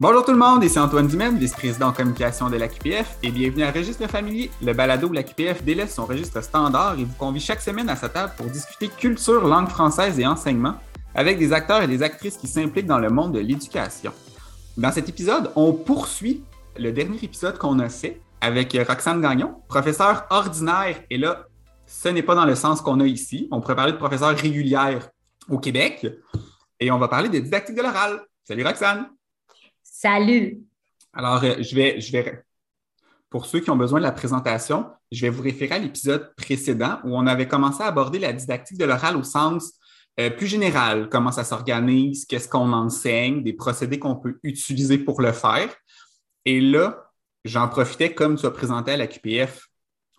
Bonjour 0.00 0.24
tout 0.24 0.30
le 0.30 0.38
monde, 0.38 0.62
ici 0.62 0.78
Antoine 0.78 1.08
Dumaine, 1.08 1.38
vice-président 1.38 1.88
en 1.88 1.92
communication 1.92 2.48
de 2.48 2.56
l'AQPF 2.56 3.18
et 3.24 3.32
bienvenue 3.32 3.64
à 3.64 3.72
Registre 3.72 4.06
familier, 4.06 4.48
le 4.62 4.72
balado 4.72 5.08
où 5.08 5.12
l'AQPF 5.12 5.64
délaisse 5.64 5.92
son 5.92 6.06
registre 6.06 6.40
standard 6.40 6.96
et 7.00 7.02
vous 7.02 7.16
convie 7.16 7.40
chaque 7.40 7.60
semaine 7.60 7.90
à 7.90 7.96
sa 7.96 8.08
table 8.08 8.32
pour 8.36 8.46
discuter 8.46 8.86
culture, 8.86 9.44
langue 9.44 9.68
française 9.68 10.20
et 10.20 10.24
enseignement 10.24 10.76
avec 11.16 11.36
des 11.40 11.52
acteurs 11.52 11.82
et 11.82 11.88
des 11.88 12.04
actrices 12.04 12.36
qui 12.36 12.46
s'impliquent 12.46 12.86
dans 12.86 13.00
le 13.00 13.10
monde 13.10 13.34
de 13.34 13.40
l'éducation. 13.40 14.12
Dans 14.76 14.92
cet 14.92 15.08
épisode, 15.08 15.50
on 15.56 15.72
poursuit 15.72 16.44
le 16.78 16.92
dernier 16.92 17.18
épisode 17.20 17.58
qu'on 17.58 17.80
a 17.80 17.88
fait 17.88 18.20
avec 18.40 18.78
Roxane 18.88 19.20
Gagnon, 19.20 19.56
professeur 19.66 20.26
ordinaire, 20.30 21.02
et 21.10 21.18
là, 21.18 21.46
ce 21.86 22.08
n'est 22.08 22.22
pas 22.22 22.36
dans 22.36 22.46
le 22.46 22.54
sens 22.54 22.80
qu'on 22.80 23.00
a 23.00 23.04
ici, 23.04 23.48
on 23.50 23.60
pourrait 23.60 23.74
parler 23.74 23.94
de 23.94 23.98
professeur 23.98 24.30
régulière 24.36 25.08
au 25.48 25.58
Québec, 25.58 26.06
et 26.78 26.92
on 26.92 26.98
va 26.98 27.08
parler 27.08 27.28
de 27.28 27.40
didactique 27.40 27.74
de 27.74 27.82
l'oral. 27.82 28.20
Salut 28.44 28.64
Roxane! 28.64 29.17
Salut. 30.00 30.60
Alors, 31.12 31.42
euh, 31.42 31.56
je, 31.58 31.74
vais, 31.74 32.00
je 32.00 32.16
pour 33.30 33.46
ceux 33.46 33.58
qui 33.58 33.68
ont 33.68 33.76
besoin 33.76 33.98
de 33.98 34.04
la 34.04 34.12
présentation, 34.12 34.86
je 35.10 35.22
vais 35.22 35.28
vous 35.28 35.42
référer 35.42 35.74
à 35.74 35.78
l'épisode 35.80 36.36
précédent 36.36 37.00
où 37.02 37.16
on 37.16 37.26
avait 37.26 37.48
commencé 37.48 37.82
à 37.82 37.86
aborder 37.86 38.20
la 38.20 38.32
didactique 38.32 38.78
de 38.78 38.84
l'oral 38.84 39.16
au 39.16 39.24
sens 39.24 39.72
euh, 40.20 40.30
plus 40.30 40.46
général, 40.46 41.08
comment 41.08 41.32
ça 41.32 41.42
s'organise, 41.42 42.26
qu'est-ce 42.26 42.48
qu'on 42.48 42.72
enseigne, 42.72 43.42
des 43.42 43.54
procédés 43.54 43.98
qu'on 43.98 44.14
peut 44.14 44.38
utiliser 44.44 44.98
pour 44.98 45.20
le 45.20 45.32
faire. 45.32 45.68
Et 46.44 46.60
là, 46.60 47.10
j'en 47.44 47.66
profitais, 47.66 48.14
comme 48.14 48.36
tu 48.36 48.46
as 48.46 48.52
présenté 48.52 48.92
à 48.92 48.96
la 48.96 49.08
QPF 49.08 49.66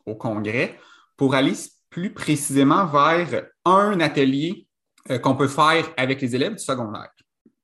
au 0.06 0.16
congrès, 0.16 0.78
pour 1.16 1.36
aller 1.36 1.54
plus 1.90 2.14
précisément 2.14 2.86
vers 2.86 3.46
un 3.64 4.02
atelier 4.02 4.68
euh, 5.10 5.20
qu'on 5.20 5.38
peut 5.38 5.48
faire 5.48 5.90
avec 5.96 6.20
les 6.20 6.36
élèves 6.36 6.56
du 6.56 6.64
secondaire. 6.66 7.14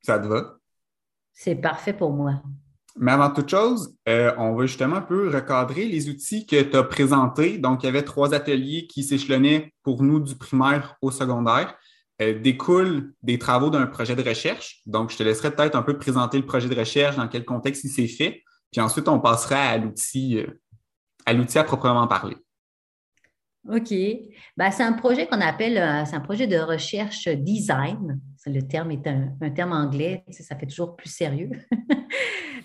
Ça 0.02 0.18
te 0.18 0.28
va? 0.28 0.56
C'est 1.36 1.56
parfait 1.56 1.94
pour 1.94 2.12
moi. 2.12 2.42
Mais 2.98 3.12
avant 3.12 3.30
toute 3.30 3.50
chose, 3.50 3.94
euh, 4.08 4.34
on 4.38 4.56
va 4.56 4.66
justement 4.66 4.96
un 4.96 5.02
peu 5.02 5.30
recadrer 5.30 5.86
les 5.86 6.10
outils 6.10 6.48
que 6.48 6.62
tu 6.62 6.76
as 6.76 6.84
présentés. 6.84 7.58
Donc, 7.58 7.84
il 7.84 7.88
y 7.88 7.90
avait 7.90 8.04
trois 8.04 8.34
ateliers 8.34 8.88
qui 8.88 9.04
s'échelonnaient 9.04 9.74
pour 9.84 10.02
nous 10.02 10.22
du 10.22 10.36
primaire 10.36 10.96
au 11.02 11.12
secondaire. 11.12 11.78
Euh, 12.22 12.40
découlent 12.40 13.14
des 13.22 13.38
travaux 13.38 13.70
d'un 13.70 13.88
projet 13.88 14.16
de 14.16 14.24
recherche. 14.24 14.80
Donc, 14.86 15.12
je 15.12 15.18
te 15.18 15.24
laisserai 15.24 15.54
peut-être 15.54 15.76
un 15.76 15.82
peu 15.82 15.98
présenter 15.98 16.38
le 16.38 16.46
projet 16.46 16.70
de 16.70 16.76
recherche, 16.76 17.18
dans 17.18 17.28
quel 17.28 17.44
contexte 17.44 17.84
il 17.84 17.90
s'est 17.90 18.08
fait. 18.08 18.42
Puis 18.72 18.80
ensuite, 18.80 19.10
on 19.10 19.20
passera 19.20 19.58
à 19.58 19.78
l'outil, 19.78 20.40
euh, 20.40 20.48
à 21.26 21.34
l'outil 21.34 21.58
à 21.58 21.66
proprement 21.66 22.08
parler. 22.08 22.38
OK. 23.70 23.94
Ben, 24.56 24.72
c'est 24.72 24.84
un 24.84 24.94
projet 24.94 25.28
qu'on 25.28 25.42
appelle, 25.42 25.78
euh, 25.78 26.06
c'est 26.06 26.16
un 26.16 26.22
projet 26.22 26.48
de 26.48 26.58
recherche 26.58 27.28
design. 27.28 28.22
Le 28.46 28.62
terme 28.62 28.92
est 28.92 29.08
un, 29.08 29.50
terme 29.50 29.72
anglais, 29.72 30.24
ça 30.30 30.56
fait 30.56 30.68
toujours 30.68 30.96
plus 30.96 31.10
sérieux. 31.10 31.50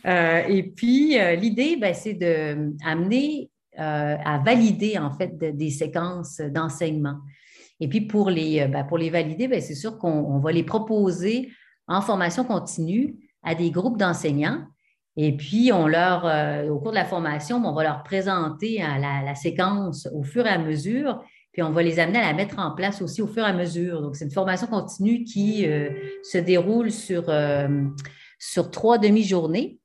Euh, 0.06 0.44
et 0.48 0.62
puis, 0.62 1.20
euh, 1.20 1.34
l'idée, 1.34 1.76
ben, 1.76 1.92
c'est 1.92 2.14
d'amener 2.14 3.50
à 3.76 4.38
valider, 4.38 4.96
en 4.96 5.10
fait, 5.10 5.36
des 5.36 5.68
séquences 5.68 6.40
d'enseignement. 6.40 7.18
Et 7.80 7.86
puis, 7.86 8.00
pour 8.00 8.30
les, 8.30 8.66
ben, 8.66 8.84
pour 8.84 8.96
les 8.96 9.10
valider, 9.10 9.46
ben, 9.46 9.60
c'est 9.60 9.74
sûr 9.74 9.98
qu'on 9.98 10.38
va 10.38 10.52
les 10.52 10.62
proposer 10.62 11.50
en 11.86 12.00
formation 12.00 12.44
continue 12.44 13.14
à 13.42 13.54
des 13.54 13.70
groupes 13.70 13.98
d'enseignants 13.98 14.64
et 15.16 15.36
puis, 15.36 15.70
on 15.72 15.86
leur, 15.86 16.24
euh, 16.24 16.68
au 16.68 16.78
cours 16.78 16.92
de 16.92 16.96
la 16.96 17.04
formation, 17.04 17.56
on 17.64 17.74
va 17.74 17.82
leur 17.82 18.02
présenter 18.04 18.80
hein, 18.80 18.98
la, 18.98 19.34
séquence 19.34 20.08
au 20.14 20.22
fur 20.22 20.46
et 20.46 20.50
à 20.50 20.58
mesure, 20.58 21.22
puis 21.52 21.62
on 21.62 21.70
va 21.70 21.82
les 21.82 21.98
amener 21.98 22.18
à 22.18 22.28
la 22.28 22.34
mettre 22.34 22.58
en 22.58 22.72
place 22.72 23.02
aussi 23.02 23.22
au 23.22 23.26
fur 23.26 23.42
et 23.42 23.46
à 23.46 23.52
mesure. 23.52 24.02
Donc, 24.02 24.16
c'est 24.16 24.24
une 24.24 24.30
formation 24.30 24.66
continue 24.66 25.24
qui 25.24 25.66
euh, 25.66 25.90
se 26.22 26.38
déroule 26.38 26.90
sur, 26.90 27.28
euh, 27.28 27.68
sur 28.38 28.70
trois 28.70 28.98
demi-journées. 28.98 29.78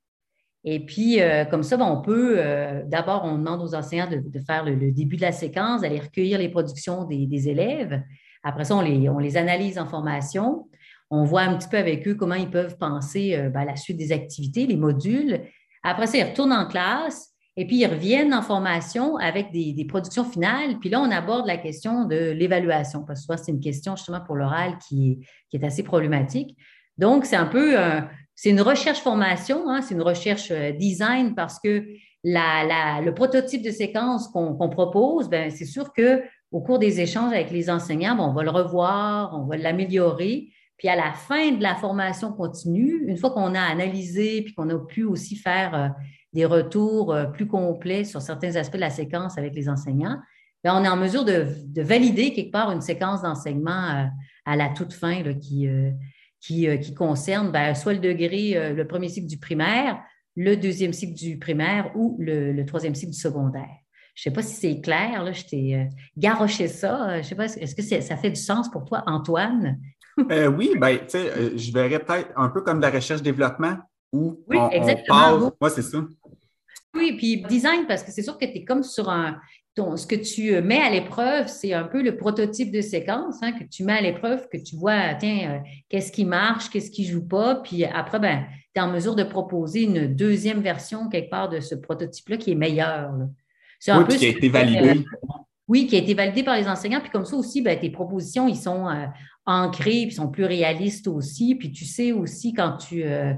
Et 0.68 0.84
puis, 0.84 1.20
comme 1.52 1.62
ça, 1.62 1.78
ben, 1.78 1.86
on 1.86 2.02
peut, 2.02 2.40
d'abord, 2.88 3.24
on 3.24 3.38
demande 3.38 3.62
aux 3.62 3.76
enseignants 3.76 4.10
de, 4.10 4.40
faire 4.40 4.66
le, 4.66 4.92
début 4.92 5.16
de 5.16 5.22
la 5.22 5.32
séquence, 5.32 5.82
d'aller 5.82 6.00
recueillir 6.00 6.40
les 6.40 6.50
productions 6.50 7.04
des, 7.04 7.50
élèves. 7.50 8.02
Après 8.42 8.64
ça, 8.64 8.76
on 8.76 8.82
les, 8.82 9.08
on 9.08 9.20
les 9.20 9.38
analyse 9.38 9.78
en 9.78 9.86
formation 9.86 10.66
on 11.10 11.24
voit 11.24 11.42
un 11.42 11.58
petit 11.58 11.68
peu 11.68 11.78
avec 11.78 12.08
eux 12.08 12.16
comment 12.16 12.36
ils 12.36 12.50
peuvent 12.50 12.78
penser 12.78 13.36
euh, 13.36 13.50
ben, 13.50 13.62
à 13.62 13.66
la 13.66 13.76
suite 13.76 13.98
des 13.98 14.12
activités, 14.12 14.66
les 14.66 14.78
modules. 14.78 15.42
Après 15.84 16.08
ça, 16.08 16.18
ils 16.18 16.24
retournent 16.24 16.54
en 16.54 16.68
classe 16.68 17.35
et 17.58 17.66
puis 17.66 17.78
ils 17.78 17.88
reviennent 17.88 18.34
en 18.34 18.42
formation 18.42 19.18
avec 19.18 19.52
des, 19.52 19.86
productions 19.88 20.26
finales. 20.26 20.78
Puis 20.80 20.90
là, 20.90 21.00
on 21.02 21.10
aborde 21.10 21.48
la 21.48 21.58
question 21.58 22.06
de 22.06 22.32
l'évaluation, 22.32 23.04
parce 23.06 23.26
que 23.26 23.38
c'est 23.38 23.52
une 23.52 23.62
question 23.62 23.96
justement 23.96 24.22
pour 24.22 24.36
l'oral 24.36 24.78
qui, 24.88 25.26
est 25.54 25.64
assez 25.64 25.84
problématique. 25.84 26.58
Donc, 26.98 27.26
c'est 27.26 27.38
un 27.38 27.46
peu, 27.46 27.80
euh, 27.80 28.02
c'est 28.36 28.50
une 28.50 28.62
recherche-formation, 28.62 29.70
hein, 29.70 29.82
c'est 29.82 29.96
une 29.96 30.02
recherche 30.02 30.52
euh, 30.52 30.72
design 30.72 31.34
parce 31.34 31.60
que 31.60 31.86
le 32.26 33.12
prototype 33.12 33.62
de 33.62 33.72
séquence 33.72 34.28
qu'on 34.30 34.70
propose, 34.70 35.30
ben, 35.30 35.52
c'est 35.52 35.66
sûr 35.66 35.94
que 35.94 36.24
au 36.52 36.62
cours 36.62 36.80
des 36.80 37.00
échanges 37.02 37.34
avec 37.34 37.52
les 37.52 37.70
enseignants, 37.70 38.18
on 38.20 38.34
va 38.34 38.44
le 38.44 38.50
revoir, 38.50 39.38
on 39.38 39.46
va 39.46 39.58
l'améliorer. 39.58 40.50
Puis 40.78 40.88
à 40.88 40.96
la 40.96 41.14
fin 41.14 41.52
de 41.52 41.62
la 41.62 41.76
formation 41.76 42.34
continue, 42.34 43.06
une 43.08 43.18
fois 43.18 43.32
qu'on 43.32 43.56
a 43.56 43.62
analysé 43.62 44.42
puis 44.42 44.54
qu'on 44.54 44.70
a 44.70 44.78
pu 44.80 45.04
aussi 45.04 45.36
faire 45.36 45.76
euh, 45.76 45.88
des 46.36 46.46
retours 46.46 47.14
euh, 47.14 47.26
plus 47.26 47.48
complets 47.48 48.04
sur 48.04 48.22
certains 48.22 48.56
aspects 48.56 48.76
de 48.76 48.82
la 48.82 48.90
séquence 48.90 49.38
avec 49.38 49.56
les 49.56 49.68
enseignants, 49.68 50.20
bien, 50.64 50.80
on 50.80 50.84
est 50.84 50.88
en 50.88 50.98
mesure 50.98 51.26
de, 51.26 51.48
valider 51.82 52.34
quelque 52.34 52.52
part 52.52 52.72
une 52.72 52.82
séquence 52.82 53.24
d'enseignement 53.24 53.90
euh, 53.90 54.06
à 54.46 54.56
la 54.56 54.70
toute 54.70 54.94
fin 54.94 55.24
qui, 55.34 55.68
qui, 56.40 56.94
concerne 56.94 57.52
bien, 57.52 57.74
soit 57.74 57.94
le 57.94 58.00
degré, 58.00 58.74
le 58.74 58.86
premier 58.86 59.10
cycle 59.10 59.26
du 59.26 59.40
primaire, 59.40 60.00
le 60.36 60.56
deuxième 60.56 60.94
cycle 60.94 61.16
du 61.16 61.40
primaire 61.40 61.92
ou 61.96 62.16
le, 62.20 62.64
troisième 62.66 62.94
cycle 62.94 63.12
du 63.14 63.18
secondaire. 63.18 63.76
Je 64.14 64.22
ne 64.22 64.32
sais 64.32 64.36
pas 64.36 64.44
si 64.44 64.54
c'est 64.54 64.82
clair, 64.82 65.24
là, 65.24 65.32
je 65.32 65.46
t'ai 65.46 65.88
garoché 66.16 66.68
ça. 66.68 67.14
Je 67.14 67.18
ne 67.18 67.24
sais 67.24 67.36
pas, 67.36 67.46
est-ce 67.46 67.74
que 67.74 67.82
ça 67.82 68.18
fait 68.18 68.30
du 68.30 68.40
sens 68.40 68.70
pour 68.70 68.86
toi, 68.86 69.02
Antoine? 69.08 69.80
Euh, 70.32 70.48
oui, 70.48 70.72
ben, 70.80 70.98
tu 71.00 71.10
sais, 71.10 71.30
euh, 71.32 71.58
je 71.58 71.72
verrais 71.72 72.00
peut-être 72.00 72.30
un 72.36 72.50
peu 72.50 72.62
comme 72.62 72.78
de 72.78 72.84
la 72.84 72.90
recherche-développement 72.90 73.78
où 74.14 74.44
oui, 74.48 74.58
exactement. 74.72 75.52
Moi, 75.60 75.70
c'est 75.70 75.82
ça. 75.82 76.06
Oui, 76.96 77.14
puis 77.18 77.44
design, 77.48 77.86
parce 77.88 78.04
que 78.04 78.12
c'est 78.12 78.24
sûr 78.24 78.38
que 78.38 78.46
tu 78.46 78.58
es 78.58 78.64
comme 78.64 78.84
sur 78.84 79.10
un. 79.10 79.40
Ton, 79.76 79.98
ce 79.98 80.08
que 80.08 80.16
tu 80.16 80.62
mets 80.62 80.80
à 80.80 80.90
l'épreuve, 80.90 81.48
c'est 81.48 81.74
un 81.74 81.84
peu 81.84 82.02
le 82.02 82.16
prototype 82.16 82.72
de 82.72 82.80
séquence 82.80 83.36
hein, 83.42 83.52
que 83.52 83.66
tu 83.66 83.84
mets 83.84 83.98
à 83.98 84.02
l'épreuve, 84.02 84.48
que 84.48 84.56
tu 84.56 84.78
vois, 84.78 85.16
tiens, 85.16 85.52
euh, 85.52 85.70
qu'est-ce 85.90 86.14
qui 86.14 86.24
marche, 86.24 86.70
qu'est-ce 86.70 86.90
qui 86.90 87.06
ne 87.06 87.12
joue 87.12 87.28
pas. 87.28 87.56
Puis 87.56 87.84
après, 87.84 88.20
ben, 88.20 88.46
tu 88.74 88.80
es 88.80 88.82
en 88.82 88.90
mesure 88.90 89.16
de 89.16 89.24
proposer 89.24 89.84
une 89.84 90.08
deuxième 90.16 90.62
version 90.62 91.10
quelque 91.10 91.30
part 91.30 91.50
de 91.50 91.60
ce 91.60 91.76
prototype-là 91.76 92.38
qui 92.38 92.52
est 92.52 92.56
meilleur. 92.56 93.12
C'est 93.78 93.92
un 93.92 94.00
oui, 94.00 94.06
peu 94.08 94.16
qui 94.16 94.28
a 94.28 94.30
été 94.30 94.48
validé. 94.48 95.04
oui, 95.68 95.88
qui 95.88 95.98
a 95.98 96.00
été 96.00 96.14
validé 96.14 96.44
par 96.44 96.56
les 96.56 96.70
enseignants. 96.70 97.02
Puis 97.02 97.10
comme 97.10 97.26
ça 97.26 97.36
aussi, 97.36 97.62
ben, 97.62 97.78
tes 97.78 97.90
propositions, 97.90 98.48
ils 98.48 98.56
sont 98.56 98.88
ancrés, 99.46 100.06
puis 100.06 100.12
sont 100.14 100.30
plus 100.30 100.46
réalistes 100.46 101.10
aussi. 101.10 101.56
Puis 101.56 101.74
tu 101.74 101.84
sais 101.84 102.14
aussi 102.14 102.54
quand 102.54 102.78
tu 102.78 103.04
euh, 103.04 103.34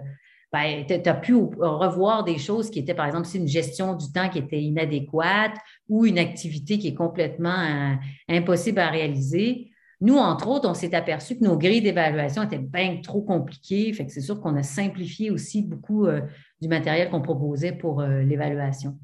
ben, 0.54 0.86
as 0.90 1.14
pu 1.16 1.36
revoir 1.36 2.24
des 2.24 2.38
choses 2.38 2.70
qui 2.70 2.80
étaient, 2.80 2.94
par 2.94 3.06
exemple, 3.06 3.28
une 3.36 3.48
gestion 3.48 3.96
du 3.96 4.12
temps 4.12 4.30
qui 4.30 4.40
était 4.40 4.62
inadéquate 4.62 5.56
ou 5.90 6.06
une 6.06 6.18
activité 6.18 6.78
qui 6.78 6.88
est 6.88 6.94
complètement 6.94 7.50
euh, 7.50 7.96
impossible 8.30 8.80
à 8.80 8.90
réaliser. 8.90 9.72
Nous, 10.00 10.16
entre 10.16 10.48
autres, 10.48 10.70
on 10.70 10.74
s'est 10.74 10.96
aperçu 10.96 11.38
que 11.38 11.44
nos 11.44 11.58
grilles 11.58 11.82
d'évaluation 11.82 12.44
étaient 12.44 12.60
bien 12.60 13.02
trop 13.04 13.22
compliquées. 13.22 13.92
Fait 13.92 14.06
que 14.06 14.12
c'est 14.12 14.22
sûr 14.22 14.40
qu'on 14.40 14.56
a 14.56 14.64
simplifié 14.64 15.32
aussi 15.32 15.64
beaucoup 15.64 16.06
euh, 16.06 16.22
du 16.62 16.70
matériel 16.70 17.10
qu'on 17.10 17.22
proposait 17.22 17.74
pour 17.74 18.02
l'évaluation. 18.02 18.98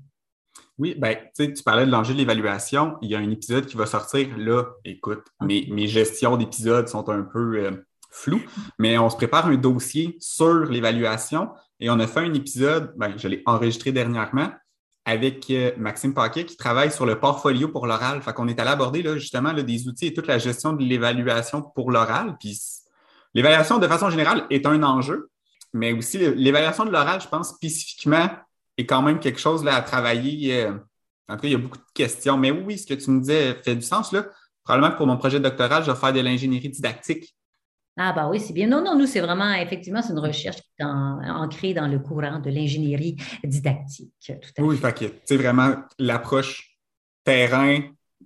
Oui, 0.77 0.95
ben, 0.97 1.17
tu 1.35 1.63
parlais 1.63 1.85
de 1.85 1.91
l'enjeu 1.91 2.13
de 2.13 2.19
l'évaluation. 2.19 2.95
Il 3.01 3.09
y 3.09 3.15
a 3.15 3.19
un 3.19 3.29
épisode 3.29 3.65
qui 3.65 3.75
va 3.75 3.85
sortir 3.85 4.29
là. 4.37 4.65
Écoute, 4.85 5.23
ah. 5.39 5.45
mes, 5.45 5.67
mes 5.69 5.87
gestions 5.87 6.37
d'épisodes 6.37 6.87
sont 6.87 7.09
un 7.09 7.23
peu 7.23 7.83
floues, 8.13 8.41
mais 8.79 8.97
on 8.97 9.09
se 9.09 9.17
prépare 9.17 9.47
un 9.47 9.55
dossier 9.55 10.15
sur 10.19 10.65
l'évaluation 10.65 11.49
et 11.79 11.89
on 11.89 11.99
a 11.99 12.07
fait 12.07 12.21
un 12.21 12.33
épisode, 12.33 12.93
ben, 12.95 13.13
je 13.17 13.27
l'ai 13.27 13.43
enregistré 13.45 13.91
dernièrement, 13.91 14.49
avec 15.05 15.49
euh, 15.49 15.71
Maxime 15.77 16.13
Paquet 16.13 16.45
qui 16.45 16.55
travaille 16.55 16.91
sur 16.91 17.05
le 17.05 17.19
portfolio 17.19 17.67
pour 17.67 17.87
l'oral. 17.87 18.21
Fait 18.21 18.33
qu'on 18.33 18.47
est 18.47 18.59
allé 18.59 18.69
aborder 18.69 19.03
là, 19.03 19.17
justement 19.17 19.53
des 19.53 19.87
outils 19.87 20.07
et 20.07 20.13
toute 20.13 20.27
la 20.27 20.37
gestion 20.37 20.73
de 20.73 20.83
l'évaluation 20.83 21.61
pour 21.61 21.91
l'oral. 21.91 22.37
Puis 22.39 22.57
l'évaluation, 23.33 23.79
de 23.79 23.87
façon 23.87 24.09
générale, 24.09 24.45
est 24.49 24.65
un 24.65 24.81
enjeu, 24.83 25.29
mais 25.73 25.91
aussi 25.91 26.17
l'évaluation 26.17 26.85
de 26.85 26.91
l'oral, 26.91 27.19
je 27.19 27.27
pense 27.27 27.49
spécifiquement 27.49 28.29
est 28.77 28.85
quand 28.85 29.01
même 29.01 29.19
quelque 29.19 29.39
chose 29.39 29.63
là, 29.63 29.75
à 29.75 29.81
travailler. 29.81 30.61
Euh, 30.61 30.71
en 31.27 31.35
tout 31.35 31.41
cas, 31.41 31.47
il 31.47 31.51
y 31.51 31.55
a 31.55 31.59
beaucoup 31.59 31.77
de 31.77 31.83
questions. 31.93 32.37
Mais 32.37 32.51
oui, 32.51 32.77
ce 32.77 32.87
que 32.87 32.93
tu 32.93 33.11
me 33.11 33.19
disais 33.19 33.55
fait 33.63 33.75
du 33.75 33.81
sens. 33.81 34.11
Là. 34.11 34.25
Probablement 34.63 34.93
que 34.93 34.97
pour 34.97 35.07
mon 35.07 35.17
projet 35.17 35.39
de 35.39 35.47
je 35.47 35.91
vais 35.91 35.97
faire 35.97 36.13
de 36.13 36.19
l'ingénierie 36.21 36.69
didactique. 36.69 37.35
Ah, 37.95 38.11
bah 38.11 38.27
oui, 38.29 38.39
c'est 38.39 38.53
bien. 38.53 38.67
Non, 38.67 38.83
non, 38.83 38.97
nous, 38.97 39.05
c'est 39.05 39.19
vraiment, 39.19 39.53
effectivement, 39.53 40.01
c'est 40.01 40.13
une 40.13 40.19
recherche 40.19 40.57
qui 40.57 40.81
est 40.81 40.83
ancrée 40.83 41.73
dans 41.73 41.87
le 41.87 41.99
courant 41.99 42.39
de 42.39 42.49
l'ingénierie 42.49 43.17
didactique. 43.43 44.13
Tout 44.25 44.33
à 44.57 44.63
oui, 44.63 44.77
fait 44.77 45.21
c'est 45.25 45.37
vraiment 45.37 45.75
l'approche 45.99 46.77
terrain, 47.23 47.81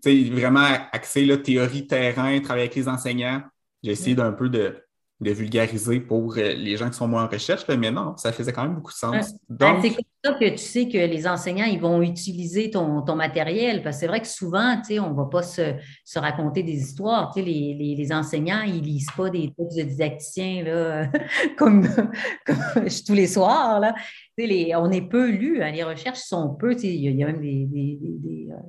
vraiment 0.05 0.67
axée, 0.91 1.25
la 1.25 1.37
théorie 1.37 1.85
terrain, 1.85 2.39
travailler 2.39 2.65
avec 2.65 2.75
les 2.75 2.87
enseignants. 2.87 3.41
J'ai 3.83 3.91
essayé 3.91 4.15
d'un 4.15 4.31
peu 4.31 4.49
de 4.49 4.86
de 5.19 5.31
vulgariser 5.31 5.99
pour 5.99 6.37
euh, 6.37 6.53
les 6.53 6.77
gens 6.77 6.89
qui 6.89 6.95
sont 6.95 7.07
moins 7.07 7.25
en 7.25 7.27
recherche, 7.27 7.67
mais 7.67 7.89
non, 7.89 8.15
ça 8.17 8.31
faisait 8.31 8.53
quand 8.53 8.61
même 8.61 8.75
beaucoup 8.75 8.91
de 8.91 8.97
sens. 8.97 9.33
Ben, 9.49 9.79
c'est 9.81 9.89
comme 9.89 10.03
ça 10.23 10.33
que 10.33 10.49
tu 10.49 10.57
sais 10.57 10.87
que 10.87 10.97
les 10.97 11.27
enseignants, 11.27 11.65
ils 11.65 11.79
vont 11.79 12.03
utiliser 12.03 12.69
ton, 12.69 13.03
matériel, 13.15 13.81
parce 13.81 13.95
que 13.95 14.01
c'est 14.01 14.07
vrai 14.07 14.21
que 14.21 14.27
souvent, 14.27 14.77
tu 14.77 14.93
sais, 14.93 14.99
on 14.99 15.09
ne 15.09 15.15
va 15.15 15.25
pas 15.25 15.41
se, 15.41 15.73
raconter 16.15 16.61
des 16.61 16.73
histoires. 16.73 17.31
Tu 17.33 17.41
sais, 17.41 17.45
les, 17.45 18.11
enseignants, 18.11 18.61
ils 18.61 18.75
ne 18.75 18.85
lisent 18.85 19.09
pas 19.17 19.31
des 19.31 19.51
textes 19.57 19.77
de 19.77 19.83
didacticiens 19.83 20.63
là, 20.63 21.11
comme, 21.57 21.87
tous 22.45 23.13
les 23.13 23.27
soirs. 23.27 23.79
Là. 23.79 23.95
les, 24.37 24.75
on 24.75 24.91
est 24.91 25.01
peu 25.01 25.31
lus, 25.31 25.63
hein, 25.63 25.71
les 25.71 25.83
recherches 25.83 26.19
sont 26.19 26.53
peu. 26.53 26.75
Tu 26.75 26.81
sais, 26.81 26.93
il 26.93 27.17
y 27.17 27.23
a 27.23 27.25
même 27.25 27.41
des, 27.41 27.67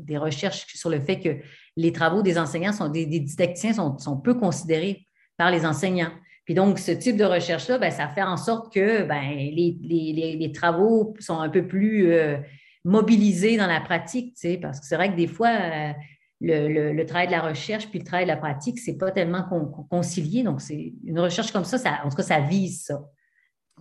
des, 0.02 0.16
recherches 0.16 0.66
sur 0.74 0.88
le 0.88 1.00
fait 1.00 1.20
que 1.20 1.36
les 1.76 1.92
travaux 1.92 2.22
des 2.22 2.38
enseignants, 2.38 2.72
sont, 2.72 2.88
des, 2.88 3.04
didacticiens 3.04 3.74
sont, 3.74 3.98
sont 3.98 4.16
peu 4.16 4.32
considérés 4.32 5.06
par 5.36 5.50
les 5.50 5.66
enseignants. 5.66 6.10
Puis 6.48 6.54
donc, 6.54 6.78
ce 6.78 6.92
type 6.92 7.18
de 7.18 7.26
recherche-là, 7.26 7.76
ben, 7.76 7.90
ça 7.90 8.08
fait 8.08 8.22
en 8.22 8.38
sorte 8.38 8.72
que 8.72 9.02
ben, 9.02 9.36
les, 9.36 10.50
travaux 10.54 11.14
sont 11.18 11.38
un 11.40 11.50
peu 11.50 11.68
plus 11.68 12.10
euh, 12.10 12.38
mobilisés 12.86 13.58
dans 13.58 13.66
la 13.66 13.82
pratique, 13.82 14.34
parce 14.62 14.80
que 14.80 14.86
c'est 14.86 14.96
vrai 14.96 15.12
que 15.12 15.16
des 15.16 15.26
fois, 15.26 15.50
euh, 15.50 15.92
le, 16.40 17.04
travail 17.04 17.26
de 17.26 17.32
la 17.32 17.42
recherche 17.42 17.90
puis 17.90 17.98
le 17.98 18.06
travail 18.06 18.24
de 18.24 18.30
la 18.30 18.38
pratique, 18.38 18.78
c'est 18.78 18.96
pas 18.96 19.10
tellement 19.10 19.46
concilié. 19.90 20.42
Donc, 20.42 20.62
c'est 20.62 20.94
une 21.04 21.20
recherche 21.20 21.52
comme 21.52 21.64
ça, 21.64 21.76
ça, 21.76 21.98
en 22.02 22.08
tout 22.08 22.16
cas, 22.16 22.22
ça 22.22 22.40
vise 22.40 22.82
ça. 22.82 22.98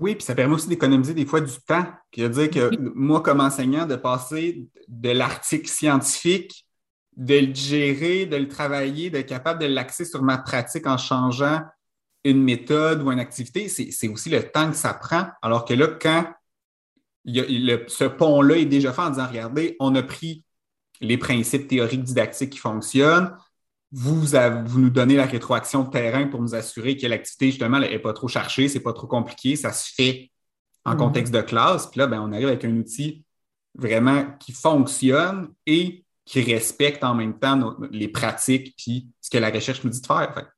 Oui, 0.02 0.16
puis 0.16 0.25
ça 0.25 0.36
permet 0.36 0.56
aussi 0.56 0.68
d'économiser 0.68 1.14
des 1.14 1.25
fois 1.25 1.40
du 1.40 1.54
temps. 1.66 1.86
Puis 2.12 2.22
à 2.22 2.28
dire 2.28 2.50
que 2.50 2.78
moi, 2.96 3.22
comme 3.22 3.40
enseignant, 3.40 3.86
de 3.86 3.96
passer 3.96 4.68
de 4.90 5.10
l'article 5.12 5.69
scientifique, 5.69 6.68
de 7.16 7.46
le 7.48 7.56
gérer, 7.56 8.25
de 8.25 8.36
le 8.36 8.50
travailler, 8.50 9.10
d'être 9.10 9.30
capable 9.30 9.62
de 9.62 9.68
l'axer 9.68 10.04
sur 10.04 10.22
ma 10.22 10.38
pratique 10.38 10.86
en 10.86 10.98
changeant 10.98 11.62
une 12.32 12.44
méthode 12.44 13.02
ou 13.02 13.12
une 13.12 13.20
activité, 13.20 13.70
c'est 13.70 14.08
aussi 14.08 14.30
le 14.30 14.44
temps 14.44 14.70
que 14.70 14.76
ça 14.76 14.94
prend. 14.94 15.28
Alors 15.42 15.66
que 15.66 15.74
là, 15.74 15.88
quand 15.88 16.26
ce 17.26 18.04
pont-là 18.06 18.58
est 18.58 18.66
déjà 18.66 18.94
fait 18.94 19.02
en 19.02 19.10
disant, 19.10 19.28
regardez, 19.28 19.76
on 19.80 19.96
a 19.96 20.04
pris 20.04 20.44
les 21.00 21.18
principes 21.18 21.68
théoriques 21.68 22.04
didactiques 22.04 22.52
qui 22.52 22.60
fonctionnent, 22.60 23.36
vous, 23.92 24.26
vous 24.66 24.80
nous 24.80 24.90
donnez 24.90 25.16
la 25.16 25.26
rétroaction 25.26 25.84
de 25.84 25.90
terrain 25.90 26.28
pour 26.28 26.42
nous 26.42 26.56
assurer 26.56 26.98
que 26.98 27.08
l'activité, 27.08 27.48
justement, 27.48 27.80
n'est 27.80 28.00
pas 28.00 28.14
trop 28.14 28.28
cherchée, 28.28 28.68
c'est 28.68 28.82
pas 28.82 28.94
trop 28.94 29.08
compliqué, 29.08 29.56
ça 29.56 29.72
se 29.72 29.94
fait 29.94 30.32
en 30.84 30.94
mm-hmm. 30.94 30.98
contexte 30.98 31.34
de 31.34 31.42
classe. 31.42 31.88
Puis 31.88 32.00
là, 32.00 32.08
ben, 32.08 32.22
on 32.22 32.34
arrive 32.34 32.48
avec 32.48 32.66
un 32.66 32.76
outil 32.76 33.24
vraiment 33.76 34.26
qui 34.40 34.52
fonctionne 34.52 35.50
et 35.66 36.04
qui 36.26 36.42
respecte 36.42 37.04
en 37.04 37.14
même 37.14 37.40
temps 37.40 37.78
les 37.92 38.10
pratiques 38.10 38.76
puis 38.78 39.08
ce 39.22 39.30
que 39.30 39.38
la 39.38 39.50
recherche 39.50 39.84
nous 39.84 39.90
dit 39.90 40.02
de 40.02 40.06
faire. 40.06 40.52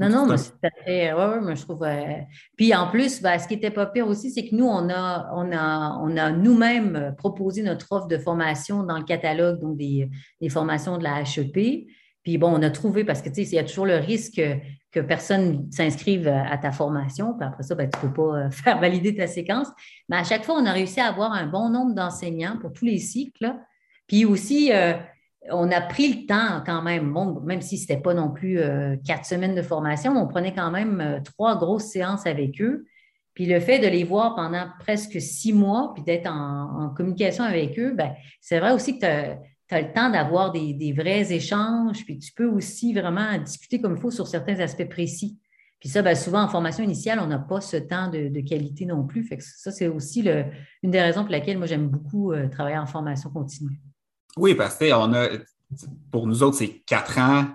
Non, 0.00 0.08
non, 0.08 0.26
mais 0.26 0.38
c'est. 0.38 1.12
Oui, 1.12 1.22
oui, 1.34 1.40
moi, 1.42 1.54
je 1.54 1.62
trouve. 1.62 1.82
Euh, 1.82 2.20
puis 2.56 2.74
en 2.74 2.88
plus, 2.88 3.20
ben, 3.20 3.38
ce 3.38 3.46
qui 3.46 3.54
n'était 3.54 3.70
pas 3.70 3.84
pire 3.84 4.08
aussi, 4.08 4.30
c'est 4.30 4.48
que 4.48 4.54
nous, 4.54 4.66
on 4.66 4.88
a, 4.88 5.30
on 5.34 5.52
a, 5.52 5.98
on 6.00 6.16
a 6.16 6.30
nous-mêmes 6.30 7.14
proposé 7.18 7.62
notre 7.62 7.86
offre 7.92 8.06
de 8.06 8.16
formation 8.16 8.82
dans 8.82 8.96
le 8.96 9.04
catalogue 9.04 9.60
donc 9.60 9.76
des, 9.76 10.08
formations 10.48 10.96
de 10.96 11.04
la 11.04 11.20
HEP. 11.20 11.86
Puis 12.22 12.38
bon, 12.38 12.48
on 12.48 12.62
a 12.62 12.70
trouvé, 12.70 13.04
parce 13.04 13.20
que 13.20 13.28
tu 13.28 13.36
sais, 13.36 13.42
il 13.42 13.54
y 13.54 13.58
a 13.58 13.64
toujours 13.64 13.84
le 13.84 13.96
risque 13.96 14.42
que, 14.90 15.00
personne 15.00 15.70
s'inscrive 15.70 16.28
à 16.28 16.56
ta 16.56 16.72
formation, 16.72 17.34
puis 17.34 17.46
après 17.46 17.62
ça, 17.62 17.74
ben, 17.74 17.90
tu 17.90 17.98
ne 18.06 18.10
peux 18.10 18.14
pas 18.14 18.38
euh, 18.38 18.50
faire 18.50 18.80
valider 18.80 19.14
ta 19.14 19.26
séquence. 19.26 19.68
Mais 20.08 20.16
à 20.16 20.24
chaque 20.24 20.44
fois, 20.44 20.54
on 20.58 20.64
a 20.64 20.72
réussi 20.72 21.00
à 21.00 21.08
avoir 21.08 21.32
un 21.32 21.46
bon 21.46 21.68
nombre 21.68 21.94
d'enseignants 21.94 22.56
pour 22.58 22.72
tous 22.72 22.86
les 22.86 22.98
cycles. 22.98 23.54
Puis 24.06 24.24
aussi, 24.24 24.72
euh, 24.72 24.94
on 25.48 25.70
a 25.70 25.80
pris 25.80 26.12
le 26.12 26.26
temps 26.26 26.62
quand 26.64 26.82
même, 26.82 27.16
même 27.44 27.62
si 27.62 27.78
ce 27.78 27.84
n'était 27.84 28.02
pas 28.02 28.14
non 28.14 28.30
plus 28.30 28.58
euh, 28.58 28.96
quatre 29.06 29.24
semaines 29.24 29.54
de 29.54 29.62
formation, 29.62 30.12
on 30.12 30.26
prenait 30.26 30.52
quand 30.52 30.70
même 30.70 31.00
euh, 31.00 31.20
trois 31.20 31.56
grosses 31.56 31.86
séances 31.86 32.26
avec 32.26 32.60
eux. 32.60 32.86
Puis 33.34 33.46
le 33.46 33.58
fait 33.60 33.78
de 33.78 33.86
les 33.86 34.04
voir 34.04 34.34
pendant 34.34 34.66
presque 34.80 35.20
six 35.20 35.52
mois, 35.52 35.92
puis 35.94 36.02
d'être 36.02 36.26
en, 36.26 36.92
communication 36.94 37.44
avec 37.44 37.78
eux, 37.78 37.94
ben, 37.94 38.12
c'est 38.40 38.58
vrai 38.58 38.72
aussi 38.72 38.98
que 38.98 39.00
tu 39.00 39.06
as, 39.06 39.80
le 39.80 39.92
temps 39.92 40.10
d'avoir 40.10 40.52
des, 40.52 40.92
vrais 40.92 41.32
échanges, 41.32 42.04
puis 42.04 42.18
tu 42.18 42.32
peux 42.32 42.48
aussi 42.48 42.92
vraiment 42.92 43.38
discuter 43.38 43.80
comme 43.80 43.94
il 43.94 44.00
faut 44.00 44.10
sur 44.10 44.26
certains 44.26 44.58
aspects 44.60 44.88
précis. 44.88 45.38
Puis 45.78 45.88
ça, 45.88 46.02
ben, 46.02 46.14
souvent 46.14 46.42
en 46.42 46.48
formation 46.48 46.84
initiale, 46.84 47.20
on 47.22 47.28
n'a 47.28 47.38
pas 47.38 47.62
ce 47.62 47.78
temps 47.78 48.10
de, 48.10 48.40
qualité 48.40 48.84
non 48.84 49.06
plus. 49.06 49.26
Ça, 49.38 49.70
c'est 49.70 49.88
aussi 49.88 50.28
une 50.82 50.90
des 50.90 51.00
raisons 51.00 51.22
pour 51.22 51.30
laquelle 51.30 51.56
moi 51.56 51.66
j'aime 51.66 51.88
beaucoup 51.88 52.32
euh, 52.32 52.48
travailler 52.48 52.76
en 52.76 52.86
formation 52.86 53.30
continue. 53.30 53.80
Oui, 54.36 54.54
parce 54.54 54.76
que 54.76 54.92
on 54.92 55.12
a, 55.12 55.28
pour 56.10 56.26
nous 56.26 56.42
autres, 56.42 56.56
c'est 56.56 56.82
quatre 56.86 57.18
ans, 57.18 57.46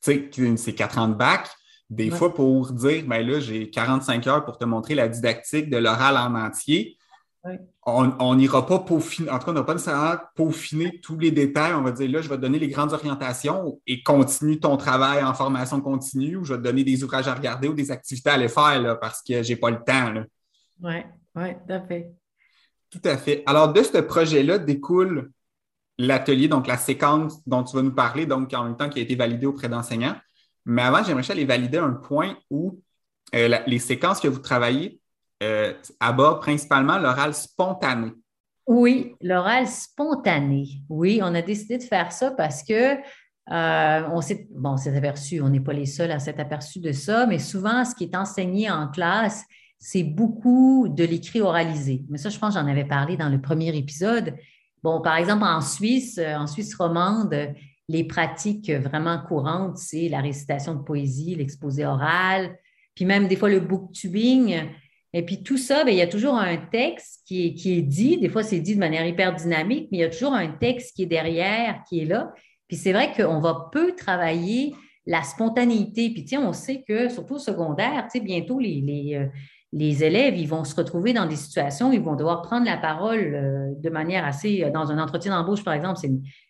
c'est 0.00 0.74
quatre 0.74 0.98
ans 0.98 1.08
de 1.08 1.14
bac. 1.14 1.48
Des 1.88 2.10
fois, 2.10 2.34
pour 2.34 2.72
dire, 2.72 3.04
ben 3.06 3.24
là, 3.24 3.38
j'ai 3.38 3.70
45 3.70 4.26
heures 4.26 4.44
pour 4.44 4.58
te 4.58 4.64
montrer 4.64 4.94
la 4.94 5.08
didactique 5.08 5.70
de 5.70 5.76
l'oral 5.76 6.16
en 6.16 6.34
entier. 6.34 6.96
On 7.84 8.34
n'ira 8.34 8.66
pas 8.66 8.80
peaufiner, 8.80 9.30
en 9.30 9.38
tout 9.38 9.44
cas, 9.44 9.52
on 9.52 9.54
n'a 9.54 9.62
pas 9.62 9.74
nécessairement 9.74 10.16
peaufiner 10.34 11.00
tous 11.00 11.16
les 11.16 11.30
détails. 11.30 11.74
On 11.74 11.82
va 11.82 11.92
dire, 11.92 12.10
là, 12.10 12.20
je 12.20 12.28
vais 12.28 12.34
te 12.34 12.40
donner 12.40 12.58
les 12.58 12.66
grandes 12.66 12.92
orientations 12.92 13.80
et 13.86 14.02
continue 14.02 14.58
ton 14.58 14.76
travail 14.76 15.22
en 15.22 15.32
formation 15.32 15.80
continue 15.80 16.36
ou 16.36 16.44
je 16.44 16.54
vais 16.54 16.58
te 16.58 16.64
donner 16.64 16.82
des 16.82 17.04
ouvrages 17.04 17.28
à 17.28 17.34
regarder 17.34 17.68
ou 17.68 17.74
des 17.74 17.92
activités 17.92 18.30
à 18.30 18.32
aller 18.32 18.48
faire 18.48 18.82
là, 18.82 18.96
parce 18.96 19.22
que 19.22 19.44
je 19.44 19.48
n'ai 19.48 19.56
pas 19.56 19.70
le 19.70 19.78
temps. 19.86 20.24
Oui, 20.82 21.04
oui, 21.36 21.54
tout 21.64 21.72
à 21.72 21.80
fait. 21.82 22.10
Tout 22.90 23.02
à 23.04 23.16
fait. 23.16 23.44
Alors, 23.46 23.72
de 23.72 23.82
ce 23.82 23.98
projet-là 23.98 24.58
découle 24.58 25.30
l'atelier, 25.98 26.48
donc 26.48 26.66
la 26.66 26.76
séquence 26.76 27.40
dont 27.46 27.62
tu 27.62 27.76
vas 27.76 27.82
nous 27.82 27.94
parler, 27.94 28.26
donc 28.26 28.52
en 28.54 28.64
même 28.64 28.76
temps 28.76 28.88
qui 28.88 28.98
a 28.98 29.02
été 29.02 29.14
validée 29.14 29.46
auprès 29.46 29.68
d'enseignants. 29.68 30.16
Mais 30.64 30.82
avant, 30.82 31.02
j'aimerais 31.02 31.30
aller 31.30 31.44
valider 31.44 31.78
un 31.78 31.92
point 31.92 32.36
où 32.50 32.80
euh, 33.34 33.58
les 33.66 33.78
séquences 33.78 34.20
que 34.20 34.28
vous 34.28 34.40
travaillez 34.40 35.00
euh, 35.42 35.72
abordent 36.00 36.40
principalement 36.40 36.98
l'oral 36.98 37.34
spontané. 37.34 38.12
Oui, 38.66 39.14
l'oral 39.20 39.68
spontané. 39.68 40.66
Oui, 40.88 41.20
on 41.22 41.34
a 41.34 41.42
décidé 41.42 41.78
de 41.78 41.84
faire 41.84 42.10
ça 42.10 42.32
parce 42.32 42.62
que 42.64 42.96
euh, 43.52 44.08
on 44.12 44.20
s'est 44.20 44.96
aperçu, 44.96 45.40
on 45.40 45.48
n'est 45.48 45.60
pas 45.60 45.72
les 45.72 45.86
seuls 45.86 46.10
à 46.10 46.18
s'être 46.18 46.40
aperçu 46.40 46.80
de 46.80 46.90
ça, 46.90 47.26
mais 47.26 47.38
souvent, 47.38 47.84
ce 47.84 47.94
qui 47.94 48.04
est 48.04 48.16
enseigné 48.16 48.68
en 48.70 48.88
classe, 48.88 49.44
c'est 49.78 50.02
beaucoup 50.02 50.88
de 50.88 51.04
l'écrit 51.04 51.40
oralisé. 51.40 52.04
Mais 52.08 52.18
ça, 52.18 52.28
je 52.28 52.38
pense, 52.38 52.54
j'en 52.54 52.66
avais 52.66 52.84
parlé 52.84 53.16
dans 53.16 53.28
le 53.28 53.40
premier 53.40 53.76
épisode. 53.76 54.34
Bon, 54.86 55.00
par 55.00 55.16
exemple, 55.16 55.42
en 55.42 55.60
Suisse, 55.62 56.16
euh, 56.16 56.36
en 56.36 56.46
Suisse 56.46 56.72
romande, 56.76 57.36
les 57.88 58.04
pratiques 58.04 58.70
vraiment 58.70 59.18
courantes, 59.18 59.78
c'est 59.78 60.08
la 60.08 60.20
récitation 60.20 60.76
de 60.76 60.82
poésie, 60.84 61.34
l'exposé 61.34 61.84
oral, 61.84 62.56
puis 62.94 63.04
même 63.04 63.26
des 63.26 63.34
fois 63.34 63.48
le 63.48 63.58
booktubing. 63.58 64.62
Et 65.12 65.24
puis 65.24 65.42
tout 65.42 65.56
ça, 65.56 65.82
bien, 65.82 65.92
il 65.92 65.98
y 65.98 66.02
a 66.02 66.06
toujours 66.06 66.36
un 66.36 66.56
texte 66.56 67.22
qui 67.26 67.48
est, 67.48 67.54
qui 67.54 67.76
est 67.76 67.82
dit. 67.82 68.18
Des 68.18 68.28
fois, 68.28 68.44
c'est 68.44 68.60
dit 68.60 68.76
de 68.76 68.78
manière 68.78 69.04
hyper 69.04 69.34
dynamique, 69.34 69.88
mais 69.90 69.98
il 69.98 70.00
y 70.02 70.04
a 70.04 70.08
toujours 70.08 70.34
un 70.34 70.52
texte 70.52 70.94
qui 70.94 71.02
est 71.02 71.06
derrière, 71.06 71.82
qui 71.88 72.02
est 72.02 72.04
là. 72.04 72.32
Puis 72.68 72.76
c'est 72.76 72.92
vrai 72.92 73.12
qu'on 73.12 73.40
va 73.40 73.68
peu 73.72 73.92
travailler 73.96 74.72
la 75.04 75.24
spontanéité. 75.24 76.10
Puis 76.10 76.24
tiens, 76.24 76.46
on 76.46 76.52
sait 76.52 76.84
que, 76.86 77.08
surtout 77.08 77.34
au 77.34 77.40
secondaire, 77.40 78.06
bientôt 78.22 78.60
les, 78.60 78.80
les, 78.80 79.16
euh, 79.16 79.26
les 79.72 80.04
élèves, 80.04 80.36
ils 80.36 80.48
vont 80.48 80.64
se 80.64 80.74
retrouver 80.74 81.12
dans 81.12 81.26
des 81.26 81.36
situations, 81.36 81.92
ils 81.92 82.00
vont 82.00 82.14
devoir 82.14 82.42
prendre 82.42 82.64
la 82.64 82.76
parole 82.76 83.34
euh, 83.34 83.74
de 83.78 83.90
manière 83.90 84.24
assez, 84.24 84.64
euh, 84.64 84.70
dans 84.70 84.90
un 84.90 84.98
entretien 84.98 85.36
d'embauche, 85.36 85.64
par 85.64 85.74
exemple, 85.74 86.00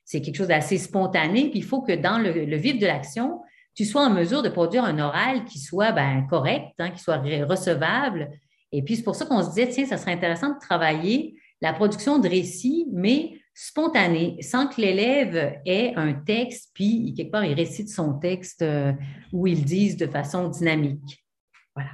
c'est 0.05 0.21
quelque 0.21 0.37
chose 0.37 0.49
d'assez 0.49 0.79
spontané, 0.79 1.51
puis 1.51 1.61
il 1.61 1.65
faut 1.65 1.83
que 1.83 1.93
dans 1.93 2.19
le, 2.19 2.57
vif 2.57 2.79
de 2.79 2.87
l'action, 2.87 3.41
tu 3.75 3.85
sois 3.85 4.07
en 4.07 4.11
mesure 4.11 4.43
de 4.43 4.49
produire 4.49 4.85
un 4.85 4.99
oral 4.99 5.45
qui 5.45 5.59
soit 5.59 5.93
ben, 5.93 6.27
correct, 6.29 6.73
hein, 6.79 6.91
qui 6.91 7.03
soit 7.03 7.19
recevable. 7.19 8.31
Et 8.73 8.83
puis, 8.83 8.97
c'est 8.97 9.03
pour 9.03 9.15
ça 9.15 9.27
qu'on 9.27 9.43
se 9.43 9.51
disait, 9.51 9.69
tiens, 9.69 9.87
ça 9.87 9.99
serait 9.99 10.13
intéressant 10.13 10.55
de 10.55 10.59
travailler 10.59 11.37
la 11.61 11.73
production 11.73 12.19
de 12.19 12.29
récits, 12.29 12.87
mais 12.93 13.39
spontané, 13.55 14.37
sans 14.43 14.67
que 14.67 14.81
l'élève 14.81 15.61
ait 15.65 15.95
un 15.97 16.13
texte, 16.13 16.71
puis 16.75 17.15
quelque 17.15 17.31
part, 17.31 17.45
il 17.45 17.55
récite 17.55 17.89
son 17.89 18.15
texte 18.19 18.63
euh, 18.63 18.93
où 19.33 19.47
il 19.47 19.65
dise 19.65 19.97
de 19.97 20.07
façon 20.07 20.49
dynamique. 20.49 21.25
Voilà. 21.75 21.91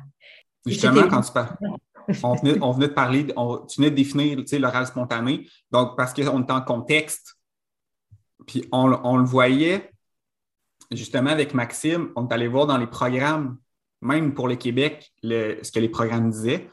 Justement, 0.67 1.09
quand 1.09 1.21
tu 1.23 1.33
parles. 1.33 1.57
On 2.25 2.35
venait, 2.35 2.89
de 2.89 2.93
parler, 2.93 3.27
tu 3.27 3.81
venais 3.81 3.91
de 3.91 3.95
définir 3.95 4.45
l'oral 4.61 4.87
spontané. 4.87 5.49
Donc, 5.71 5.97
parce 5.97 6.13
qu'on 6.13 6.43
est 6.43 6.51
en 6.51 6.61
contexte, 6.61 7.37
puis 8.47 8.69
on, 8.73 9.17
le 9.17 9.25
voyait 9.25 9.91
justement 10.91 11.31
avec 11.31 11.55
Maxime, 11.55 12.11
on 12.17 12.27
est 12.27 12.35
allé 12.35 12.49
voir 12.49 12.67
dans 12.67 12.77
les 12.77 12.89
programmes, 12.89 13.59
même 14.01 14.35
pour 14.35 14.49
le 14.49 14.57
Québec, 14.57 15.13
ce 15.23 15.71
que 15.71 15.79
les 15.79 15.89
programmes 15.89 16.31
disaient. 16.31 16.69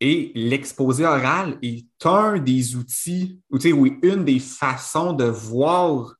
Et 0.00 0.32
l'exposé 0.34 1.04
oral 1.04 1.58
est 1.60 1.86
un 2.06 2.38
des 2.38 2.76
outils, 2.76 3.42
ou 3.50 3.58
oui, 3.58 3.98
une 4.02 4.24
des 4.24 4.38
façons 4.38 5.12
de 5.12 5.24
voir 5.24 6.14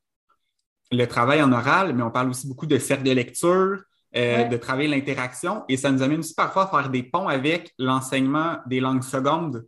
le 0.91 1.05
travail 1.05 1.41
en 1.41 1.51
oral, 1.51 1.95
mais 1.95 2.03
on 2.03 2.11
parle 2.11 2.29
aussi 2.29 2.47
beaucoup 2.47 2.67
de 2.67 2.77
cercle 2.77 3.03
de 3.03 3.11
lecture, 3.11 3.81
euh, 4.15 4.43
de 4.43 4.57
travailler 4.57 4.89
l'interaction. 4.89 5.63
Et 5.69 5.77
ça 5.77 5.89
nous 5.89 6.01
amène 6.01 6.19
aussi 6.19 6.33
parfois 6.33 6.63
à 6.63 6.67
faire 6.67 6.89
des 6.89 7.01
ponts 7.01 7.29
avec 7.29 7.73
l'enseignement 7.79 8.57
des 8.65 8.81
langues 8.81 9.03
secondes. 9.03 9.65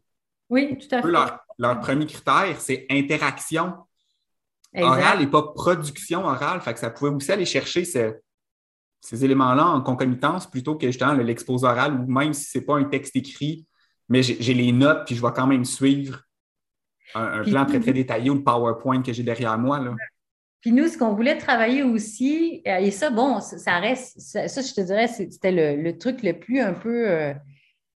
Oui, 0.50 0.78
tout 0.78 0.94
à 0.94 1.02
fait. 1.02 1.08
Leur, 1.58 1.80
premier 1.80 2.06
critère, 2.06 2.60
c'est 2.60 2.86
interaction 2.90 3.74
orale 4.76 5.22
et 5.22 5.28
pas 5.28 5.44
production 5.44 6.26
orale. 6.26 6.60
Fait 6.60 6.74
que 6.74 6.80
ça 6.80 6.90
pouvait 6.90 7.12
aussi 7.12 7.32
aller 7.32 7.46
chercher 7.46 7.86
ces 7.86 9.26
éléments-là 9.26 9.66
en 9.66 9.82
concomitance 9.82 10.50
plutôt 10.50 10.76
que 10.76 10.88
justement 10.88 11.14
l'exposé 11.14 11.66
oral 11.66 11.94
ou 11.94 12.12
même 12.12 12.34
si 12.34 12.46
ce 12.46 12.58
n'est 12.58 12.66
pas 12.66 12.76
un 12.76 12.84
texte 12.84 13.16
écrit, 13.16 13.66
mais 14.10 14.24
j'ai 14.24 14.54
les 14.54 14.74
notes 14.74 15.06
puis 15.06 15.16
je 15.16 15.22
vais 15.22 15.32
quand 15.34 15.48
même 15.48 15.64
suivre 15.64 16.20
un, 17.16 17.44
plan 17.44 17.66
très, 17.66 17.80
très 17.80 17.94
détaillé 17.94 18.30
ou 18.30 18.36
le 18.36 18.44
PowerPoint 18.44 19.02
que 19.02 19.14
j'ai 19.14 19.24
derrière 19.24 19.58
moi. 19.58 19.80
Là. 19.80 19.96
Puis 20.63 20.72
nous, 20.72 20.88
ce 20.88 20.98
qu'on 20.98 21.13
voulait 21.13 21.38
travailler 21.38 21.84
aussi, 21.84 22.62
euh, 22.65 22.77
et 22.77 22.89
ça, 22.89 23.10
bon, 23.10 23.41
ça 23.41 23.79
reste, 23.79 24.17
ça, 24.17 24.62
je 24.62 24.74
te 24.74 24.79
dirais, 24.79 25.10
c'était 25.10 25.51
le, 25.51 25.98
truc 25.98 26.24
le 26.24 26.32
plus 26.39 26.62
un 26.62 26.72
peu 26.72 27.10
euh, 27.10 27.34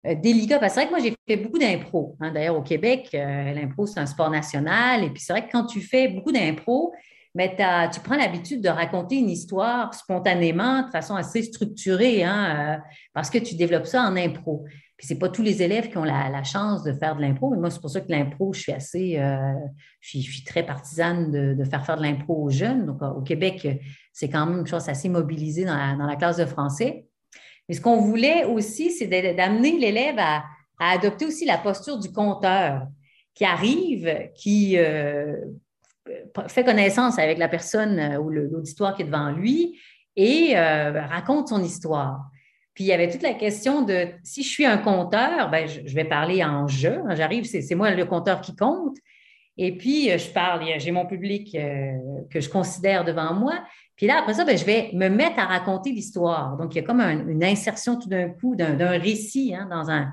euh, 0.06 0.14
délicat. 0.14 0.59
Parce 0.59 0.73
que 0.73 0.80
c'est 0.80 0.87
vrai 0.87 0.94
que 0.94 0.99
moi, 0.99 1.06
j'ai 1.06 1.14
fait 1.28 1.42
beaucoup 1.42 1.59
d'impro. 1.59 2.16
Hein. 2.21 2.33
D'ailleurs, 2.33 2.56
au 2.56 2.62
Québec, 2.62 3.11
l'impro, 3.12 3.85
c'est 3.85 4.00
un 4.00 4.06
sport 4.06 4.30
national. 4.30 5.04
Et 5.04 5.11
puis, 5.11 5.21
c'est 5.21 5.35
vrai 5.35 5.47
que 5.47 5.52
quand 5.52 5.66
tu 5.66 5.83
fais 5.83 6.09
beaucoup 6.09 6.33
d'impro, 6.33 6.94
mais 7.35 7.54
tu 7.92 8.00
prends 8.00 8.16
l'habitude 8.16 8.62
de 8.62 8.71
raconter 8.71 9.16
une 9.16 9.28
histoire 9.28 9.92
spontanément, 9.92 10.87
de 10.87 10.90
façon 10.90 11.16
assez 11.16 11.42
structurée, 11.42 12.25
hein, 12.25 12.80
parce 13.12 13.28
que 13.28 13.37
tu 13.37 13.56
développes 13.56 13.87
ça 13.87 14.04
en 14.04 14.16
impro. 14.16 14.64
Puis 14.97 15.09
c'est 15.09 15.19
pas 15.19 15.29
tous 15.29 15.43
les 15.43 15.63
élèves 15.63 15.89
qui 15.89 15.99
ont 15.99 16.05
la, 16.05 16.45
chance 16.45 16.85
de 16.85 16.93
faire 16.93 17.17
de 17.17 17.21
l'impro, 17.21 17.51
mais 17.51 17.57
moi, 17.57 17.71
c'est 17.71 17.81
pour 17.81 17.91
ça 17.91 18.01
que 18.01 18.11
l'impro, 18.13 18.53
je 18.53 18.61
suis 18.61 18.73
assez, 18.73 19.19
euh, 19.19 19.53
je, 20.01 20.19
suis, 20.21 20.45
très 20.45 20.65
partisane 20.65 21.33
de, 21.33 21.65
faire 21.65 21.85
faire 21.85 21.97
de 21.97 22.03
l'impro 22.03 22.45
aux 22.45 22.51
jeunes. 22.51 22.87
Donc, 22.87 23.03
au 23.03 23.23
Québec, 23.23 23.67
c'est 24.13 24.29
quand 24.29 24.47
même 24.47 24.61
une 24.61 24.67
chose 24.67 24.89
assez 24.89 25.09
mobilisée 25.09 25.65
dans 25.65 26.07
la, 26.07 26.17
classe 26.17 26.37
de 26.37 26.45
français. 26.45 27.07
Mais 27.69 27.75
ce 27.75 27.81
qu'on 27.81 28.01
voulait 28.01 28.45
aussi, 28.45 28.93
c'est 28.93 29.09
d'amener 29.35 29.79
l'élève 29.79 30.17
à, 30.19 30.45
adopter 30.79 31.25
aussi 31.27 31.45
la 31.45 31.59
posture 31.59 31.99
du 31.99 32.13
conteur 32.13 32.87
qui 33.33 33.45
arrive, 33.45 34.31
qui 34.35 34.77
euh, 34.77 35.35
fait 36.49 36.63
connaissance 36.63 37.19
avec 37.19 37.39
la 37.39 37.49
personne 37.49 37.99
euh, 37.99 38.19
ou 38.19 38.31
l'auditoire 38.31 38.95
qui 38.95 39.03
est 39.03 39.07
devant 39.07 39.31
lui 39.31 39.79
et 40.15 40.55
raconte 40.57 41.49
son 41.49 41.63
histoire. 41.63 42.31
Puis 42.75 42.85
il 42.85 42.87
y 42.88 42.93
avait 42.93 43.09
toute 43.09 43.23
la 43.23 43.35
question 43.35 43.83
de 43.83 44.09
si 44.25 44.43
je 44.43 44.49
suis 44.49 44.66
un 44.66 44.78
compteur, 44.78 45.49
ben, 45.50 45.69
je, 45.69 45.95
vais 45.95 46.04
parler 46.04 46.43
en 46.43 46.66
jeu. 46.66 47.00
J'arrive, 47.11 47.45
c'est 47.45 47.75
moi 47.75 47.93
le 47.93 48.04
compteur 48.04 48.40
qui 48.40 48.57
compte. 48.57 48.97
Et 49.57 49.76
puis, 49.76 50.11
euh, 50.11 50.19
je 50.19 50.28
parle, 50.31 50.64
j'ai 50.78 50.90
mon 50.90 51.07
public 51.07 51.54
euh, 51.54 51.93
que 52.31 52.40
je 52.40 52.49
considère 52.49 53.04
devant 53.04 53.33
moi. 53.35 53.62
Puis 53.95 54.09
là, 54.09 54.19
après 54.19 54.35
ça, 54.35 54.45
ben, 54.45 54.59
je 54.59 54.64
vais 54.64 54.90
me 54.93 55.09
mettre 55.09 55.38
à 55.38 55.45
raconter 55.45 55.93
l'histoire. 55.93 56.57
Donc, 56.57 56.75
il 56.75 56.78
y 56.78 56.81
a 56.81 56.85
comme 56.85 57.00
une 57.00 57.45
insertion 57.45 57.97
tout 57.97 58.09
d'un 58.09 58.31
coup 58.31 58.57
d'un 58.57 58.99
récit 58.99 59.54
hein, 59.54 59.69
dans 59.71 59.88
un, 59.90 60.12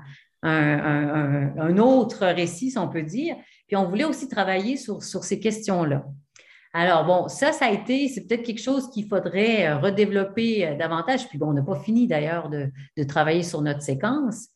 autre 1.78 2.26
récit, 2.26 2.70
si 2.70 2.78
on 2.78 2.88
peut 2.88 3.02
dire. 3.02 3.34
Puis, 3.66 3.74
on 3.74 3.88
voulait 3.88 4.04
aussi 4.04 4.28
travailler 4.28 4.76
sur 4.76 5.02
ces 5.02 5.40
questions-là. 5.40 6.04
Alors, 6.74 7.04
bon, 7.04 7.28
ça, 7.28 7.52
ça 7.52 7.66
a 7.66 7.70
été, 7.70 8.08
c'est 8.08 8.26
peut-être 8.26 8.44
quelque 8.44 8.62
chose 8.62 8.88
qu'il 8.90 9.06
faudrait 9.06 9.66
euh, 9.66 9.78
redévelopper 9.78 10.66
euh, 10.66 10.74
davantage. 10.76 11.28
Puis, 11.28 11.36
bon, 11.36 11.48
on 11.48 11.52
n'a 11.52 11.62
pas 11.62 11.78
fini 11.78 12.06
d'ailleurs 12.06 12.48
de, 12.48 12.70
travailler 13.04 13.42
sur 13.42 13.60
notre 13.60 13.82
séquence. 13.82 14.48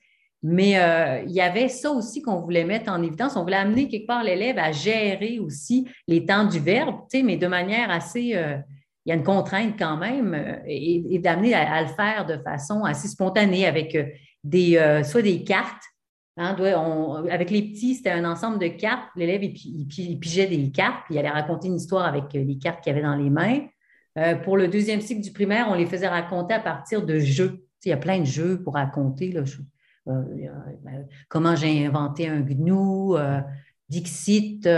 Mais 0.42 0.78
euh, 0.78 1.22
il 1.26 1.32
y 1.32 1.40
avait 1.40 1.68
ça 1.68 1.90
aussi 1.90 2.22
qu'on 2.22 2.40
voulait 2.40 2.64
mettre 2.64 2.90
en 2.90 3.02
évidence. 3.02 3.36
On 3.36 3.42
voulait 3.42 3.56
amener 3.56 3.88
quelque 3.88 4.06
part 4.06 4.22
l'élève 4.22 4.58
à 4.58 4.72
gérer 4.72 5.38
aussi 5.40 5.86
les 6.08 6.24
temps 6.24 6.44
du 6.44 6.58
verbe, 6.58 7.00
tu 7.10 7.18
sais, 7.18 7.22
mais 7.22 7.36
de 7.36 7.46
manière 7.46 7.90
assez. 7.90 8.22
il 8.22 8.62
y 9.06 9.12
a 9.12 9.14
une 9.14 9.24
contrainte 9.24 9.74
quand 9.78 9.96
même, 9.96 10.60
et, 10.66 11.18
d'amener 11.18 11.54
à, 11.54 11.82
le 11.82 11.88
faire 11.88 12.26
de 12.26 12.38
façon 12.38 12.84
assez 12.84 13.08
spontanée 13.08 13.66
avec 13.66 13.96
des, 14.44 15.02
soit 15.04 15.22
des 15.22 15.42
cartes 15.42 15.82
Hein, 16.38 16.54
avec 17.30 17.50
les 17.50 17.62
petits, 17.62 17.94
c'était 17.94 18.10
un 18.10 18.30
ensemble 18.30 18.58
de 18.58 18.68
cartes. 18.68 19.08
L'élève, 19.16 19.42
il, 19.42 19.88
pigeait 20.18 20.46
des 20.46 20.70
cartes, 20.70 21.04
puis 21.06 21.14
il 21.14 21.18
allait 21.18 21.30
raconter 21.30 21.68
une 21.68 21.76
histoire 21.76 22.04
avec 22.04 22.24
euh, 22.34 22.44
les 22.44 22.58
cartes 22.58 22.82
qu'il 22.82 22.92
avait 22.92 23.02
dans 23.02 23.16
les 23.16 23.30
mains. 23.30 23.60
Euh, 24.18 24.34
pour 24.34 24.58
le 24.58 24.68
deuxième 24.68 25.00
cycle 25.00 25.22
du 25.22 25.32
primaire, 25.32 25.68
on 25.70 25.74
les 25.74 25.86
faisait 25.86 26.08
raconter 26.08 26.52
à 26.52 26.60
partir 26.60 27.04
de 27.04 27.18
jeux. 27.18 27.64
il 27.84 27.88
y 27.88 27.92
a 27.92 27.96
plein 27.96 28.20
de 28.20 28.26
jeux 28.26 28.62
pour 28.62 28.74
raconter. 28.74 29.32
Là, 29.32 29.44
euh, 30.08 30.22
comment 31.28 31.56
j'ai 31.56 31.86
inventé 31.86 32.28
un 32.28 32.40
gnou, 32.40 33.16
Dixit. 33.88 34.68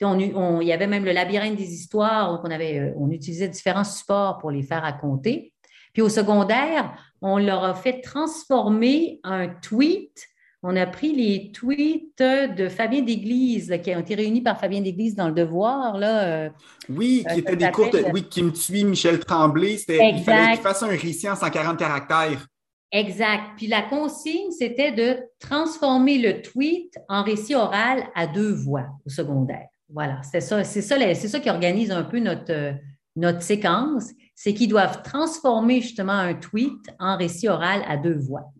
On, 0.00 0.60
il 0.60 0.66
y 0.66 0.72
avait 0.72 0.86
même 0.86 1.04
le 1.04 1.12
labyrinthe 1.12 1.56
des 1.56 1.74
histoires. 1.74 2.40
on, 2.42 2.50
avait, 2.50 2.94
on 2.96 3.10
utilisait 3.10 3.48
différents 3.48 3.84
supports 3.84 4.38
pour 4.38 4.50
les 4.50 4.62
faire 4.62 4.80
raconter. 4.80 5.52
Puis 5.92 6.00
au 6.00 6.08
secondaire, 6.08 6.96
on 7.20 7.36
leur 7.36 7.64
a 7.64 7.74
fait 7.74 8.00
transformer 8.00 9.20
un 9.24 9.48
tweet 9.48 10.26
on 10.62 10.76
a 10.76 10.86
pris 10.86 11.12
les 11.12 11.50
tweets 11.50 12.22
de 12.22 12.68
Fabien 12.68 13.02
D'Église, 13.02 13.76
qui 13.82 13.94
ont 13.94 14.00
été 14.00 14.14
réunis 14.14 14.42
par 14.42 14.60
Fabien 14.60 14.80
D'Église 14.80 15.16
dans 15.16 15.26
le 15.26 15.34
Devoir. 15.34 15.98
Là, 15.98 16.24
euh, 16.24 16.50
oui, 16.88 17.24
qui 17.28 17.34
euh, 17.34 17.38
étaient 17.38 17.56
des 17.56 17.70
courtes. 17.70 17.96
Oui, 18.12 18.22
qui 18.28 18.44
me 18.44 18.52
tue 18.52 18.84
Michel 18.84 19.18
Tremblay. 19.18 19.78
Il 19.88 20.22
fallait 20.22 20.52
qu'il 20.52 20.62
fasse 20.62 20.82
un 20.82 20.88
récit 20.88 21.28
en 21.28 21.34
140 21.34 21.78
caractères. 21.78 22.46
Exact. 22.92 23.42
Puis 23.56 23.66
la 23.66 23.82
consigne, 23.82 24.50
c'était 24.50 24.92
de 24.92 25.18
transformer 25.40 26.18
le 26.18 26.42
tweet 26.42 26.94
en 27.08 27.24
récit 27.24 27.54
oral 27.54 28.04
à 28.14 28.26
deux 28.26 28.52
voix 28.52 28.86
au 29.04 29.10
secondaire. 29.10 29.66
Voilà, 29.88 30.20
c'est 30.22 30.40
ça, 30.40 30.62
c'est 30.62 30.82
ça, 30.82 30.96
c'est 31.14 31.28
ça 31.28 31.40
qui 31.40 31.50
organise 31.50 31.90
un 31.90 32.04
peu 32.04 32.18
notre, 32.18 32.74
notre 33.16 33.42
séquence, 33.42 34.10
c'est 34.34 34.54
qu'ils 34.54 34.68
doivent 34.68 35.02
transformer 35.02 35.80
justement 35.80 36.12
un 36.12 36.34
tweet 36.34 36.80
en 36.98 37.16
récit 37.16 37.48
oral 37.48 37.82
à 37.88 37.96
deux 37.96 38.16
voix. 38.16 38.52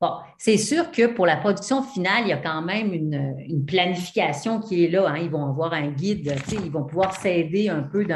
Bon, 0.00 0.14
c'est 0.38 0.56
sûr 0.56 0.90
que 0.90 1.08
pour 1.08 1.26
la 1.26 1.36
production 1.36 1.82
finale, 1.82 2.22
il 2.24 2.28
y 2.28 2.32
a 2.32 2.38
quand 2.38 2.62
même 2.62 2.94
une, 2.94 3.66
planification 3.66 4.60
qui 4.60 4.84
est 4.84 4.88
là. 4.88 5.08
Hein. 5.08 5.18
Ils 5.18 5.30
vont 5.30 5.46
avoir 5.46 5.74
un 5.74 5.88
guide, 5.88 6.34
ils 6.52 6.70
vont 6.70 6.84
pouvoir 6.84 7.14
s'aider 7.14 7.68
un 7.68 7.82
peu 7.82 8.06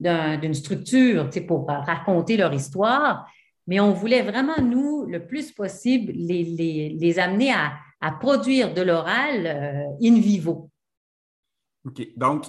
d'une 0.00 0.54
structure 0.54 1.28
pour 1.46 1.66
raconter 1.66 2.38
leur 2.38 2.54
histoire. 2.54 3.26
Mais 3.66 3.78
on 3.78 3.92
voulait 3.92 4.22
vraiment, 4.22 4.60
nous, 4.60 5.04
le 5.04 5.26
plus 5.26 5.52
possible, 5.52 6.12
les, 6.12 7.18
amener 7.18 7.52
à, 7.52 8.10
produire 8.18 8.74
de 8.74 8.82
l'oral 8.82 9.46
euh, 9.46 10.06
in 10.06 10.18
vivo. 10.18 10.70
OK. 11.84 12.02
Donc, 12.16 12.46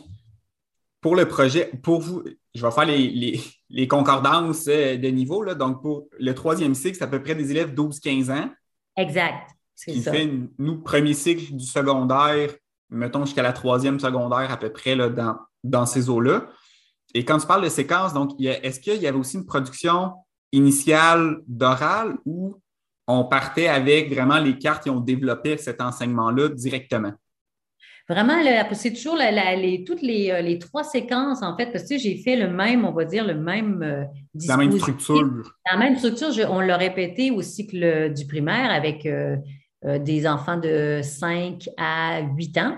pour 1.04 1.18
le 1.18 1.28
projet, 1.28 1.70
pour 1.84 2.00
vous, 2.00 2.24
je 2.56 2.66
vais 2.66 2.72
faire 2.72 2.86
les, 2.86 3.88
concordances 3.88 4.68
euh, 4.70 4.96
de 4.98 5.08
niveau. 5.10 5.44
Là. 5.44 5.54
Donc, 5.54 5.82
pour 5.82 6.08
le 6.18 6.34
troisième 6.34 6.74
cycle, 6.74 6.98
c'est 6.98 7.04
à 7.04 7.08
peu 7.08 7.22
près 7.22 7.36
des 7.36 7.52
élèves 7.52 7.74
12-15 7.76 8.32
ans. 8.32 8.50
Exact. 8.96 9.50
Qui 9.86 10.02
fait, 10.02 10.32
nous, 10.58 10.82
premier 10.82 11.14
cycle 11.14 11.54
du 11.54 11.66
secondaire, 11.66 12.52
mettons 12.90 13.26
jusqu'à 13.26 13.42
la 13.42 13.52
troisième 13.52 14.00
secondaire 14.00 14.50
à 14.50 14.58
peu 14.58 14.72
près 14.72 14.96
là, 14.96 15.10
dans, 15.10 15.36
dans 15.64 15.86
ces 15.86 16.10
eaux-là. 16.10 16.48
Et 17.14 17.26
quand 17.26 17.38
tu 17.38 17.48
parles 17.48 17.64
de 17.64 17.70
séquence, 17.70 18.14
donc, 18.14 18.32
est-ce 18.40 18.80
qu'il 18.80 19.02
y 19.02 19.08
avait 19.08 19.18
aussi 19.18 19.38
une 19.38 19.46
production 19.46 20.14
initiale 20.54 21.42
d'oral 21.48 22.16
ou 22.26 22.56
on 23.08 23.26
partait 23.26 23.68
avec 23.68 24.14
vraiment 24.14 24.40
les 24.40 24.58
cartes 24.58 24.84
qui 24.84 24.90
ont 24.90 25.02
développé 25.02 25.58
cet 25.58 25.82
enseignement-là 25.82 26.48
directement? 26.50 27.12
Vraiment, 28.10 28.34
c'est 28.74 28.92
toujours 28.92 29.16
les, 29.16 29.84
toutes 29.86 30.04
euh, 30.04 30.42
les, 30.42 30.60
trois 30.60 30.84
séquences, 30.84 31.42
en 31.42 31.56
fait, 31.56 31.72
parce 31.72 31.88
que 31.88 31.98
j'ai 31.98 32.18
fait 32.18 32.36
le 32.36 32.50
même, 32.50 32.84
on 32.84 32.92
va 32.92 33.06
dire, 33.06 33.26
le 33.26 33.36
même 33.36 33.82
euh, 33.82 34.04
La 34.46 34.58
même 34.58 34.78
structure. 34.78 35.24
La 35.72 35.78
même 35.78 35.98
structure, 35.98 36.30
on 36.50 36.60
l'a 36.60 36.76
répété 36.76 37.32
au 37.32 37.42
cycle 37.42 38.14
du 38.14 38.28
primaire 38.28 38.72
avec 38.72 39.06
euh, 39.06 39.38
des 40.00 40.28
enfants 40.28 40.58
de 40.58 41.00
5 41.02 41.70
à 41.78 42.22
8 42.36 42.58
ans. 42.58 42.78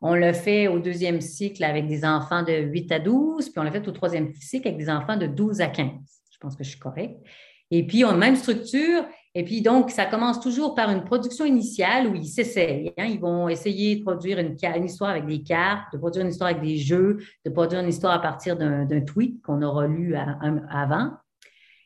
On 0.00 0.14
l'a 0.14 0.32
fait 0.32 0.68
au 0.68 0.78
deuxième 0.78 1.20
cycle 1.20 1.64
avec 1.64 1.88
des 1.88 2.04
enfants 2.04 2.42
de 2.44 2.52
8 2.52 2.92
à 2.92 2.98
12, 3.00 3.48
puis 3.48 3.58
on 3.58 3.64
l'a 3.64 3.72
fait 3.72 3.86
au 3.86 3.92
troisième 3.92 4.32
cycle 4.34 4.68
avec 4.68 4.78
des 4.78 4.90
enfants 4.90 5.16
de 5.16 5.26
12 5.26 5.60
à 5.60 5.66
15. 5.66 5.88
Je 6.30 6.38
pense 6.38 6.54
que 6.54 6.62
je 6.62 6.70
suis 6.70 6.78
correcte. 6.78 7.16
Et 7.72 7.84
puis, 7.84 8.04
on 8.04 8.08
a 8.08 8.12
la 8.12 8.18
même 8.18 8.36
structure, 8.36 9.04
et 9.34 9.44
puis, 9.44 9.62
donc, 9.62 9.90
ça 9.90 10.04
commence 10.04 10.40
toujours 10.40 10.74
par 10.74 10.90
une 10.90 11.04
production 11.04 11.46
initiale 11.46 12.06
où 12.06 12.14
ils 12.14 12.26
s'essayent. 12.26 12.92
Hein. 12.98 13.06
Ils 13.06 13.20
vont 13.20 13.48
essayer 13.48 13.96
de 13.96 14.02
produire 14.02 14.38
une, 14.38 14.84
histoire 14.84 15.10
avec 15.10 15.26
des 15.26 15.42
cartes, 15.42 15.90
de 15.92 15.98
produire 15.98 16.24
une 16.24 16.30
histoire 16.30 16.50
avec 16.50 16.62
des 16.62 16.76
jeux, 16.76 17.18
de 17.44 17.50
produire 17.50 17.80
une 17.80 17.88
histoire 17.88 18.12
à 18.12 18.20
partir 18.20 18.56
d'un 18.58 19.00
tweet 19.00 19.40
qu'on 19.42 19.62
aura 19.62 19.86
lu 19.86 20.14
avant. 20.70 21.12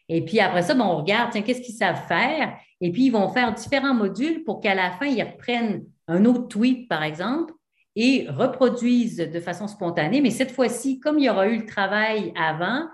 Et 0.08 0.24
puis, 0.24 0.40
après 0.40 0.62
ça, 0.62 0.76
on 0.76 0.96
regarde, 0.96 1.30
tiens, 1.30 1.42
qu'est-ce 1.42 1.62
qu'ils 1.62 1.74
savent 1.74 2.04
faire? 2.08 2.56
Et 2.80 2.90
puis, 2.90 3.06
ils 3.06 3.10
vont 3.10 3.28
faire 3.28 3.54
différents 3.54 3.94
modules 3.94 4.42
pour 4.42 4.60
qu'à 4.60 4.74
la 4.74 4.90
fin, 4.92 5.06
ils 5.06 5.22
reprennent 5.22 5.84
un 6.08 6.24
autre 6.24 6.48
tweet, 6.48 6.88
par 6.88 7.04
exemple, 7.04 7.54
et 7.94 8.26
reproduisent 8.28 9.18
de 9.18 9.40
façon 9.40 9.68
spontanée. 9.68 10.20
Mais 10.20 10.30
cette 10.30 10.50
fois-ci, 10.50 10.98
comme 10.98 11.18
il 11.18 11.24
y 11.24 11.30
aura 11.30 11.46
eu 11.46 11.58
le 11.58 11.66
travail 11.66 12.32
avant, 12.36 12.86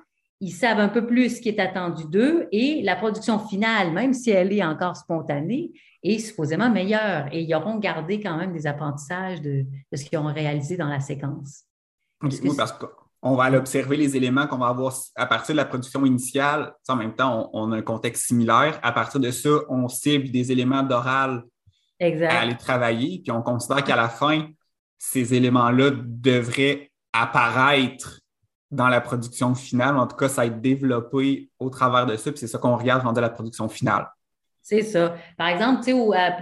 ils 0.42 0.50
savent 0.50 0.80
un 0.80 0.88
peu 0.88 1.06
plus 1.06 1.36
ce 1.36 1.40
qui 1.40 1.50
est 1.50 1.60
attendu 1.60 2.02
d'eux 2.08 2.48
et 2.50 2.82
la 2.82 2.96
production 2.96 3.38
finale, 3.38 3.92
même 3.92 4.12
si 4.12 4.30
elle 4.30 4.52
est 4.52 4.64
encore 4.64 4.96
spontanée, 4.96 5.70
est 6.02 6.18
supposément 6.18 6.68
meilleure 6.68 7.28
et 7.30 7.42
ils 7.42 7.54
auront 7.54 7.78
gardé 7.78 8.20
quand 8.20 8.36
même 8.36 8.52
des 8.52 8.66
apprentissages 8.66 9.40
de, 9.40 9.64
ce 9.94 10.04
qu'ils 10.04 10.18
ont 10.18 10.26
réalisé 10.26 10.76
dans 10.76 10.88
la 10.88 10.98
séquence. 10.98 11.62
oui, 12.22 12.50
parce 12.56 12.72
qu'on 12.72 13.36
va 13.36 13.44
aller 13.44 13.56
observer 13.56 13.96
les 13.96 14.16
éléments 14.16 14.48
qu'on 14.48 14.58
va 14.58 14.66
avoir 14.66 14.92
à 15.14 15.26
partir 15.26 15.54
de 15.54 15.58
la 15.58 15.64
production 15.64 16.04
initiale. 16.04 16.74
En 16.88 16.96
même 16.96 17.14
temps, 17.14 17.48
on, 17.52 17.70
a 17.70 17.76
un 17.76 17.82
contexte 17.82 18.26
similaire. 18.26 18.80
À 18.82 18.90
partir 18.90 19.20
de 19.20 19.30
ça, 19.30 19.50
on 19.68 19.86
cible 19.86 20.32
des 20.32 20.50
éléments 20.50 20.82
d'oral 20.82 21.44
à 22.00 22.40
aller 22.40 22.56
travailler, 22.56 23.20
puis 23.22 23.30
on 23.30 23.42
considère 23.42 23.84
qu'à 23.84 23.94
la 23.94 24.08
fin, 24.08 24.48
ces 24.98 25.34
éléments-là 25.34 25.92
devraient 25.94 26.90
apparaître 27.12 28.21
dans 28.72 28.88
la 28.88 29.00
production 29.00 29.54
finale. 29.54 29.96
En 29.96 30.06
tout 30.06 30.16
cas, 30.16 30.28
ça 30.28 30.42
a 30.42 30.46
été 30.46 30.56
développé 30.56 31.50
au 31.60 31.70
travers 31.70 32.06
de 32.06 32.16
ça, 32.16 32.32
puis 32.32 32.40
c'est 32.40 32.48
ça 32.48 32.58
qu'on 32.58 32.76
regarde 32.76 33.04
dans 33.04 33.20
la 33.20 33.30
production 33.30 33.68
finale. 33.68 34.08
C'est 34.62 34.82
ça. 34.82 35.14
Par 35.36 35.48
exemple, 35.48 35.84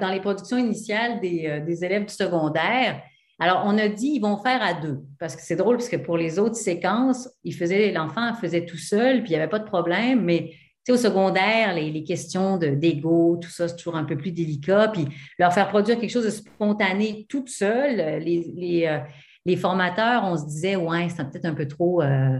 dans 0.01 0.11
les 0.11 0.21
productions 0.21 0.57
initiales 0.57 1.21
des, 1.21 1.47
euh, 1.47 1.61
des, 1.61 1.85
élèves 1.85 2.07
du 2.07 2.15
secondaire, 2.15 3.03
alors 3.39 3.63
on 3.65 3.77
a 3.79 3.89
dit 3.89 4.13
ils 4.15 4.21
vont 4.21 4.37
faire 4.37 4.63
à 4.63 4.75
deux, 4.75 5.01
parce 5.19 5.37
que 5.37 5.43
c'est 5.43 5.57
drôle, 5.57 5.77
parce 5.77 5.89
que 5.89 5.97
pour 5.97 6.17
les 6.17 6.39
autres 6.39 6.57
séquences, 6.57 7.29
l'enfant 7.45 8.35
faisait 8.35 8.67
tout 8.67 8.79
seul, 8.79 9.23
puis 9.23 9.33
il 9.33 9.37
n'y 9.37 9.43
avait 9.43 9.51
pas 9.51 9.59
de 9.59 9.65
problème, 9.65 10.23
mais 10.23 10.53
au 10.91 10.97
secondaire, 10.97 11.75
les, 11.75 11.91
les 11.91 12.05
questions 12.05 12.57
d'ego, 12.57 13.39
tout 13.41 13.51
ça, 13.51 13.69
c'est 13.69 13.77
toujours 13.77 13.97
un 13.97 14.05
peu 14.05 14.17
plus 14.17 14.33
délicat. 14.33 14.89
Puis 14.89 15.07
leur 15.39 15.53
faire 15.53 15.69
produire 15.69 15.99
quelque 15.99 16.11
chose 16.11 16.25
de 16.25 16.31
spontané 16.31 17.27
toute 17.29 17.49
seule, 17.49 18.23
les, 18.23 18.53
les, 18.55 18.87
euh, 18.87 18.99
les 19.47 19.57
formateurs, 19.57 20.25
on 20.25 20.37
se 20.37 20.45
disait, 20.47 20.77
ouais, 20.77 21.09
c'est 21.09 21.25
peut-être 21.31 21.47
un 21.47 21.55
peu 21.55 21.67
trop, 21.67 22.03
euh, 22.03 22.39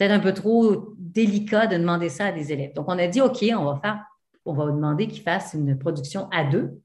un 0.00 0.20
peu 0.20 0.32
trop 0.32 0.94
délicat 0.98 1.66
de 1.66 1.76
demander 1.76 2.08
ça 2.08 2.26
à 2.26 2.32
des 2.32 2.52
élèves. 2.52 2.72
Donc, 2.74 2.86
on 2.88 2.98
a 2.98 3.06
dit, 3.06 3.20
OK, 3.20 3.44
on 3.56 3.64
va 3.64 3.80
faire, 3.82 4.04
on 4.44 4.54
va 4.54 4.66
demander 4.66 5.06
qu'ils 5.06 5.22
fassent 5.22 5.54
une 5.54 5.78
production 5.78 6.28
à 6.30 6.44
deux. 6.44 6.80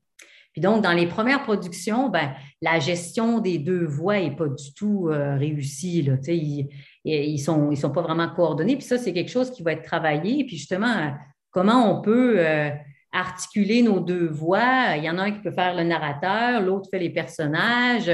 Puis 0.55 0.61
donc, 0.61 0.81
dans 0.81 0.93
les 0.93 1.07
premières 1.07 1.43
productions, 1.43 2.07
ben, 2.07 2.33
la 2.61 2.79
gestion 2.79 3.39
des 3.39 3.57
deux 3.57 3.85
voix 3.85 4.17
n'est 4.19 4.35
pas 4.35 4.47
du 4.47 4.73
tout 4.73 5.09
euh, 5.09 5.35
réussie. 5.35 6.01
Là. 6.01 6.15
Ils, 6.27 6.69
ils 7.03 7.33
ne 7.33 7.37
sont, 7.37 7.71
ils 7.71 7.77
sont 7.77 7.91
pas 7.91 8.01
vraiment 8.01 8.29
coordonnés. 8.29 8.77
Puis 8.77 8.85
ça, 8.85 8.97
c'est 8.97 9.11
quelque 9.11 9.31
chose 9.31 9.51
qui 9.51 9.63
va 9.63 9.73
être 9.73 9.83
travaillé. 9.83 10.45
Puis 10.45 10.55
justement, 10.55 11.13
comment 11.51 11.91
on 11.91 12.01
peut 12.01 12.35
euh, 12.37 12.69
articuler 13.11 13.81
nos 13.81 13.99
deux 13.99 14.27
voix? 14.27 14.95
Il 14.95 15.03
y 15.03 15.09
en 15.09 15.17
a 15.17 15.23
un 15.23 15.31
qui 15.31 15.41
peut 15.41 15.51
faire 15.51 15.75
le 15.75 15.83
narrateur, 15.83 16.61
l'autre 16.61 16.87
fait 16.89 16.99
les 16.99 17.09
personnages 17.09 18.09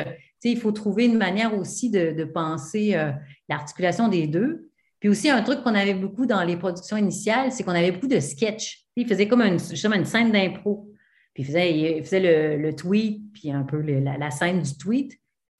il 0.50 0.58
faut 0.58 0.72
trouver 0.72 1.06
une 1.06 1.18
manière 1.18 1.58
aussi 1.58 1.90
de, 1.90 2.24
penser 2.24 2.96
euh, 2.96 3.12
l'articulation 3.50 4.08
des 4.08 4.28
deux. 4.28 4.70
Puis 5.00 5.10
aussi, 5.10 5.30
un 5.30 5.42
truc 5.42 5.64
qu'on 5.64 5.76
avait 5.76 5.94
beaucoup 5.94 6.26
dans 6.26 6.44
les 6.44 6.58
productions 6.58 6.98
initiales, 6.98 7.52
c'est 7.52 7.64
qu'on 7.64 7.72
avait 7.72 7.92
beaucoup 7.92 8.08
de 8.08 8.20
sketch. 8.20 8.86
Il 8.96 9.08
faisait 9.08 9.28
comme 9.28 9.42
une, 9.42 9.60
une 9.60 10.06
scène 10.06 10.32
d'impro. 10.32 10.92
Puis 11.34 11.44
il 11.44 12.04
faisait, 12.04 12.58
le, 12.58 12.76
tweet, 12.76 13.22
puis 13.34 13.52
un 13.52 13.64
peu 13.64 13.82
la, 13.82 14.32
scène 14.32 14.62
du 14.62 14.78
tweet. 14.78 15.12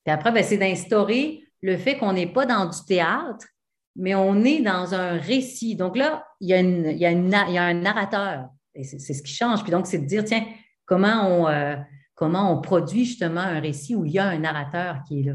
Puis 0.04 0.14
après, 0.14 0.32
ben, 0.32 0.44
c'est 0.44 0.58
d'instaurer 0.58 1.44
le 1.62 1.78
fait 1.78 1.98
qu'on 1.98 2.14
n'est 2.14 2.32
pas 2.32 2.46
dans 2.46 2.66
du 2.66 2.78
théâtre, 2.86 3.48
mais 3.96 4.16
on 4.16 4.44
est 4.44 4.62
dans 4.62 4.94
un 4.94 5.18
récit. 5.18 5.76
Donc 5.76 5.96
là, 5.96 6.26
il 6.40 6.50
y 6.50 6.54
a, 6.54 6.60
il 6.60 6.98
y 6.98 7.58
a, 7.58 7.64
un 7.64 7.74
narrateur. 7.74 8.50
C'est 8.76 9.14
ce 9.14 9.22
qui 9.22 9.34
change. 9.34 9.64
Puis 9.64 9.72
donc, 9.72 9.88
c'est 9.88 10.00
de 10.00 10.06
dire, 10.06 10.24
tiens, 10.24 10.46
comment 10.86 11.28
on, 11.28 11.48
euh, 11.48 11.76
comment 12.22 12.54
on 12.56 12.62
produit 12.62 13.06
justement 13.06 13.42
un 13.42 13.60
récit 13.60 13.96
où 13.96 14.06
il 14.06 14.12
y 14.12 14.20
a 14.20 14.28
un 14.28 14.38
narrateur 14.38 14.98
qui 15.08 15.22
est 15.22 15.24
là. 15.24 15.34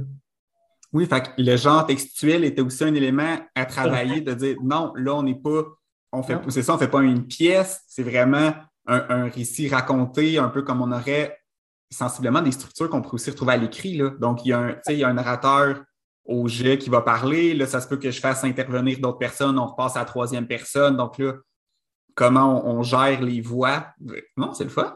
Oui, 0.93 1.05
fait 1.07 1.33
le 1.37 1.57
genre 1.57 1.85
textuel 1.85 2.45
était 2.45 2.61
aussi 2.61 2.85
un 2.85 2.95
élément 2.95 3.41
à 3.57 3.67
travailler, 3.67 4.21
de 4.21 4.33
dire 4.35 4.57
non, 4.63 4.93
là, 4.95 5.17
on 5.17 5.25
n'est 5.25 5.35
pas, 5.35 5.65
on 6.13 6.23
fait, 6.23 6.39
c'est 6.47 6.63
ça, 6.63 6.77
on 6.77 6.79
fait 6.79 6.87
pas 6.87 7.03
une 7.03 7.27
pièce, 7.27 7.83
c'est 7.89 8.05
vraiment 8.05 8.53
un, 8.87 9.29
récit 9.29 9.69
raconté, 9.69 10.39
un 10.39 10.49
peu 10.49 10.63
comme 10.63 10.81
on 10.81 10.93
aurait 10.93 11.37
sensiblement 11.91 12.41
des 12.41 12.53
structures 12.53 12.89
qu'on 12.89 13.03
pourrait 13.03 13.15
aussi 13.15 13.31
retrouver 13.31 13.55
à 13.55 13.57
l'écrit. 13.57 14.01
Donc, 14.21 14.45
il 14.45 14.51
y, 14.51 14.53
a 14.53 14.61
un, 14.61 14.77
il 14.89 14.99
y 14.99 15.03
a 15.03 15.09
un 15.09 15.15
narrateur 15.15 15.83
au 16.25 16.47
jet 16.47 16.79
qui 16.79 16.89
va 16.89 17.01
parler. 17.01 17.53
Là, 17.55 17.67
ça 17.67 17.81
se 17.81 17.89
peut 17.89 17.97
que 17.97 18.13
je 18.13 18.21
fasse 18.21 18.45
intervenir 18.45 19.01
d'autres 19.01 19.19
personnes, 19.19 19.59
on 19.59 19.67
repasse 19.67 19.97
à 19.97 20.01
la 20.01 20.05
troisième 20.05 20.47
personne. 20.47 20.97
Donc 20.97 21.19
là, 21.19 21.35
comment 22.15 22.65
on 22.65 22.85
gère 22.85 23.21
les 23.23 23.41
voix? 23.41 23.89
Non, 24.37 24.55
c'est 24.55 24.65
le 24.65 24.71
fun. 24.71 24.95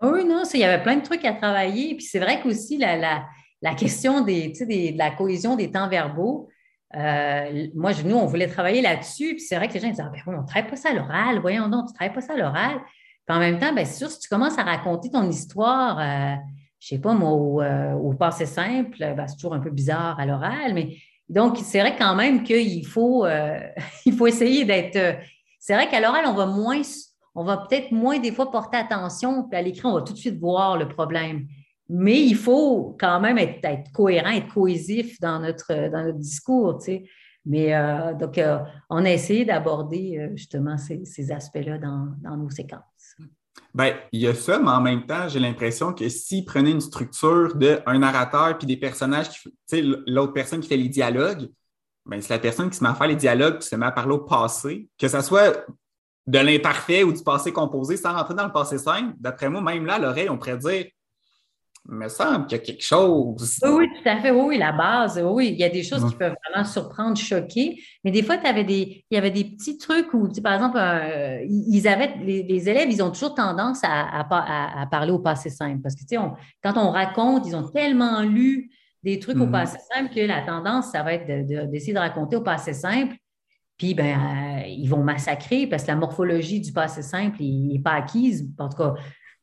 Oui, 0.00 0.24
non, 0.24 0.42
il 0.54 0.60
y 0.60 0.64
avait 0.64 0.82
plein 0.82 0.96
de 0.96 1.02
trucs 1.02 1.24
à 1.24 1.32
travailler. 1.32 1.94
Puis 1.96 2.04
c'est 2.04 2.20
vrai 2.20 2.40
qu'aussi 2.40 2.78
la, 2.78 3.24
la, 3.60 3.74
question 3.74 4.20
des, 4.20 4.48
de 4.48 4.98
la 4.98 5.10
cohésion 5.10 5.56
des 5.56 5.70
temps 5.70 5.88
verbaux, 5.88 6.48
euh, 6.94 7.66
moi, 7.74 7.92
nous, 8.04 8.16
on 8.16 8.26
voulait 8.26 8.46
travailler 8.46 8.80
là-dessus. 8.80 9.34
Puis 9.34 9.40
c'est 9.40 9.56
vrai 9.56 9.68
que 9.68 9.74
les 9.74 9.80
gens 9.80 9.90
disaient 9.90 10.02
ah, 10.06 10.10
ben, 10.12 10.22
on 10.26 10.42
ne 10.42 10.46
travaille 10.46 10.70
pas 10.70 10.76
ça 10.76 10.90
à 10.90 10.92
l'oral. 10.92 11.40
Voyons 11.40 11.68
donc, 11.68 11.86
tu 11.86 11.92
ne 11.92 11.94
travailles 11.96 12.14
pas 12.14 12.20
ça 12.20 12.34
à 12.34 12.36
l'oral. 12.36 12.78
Puis 13.26 13.36
en 13.36 13.40
même 13.40 13.58
temps, 13.58 13.72
bien 13.72 13.84
sûr, 13.84 14.10
si 14.10 14.20
tu 14.20 14.28
commences 14.28 14.56
à 14.56 14.62
raconter 14.62 15.10
ton 15.10 15.28
histoire, 15.28 15.98
euh, 15.98 16.36
je 16.78 16.94
ne 16.94 16.98
sais 16.98 17.02
pas, 17.02 17.12
moi, 17.12 17.32
au, 17.32 17.60
euh, 17.60 18.14
passé 18.14 18.46
simple, 18.46 18.96
ben, 18.98 19.26
c'est 19.26 19.34
toujours 19.34 19.54
un 19.54 19.60
peu 19.60 19.70
bizarre 19.70 20.18
à 20.20 20.26
l'oral. 20.26 20.74
Mais 20.74 20.96
donc, 21.28 21.58
c'est 21.58 21.80
vrai 21.80 21.96
quand 21.98 22.14
même 22.14 22.44
qu'il 22.44 22.86
faut, 22.86 23.26
il 24.06 24.12
faut 24.12 24.28
essayer 24.28 24.64
d'être. 24.64 25.18
C'est 25.58 25.74
vrai 25.74 25.88
qu'à 25.88 26.00
l'oral, 26.00 26.24
on 26.26 26.34
va 26.34 26.46
moins 26.46 26.82
on 27.38 27.44
va 27.44 27.56
peut-être 27.56 27.92
moins 27.92 28.18
des 28.18 28.32
fois 28.32 28.50
porter 28.50 28.78
attention, 28.78 29.44
puis 29.44 29.56
à 29.56 29.62
l'écrit, 29.62 29.86
on 29.86 29.94
va 29.94 30.02
tout 30.02 30.12
de 30.12 30.18
suite 30.18 30.40
voir 30.40 30.76
le 30.76 30.88
problème. 30.88 31.46
Mais 31.88 32.20
il 32.20 32.34
faut 32.34 32.96
quand 32.98 33.20
même 33.20 33.38
être, 33.38 33.92
cohérent, 33.92 34.30
être 34.30 34.52
cohésif 34.52 35.20
dans 35.20 35.38
notre, 35.38 35.88
dans 35.88 36.02
notre 36.02 36.18
discours, 36.18 36.78
tu 36.78 36.84
sais. 36.86 37.04
Mais 37.46 37.76
euh, 37.76 38.12
donc, 38.14 38.38
euh, 38.38 38.58
on 38.90 39.04
a 39.04 39.10
essayé 39.12 39.44
d'aborder 39.44 40.18
euh, 40.18 40.36
justement 40.36 40.76
ces, 40.76 41.30
aspects-là 41.30 41.78
dans, 41.78 42.36
nos 42.36 42.50
séquences. 42.50 43.16
Bien, 43.72 43.94
il 44.10 44.20
y 44.20 44.26
a 44.26 44.34
ça, 44.34 44.58
mais 44.58 44.70
en 44.70 44.80
même 44.80 45.06
temps, 45.06 45.28
j'ai 45.28 45.38
l'impression 45.38 45.92
que 45.92 46.08
s'ils 46.08 46.44
prenaient 46.44 46.72
une 46.72 46.80
structure 46.80 47.54
d'un 47.54 47.98
narrateur 48.00 48.58
puis 48.58 48.66
des 48.66 48.76
personnages, 48.76 49.30
tu 49.44 49.50
sais, 49.64 49.82
l'autre 50.08 50.32
personne 50.32 50.58
qui 50.58 50.68
fait 50.68 50.76
les 50.76 50.88
dialogues, 50.88 51.48
ben, 52.04 52.20
c'est 52.20 52.34
la 52.34 52.40
personne 52.40 52.68
qui 52.68 52.78
se 52.78 52.82
met 52.82 52.90
à 52.90 52.94
faire 52.94 53.06
les 53.06 53.16
dialogues, 53.16 53.58
qui 53.58 53.68
se 53.68 53.76
met 53.76 53.86
à 53.86 53.92
parler 53.92 54.14
au 54.14 54.24
passé, 54.24 54.88
que 54.98 55.06
ce 55.06 55.20
soit 55.20 55.64
de 56.28 56.38
l'imparfait 56.38 57.04
ou 57.04 57.12
du 57.12 57.22
passé 57.22 57.52
composé 57.52 57.96
sans 57.96 58.12
rentrer 58.12 58.34
dans 58.34 58.44
le 58.44 58.52
passé 58.52 58.76
simple, 58.76 59.14
d'après 59.18 59.48
moi, 59.48 59.62
même 59.62 59.86
là, 59.86 59.98
l'oreille, 59.98 60.28
on 60.28 60.36
pourrait 60.36 60.58
dire 60.58 60.84
il 61.90 61.94
me 61.94 62.08
semble 62.08 62.46
qu'il 62.46 62.58
y 62.58 62.60
a 62.60 62.64
quelque 62.64 62.84
chose. 62.84 63.58
Oui, 63.62 63.70
oui, 63.70 63.88
tout 63.96 64.06
à 64.06 64.18
fait. 64.18 64.30
Oui, 64.30 64.58
la 64.58 64.72
base. 64.72 65.18
Oui, 65.24 65.48
il 65.52 65.58
y 65.58 65.64
a 65.64 65.70
des 65.70 65.82
choses 65.82 66.06
qui 66.06 66.16
peuvent 66.16 66.34
vraiment 66.46 66.66
surprendre, 66.66 67.16
choquer. 67.16 67.82
Mais 68.04 68.10
des 68.10 68.22
fois, 68.22 68.36
avais 68.44 68.64
des, 68.64 69.06
il 69.10 69.14
y 69.14 69.16
avait 69.16 69.30
des 69.30 69.44
petits 69.44 69.78
trucs 69.78 70.12
où, 70.12 70.28
par 70.42 70.52
exemple, 70.52 70.76
euh, 70.76 71.42
ils 71.48 71.88
avaient, 71.88 72.16
les, 72.18 72.68
élèves, 72.68 72.90
ils 72.90 73.02
ont 73.02 73.10
toujours 73.10 73.34
tendance 73.34 73.80
à, 73.84 74.20
à, 74.20 74.86
parler 74.90 75.12
au 75.12 75.18
passé 75.18 75.48
simple. 75.48 75.80
Parce 75.80 75.94
que, 75.94 76.00
tu 76.00 76.08
sais, 76.08 76.18
quand 76.62 76.76
on 76.76 76.90
raconte, 76.90 77.46
ils 77.46 77.56
ont 77.56 77.66
tellement 77.66 78.20
lu 78.20 78.70
des 79.02 79.18
trucs 79.18 79.38
au 79.38 79.46
mm-hmm. 79.46 79.50
passé 79.50 79.78
simple 79.94 80.14
que 80.14 80.20
la 80.20 80.42
tendance, 80.42 80.90
ça 80.90 81.02
va 81.02 81.14
être 81.14 81.26
d'essayer 81.70 81.94
de, 81.94 81.98
de 81.98 82.02
raconter 82.02 82.36
au 82.36 82.42
passé 82.42 82.74
simple 82.74 83.16
puis, 83.78 83.94
ben, 83.94 84.18
euh, 84.18 84.66
ils 84.66 84.88
vont 84.88 85.04
massacrer 85.04 85.68
parce 85.68 85.84
que 85.84 85.88
la 85.88 85.96
morphologie 85.96 86.60
du 86.60 86.72
passé 86.72 87.00
simple 87.00 87.40
n'est 87.40 87.78
pas 87.78 87.92
acquise. 87.92 88.50
En 88.58 88.68
tout 88.68 88.76
cas, 88.76 88.94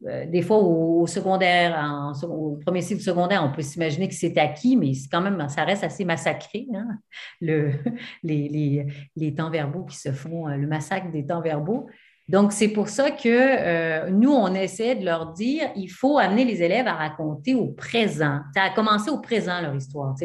euh, 0.08 0.26
des 0.26 0.42
fois, 0.42 0.58
au, 0.58 1.08
secondaire, 1.08 2.14
au 2.24 2.58
premier 2.58 2.82
cycle 2.82 3.02
secondaire, 3.02 3.44
on 3.50 3.56
peut 3.56 3.62
s'imaginer 3.62 4.10
que 4.10 4.14
c'est 4.14 4.38
acquis, 4.38 4.76
mais 4.76 4.92
quand 5.10 5.22
même, 5.22 5.48
ça 5.48 5.64
reste 5.64 5.86
assez 5.86 6.04
massacré, 6.04 6.68
hein, 6.76 6.86
le, 7.40 7.72
les, 8.24 8.86
les, 9.16 9.34
temps 9.34 9.50
verbaux 9.50 9.86
qui 9.86 9.96
se 9.96 10.12
font, 10.12 10.50
euh, 10.50 10.58
le 10.58 10.68
massacre 10.68 11.10
des 11.12 11.26
temps 11.26 11.42
verbaux. 11.42 11.88
Donc, 12.28 12.52
c'est 12.52 12.70
pour 12.70 12.90
ça 12.90 13.12
que 13.12 14.10
nous, 14.10 14.32
on 14.32 14.54
essaie 14.56 14.96
de 14.96 15.06
leur 15.06 15.32
dire, 15.34 15.70
il 15.76 15.90
faut 15.90 16.18
amener 16.18 16.44
les 16.44 16.64
élèves 16.64 16.88
à 16.88 16.96
raconter 16.96 17.54
au 17.54 17.68
présent, 17.68 18.40
à 18.56 18.72
commencer 18.72 19.12
au 19.12 19.22
présent 19.22 19.62
leur 19.62 19.76
histoire. 19.76 20.16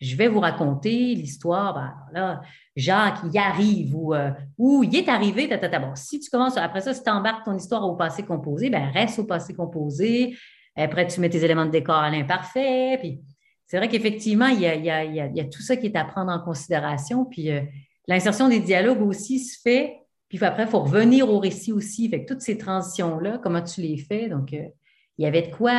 Je 0.00 0.16
vais 0.16 0.28
vous 0.28 0.40
raconter 0.40 1.14
l'histoire, 1.14 1.74
ben, 1.74 1.94
là, 2.12 2.40
Jacques, 2.76 3.18
y 3.32 3.38
arrive 3.38 3.96
ou, 3.96 4.14
euh, 4.14 4.30
ou 4.56 4.84
il 4.84 4.94
est 4.94 5.08
arrivé. 5.08 5.48
Bon, 5.48 5.94
si 5.96 6.20
tu 6.20 6.30
commences, 6.30 6.56
après 6.56 6.80
ça, 6.80 6.94
si 6.94 7.02
tu 7.02 7.10
embarques 7.10 7.44
ton 7.44 7.56
histoire 7.56 7.84
au 7.84 7.96
passé 7.96 8.22
composé, 8.22 8.70
ben 8.70 8.90
reste 8.90 9.18
au 9.18 9.24
passé 9.24 9.54
composé. 9.54 10.36
Après, 10.76 11.08
tu 11.08 11.20
mets 11.20 11.28
tes 11.28 11.44
éléments 11.44 11.66
de 11.66 11.72
décor 11.72 11.96
à 11.96 12.10
l'imparfait. 12.10 12.96
Puis 13.00 13.20
c'est 13.66 13.78
vrai 13.78 13.88
qu'effectivement, 13.88 14.46
il 14.46 14.60
y, 14.60 14.66
a, 14.66 14.74
il, 15.04 15.36
y 15.36 15.40
a, 15.40 15.44
tout 15.44 15.62
ça 15.62 15.76
qui 15.76 15.86
est 15.86 15.96
à 15.96 16.04
prendre 16.04 16.30
en 16.30 16.38
considération. 16.38 17.24
Puis 17.24 17.50
euh, 17.50 17.62
l'insertion 18.06 18.48
des 18.48 18.60
dialogues 18.60 19.02
aussi 19.02 19.40
se 19.40 19.60
fait. 19.60 19.96
Puis 20.28 20.38
après, 20.44 20.64
il 20.64 20.68
faut 20.68 20.80
revenir 20.80 21.28
au 21.28 21.40
récit 21.40 21.72
aussi. 21.72 22.06
avec 22.06 22.26
toutes 22.26 22.42
ces 22.42 22.56
transitions-là, 22.56 23.38
comment 23.42 23.62
tu 23.62 23.80
les 23.80 23.96
fais? 23.96 24.28
Donc, 24.28 24.52
euh, 24.52 24.68
il 25.16 25.24
y 25.24 25.26
avait 25.26 25.42
de 25.42 25.54
quoi, 25.54 25.72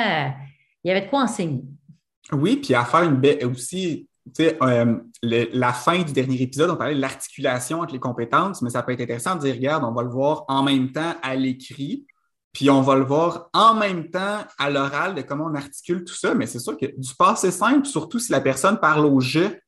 il 0.84 0.90
y 0.90 0.92
avait 0.92 1.06
de 1.06 1.10
quoi 1.10 1.24
enseigner. 1.24 1.64
Oui, 2.34 2.58
puis 2.58 2.74
à 2.76 2.84
faire 2.84 3.04
une 3.04 3.16
belle 3.16 3.46
aussi, 3.46 4.09
euh, 4.40 4.98
la 5.24 5.74
fin 5.74 6.02
du 6.02 6.14
dernier 6.14 6.42
épisode, 6.42 6.70
on 6.70 6.76
parlait 6.76 6.96
de 6.96 7.02
l'articulation 7.02 7.82
entre 7.82 7.94
les 7.94 8.00
compétences, 8.00 8.62
mais 8.62 8.70
ça 8.70 8.84
peut 8.84 8.92
être 8.92 9.02
intéressant 9.02 9.36
de 9.36 9.42
dire, 9.42 9.56
regarde, 9.56 9.84
on 9.84 9.92
va 9.92 10.04
le 10.04 10.10
voir 10.10 10.46
en 10.48 10.64
même 10.64 10.92
temps 10.92 11.14
à 11.22 11.36
l'écrit, 11.36 12.06
puis 12.52 12.70
on 12.70 12.82
va 12.82 12.96
le 12.96 13.04
voir 13.04 13.50
en 13.54 13.76
même 13.76 14.10
temps 14.10 14.40
à 14.58 14.70
l'oral 14.70 15.16
de 15.16 15.22
comment 15.22 15.46
on 15.46 15.56
articule 15.56 16.04
tout 16.04 16.16
ça. 16.16 16.34
Mais 16.34 16.48
c'est 16.48 16.60
sûr 16.60 16.78
que 16.78 16.86
du 16.86 17.16
passé 17.16 17.52
simple, 17.52 17.86
surtout 17.86 18.20
si 18.20 18.32
la 18.32 18.42
personne 18.42 18.80
parle 18.80 19.06
au 19.06 19.20
jeu. 19.20 19.60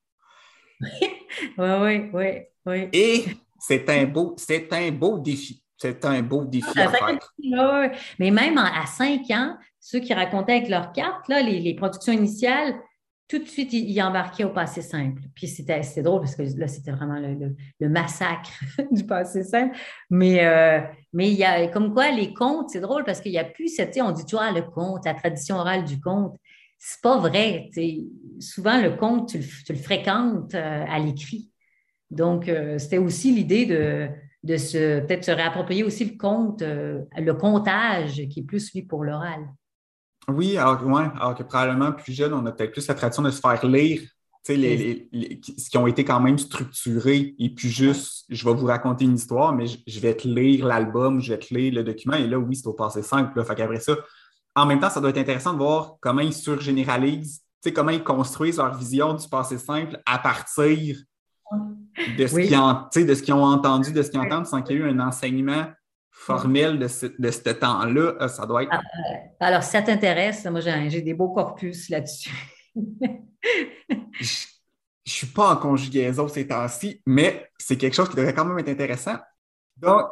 oui, 0.81 2.09
oui, 2.13 2.27
oui. 2.65 2.89
Et 2.91 3.25
c'est 3.59 3.87
un 3.89 4.05
beau, 4.05 4.35
c'est 4.37 4.71
un 4.73 4.91
beau 4.91 5.19
défi. 5.19 5.63
C'est 5.77 6.05
un 6.05 6.21
beau 6.21 6.45
défi 6.45 6.79
à 6.79 6.89
faire. 6.89 7.19
Mais 8.19 8.29
même 8.29 8.57
à 8.57 8.85
cinq 8.85 9.31
ans, 9.31 9.57
ceux 9.79 9.99
qui 9.99 10.13
racontaient 10.13 10.53
avec 10.53 10.69
leurs 10.69 10.91
cartes, 10.91 11.27
là, 11.27 11.41
les 11.41 11.73
productions 11.75 12.13
initiales, 12.13 12.75
tout 13.31 13.39
de 13.39 13.47
suite, 13.47 13.71
il, 13.71 14.01
embarquait 14.01 14.43
au 14.43 14.49
passé 14.49 14.81
simple. 14.81 15.21
Puis 15.33 15.47
c'était 15.47 15.81
drôle 16.01 16.19
parce 16.19 16.35
que 16.35 16.43
là, 16.57 16.67
c'était 16.67 16.91
vraiment 16.91 17.17
le, 17.17 17.87
massacre 17.87 18.51
du 18.91 19.05
passé 19.05 19.43
simple. 19.43 19.73
Mais, 20.09 20.45
euh, 20.45 20.81
mais 21.13 21.31
il 21.31 21.37
y 21.37 21.45
a 21.45 21.65
comme 21.69 21.93
quoi 21.93 22.11
les 22.11 22.33
contes, 22.33 22.71
c'est 22.71 22.81
drôle 22.81 23.05
parce 23.05 23.21
qu'il 23.21 23.31
n'y 23.31 23.37
a 23.37 23.45
plus 23.45 23.69
cette, 23.69 23.97
on 24.01 24.11
dit 24.11 24.25
toujours 24.25 24.41
ah, 24.41 24.51
le 24.51 24.63
conte, 24.63 25.05
la 25.05 25.13
tradition 25.13 25.55
orale 25.55 25.85
du 25.85 26.01
conte. 26.01 26.35
C'est 26.77 27.01
pas 27.01 27.19
vrai. 27.19 27.69
Souvent, 28.41 28.81
le 28.81 28.97
conte, 28.97 29.29
tu 29.29 29.37
le, 29.69 29.79
fréquentes 29.79 30.53
euh, 30.53 30.83
à 30.89 30.99
l'écrit. 30.99 31.49
Donc, 32.09 32.49
euh, 32.49 32.79
c'était 32.79 32.97
aussi 32.97 33.31
l'idée 33.31 33.65
de, 33.65 34.09
de 34.43 34.57
se, 34.57 34.99
peut-être 34.99 35.23
se 35.23 35.31
réapproprier 35.31 35.85
aussi 35.85 36.03
le 36.03 36.17
euh, 36.63 36.99
le 37.17 37.33
comptage 37.33 38.27
qui 38.27 38.41
est 38.41 38.43
plus, 38.43 38.73
lui, 38.73 38.81
pour 38.81 39.05
l'oral. 39.05 39.39
Oui, 40.27 40.57
alors, 40.57 40.85
ouais, 40.85 41.09
alors 41.19 41.35
que 41.35 41.43
probablement 41.43 41.91
plus 41.91 42.13
jeune, 42.13 42.33
on 42.33 42.45
a 42.45 42.51
peut-être 42.51 42.71
plus 42.71 42.87
la 42.87 42.93
tradition 42.93 43.23
de 43.23 43.31
se 43.31 43.39
faire 43.39 43.65
lire. 43.65 44.01
Les, 44.49 44.57
les, 44.57 45.07
les, 45.11 45.41
ce 45.43 45.69
qui 45.69 45.77
ont 45.77 45.85
été 45.85 46.03
quand 46.03 46.19
même 46.19 46.39
structurés 46.39 47.35
et 47.37 47.53
puis 47.53 47.69
juste, 47.69 48.25
je 48.27 48.43
vais 48.43 48.55
vous 48.55 48.65
raconter 48.65 49.05
une 49.05 49.13
histoire, 49.13 49.53
mais 49.53 49.65
je, 49.67 49.99
vais 49.99 50.15
te 50.15 50.27
lire 50.27 50.65
l'album, 50.65 51.21
je 51.21 51.33
vais 51.33 51.39
te 51.39 51.53
lire 51.53 51.75
le 51.75 51.83
document, 51.83 52.15
et 52.15 52.25
là, 52.25 52.39
oui, 52.39 52.55
c'est 52.55 52.65
au 52.65 52.73
passé 52.73 53.03
simple. 53.03 53.37
Là, 53.37 53.45
fait 53.45 53.53
qu'après 53.53 53.79
ça, 53.79 53.95
en 54.55 54.65
même 54.65 54.79
temps, 54.79 54.89
ça 54.89 54.99
doit 54.99 55.11
être 55.11 55.19
intéressant 55.19 55.53
de 55.53 55.59
voir 55.59 55.97
comment 56.01 56.21
ils 56.21 56.33
surgénéralisent, 56.33 57.43
comment 57.69 57.91
ils 57.91 58.03
construisent 58.03 58.57
leur 58.57 58.75
vision 58.75 59.13
du 59.13 59.29
passé 59.29 59.59
simple 59.59 60.01
à 60.07 60.17
partir 60.17 60.97
de 62.17 62.27
ce 62.27 62.35
qu'ils 62.35 63.33
ont, 63.33 63.43
entendu, 63.43 63.93
de 63.93 64.01
ce 64.01 64.09
qu'ils 64.09 64.19
entendent, 64.19 64.47
sans 64.47 64.63
qu'il 64.63 64.77
y 64.77 64.79
ait 64.79 64.81
eu 64.81 64.89
un 64.89 64.99
enseignement 64.99 65.67
formel 66.21 66.77
de 66.77 66.87
ce, 66.87 67.07
de 67.07 67.31
ce 67.31 67.49
temps-là. 67.49 68.15
Euh, 68.21 68.27
ça 68.27 68.45
doit 68.45 68.63
être. 68.63 68.71
Ah, 68.71 68.79
euh, 68.79 69.15
alors, 69.39 69.63
si 69.63 69.71
ça 69.71 69.81
t'intéresse, 69.81 70.45
moi, 70.45 70.61
j'ai 70.61 71.01
des 71.01 71.13
beaux 71.13 71.29
corpus 71.29 71.89
là-dessus. 71.89 72.31
je 72.75 73.09
ne 74.19 74.25
suis 75.05 75.27
pas 75.27 75.53
en 75.53 75.57
conjugaison 75.57 76.27
ces 76.27 76.47
temps-ci, 76.47 77.01
mais 77.05 77.49
c'est 77.57 77.77
quelque 77.77 77.95
chose 77.95 78.09
qui 78.09 78.15
devrait 78.15 78.33
quand 78.33 78.45
même 78.45 78.59
être 78.59 78.69
intéressant. 78.69 79.15
Donc, 79.77 80.03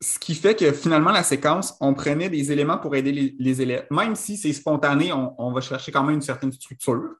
ce 0.00 0.18
qui 0.18 0.34
fait 0.34 0.54
que 0.54 0.70
finalement, 0.72 1.10
la 1.10 1.22
séquence, 1.24 1.76
on 1.80 1.94
prenait 1.94 2.30
des 2.30 2.52
éléments 2.52 2.78
pour 2.78 2.94
aider 2.94 3.34
les, 3.38 3.62
élèves. 3.62 3.86
Même 3.90 4.14
si 4.14 4.36
c'est 4.36 4.52
spontané, 4.52 5.12
on, 5.12 5.52
va 5.52 5.60
chercher 5.60 5.90
quand 5.90 6.04
même 6.04 6.16
une 6.16 6.22
certaine 6.22 6.52
structure. 6.52 7.14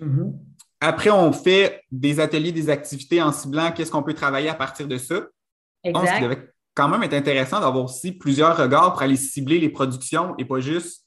Mm-hmm. 0.00 0.32
Après, 0.80 1.10
on 1.10 1.32
fait 1.32 1.82
des 1.90 2.18
ateliers, 2.20 2.52
des 2.52 2.68
activités 2.68 3.22
en 3.22 3.32
ciblant 3.32 3.72
qu'est-ce 3.72 3.90
qu'on 3.90 4.02
peut 4.02 4.14
travailler 4.14 4.48
à 4.48 4.54
partir 4.54 4.88
de 4.88 4.96
ça. 4.96 5.26
Exact. 5.82 6.20
Donc, 6.20 6.22
devait 6.22 6.53
quand 6.74 6.88
même 6.88 7.02
être 7.02 7.14
intéressant 7.14 7.60
d'avoir 7.60 7.84
aussi 7.84 8.12
plusieurs 8.12 8.56
regards 8.56 8.92
pour 8.92 9.02
aller 9.02 9.16
cibler 9.16 9.60
les 9.60 9.68
productions 9.68 10.34
et 10.38 10.44
pas 10.44 10.60
juste 10.60 11.04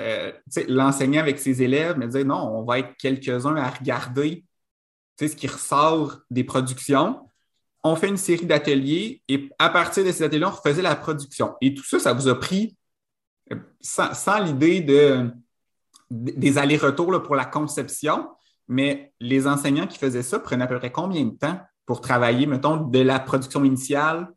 euh, 0.00 0.32
l'enseigner 0.68 1.18
avec 1.18 1.38
ses 1.38 1.62
élèves, 1.62 1.96
mais 1.98 2.08
dire 2.08 2.24
non, 2.24 2.36
on 2.54 2.64
va 2.64 2.78
être 2.78 2.96
quelques-uns 2.96 3.56
à 3.56 3.68
regarder 3.68 4.44
ce 5.18 5.36
qui 5.36 5.46
ressort 5.46 6.20
des 6.30 6.44
productions. 6.44 7.28
On 7.84 7.96
fait 7.96 8.08
une 8.08 8.16
série 8.16 8.46
d'ateliers 8.46 9.22
et 9.28 9.50
à 9.58 9.68
partir 9.68 10.04
de 10.04 10.12
ces 10.12 10.22
ateliers, 10.22 10.46
on 10.46 10.50
refaisait 10.50 10.82
la 10.82 10.96
production. 10.96 11.54
Et 11.60 11.74
tout 11.74 11.84
ça, 11.84 11.98
ça 11.98 12.14
vous 12.14 12.28
a 12.28 12.38
pris, 12.38 12.76
euh, 13.52 13.56
sans, 13.80 14.38
l'idée 14.38 14.80
de, 14.80 15.30
des 16.10 16.56
allers-retours 16.56 17.22
pour 17.22 17.36
la 17.36 17.44
conception, 17.44 18.28
mais 18.68 19.12
les 19.20 19.46
enseignants 19.46 19.86
qui 19.86 19.98
faisaient 19.98 20.22
ça 20.22 20.38
prenaient 20.38 20.64
à 20.64 20.66
peu 20.66 20.78
près 20.78 20.92
combien 20.92 21.24
de 21.24 21.36
temps 21.36 21.60
pour 21.90 22.00
travailler, 22.00 22.46
mettons, 22.46 22.76
de 22.76 23.00
la 23.00 23.18
production 23.18 23.64
initiale 23.64 24.28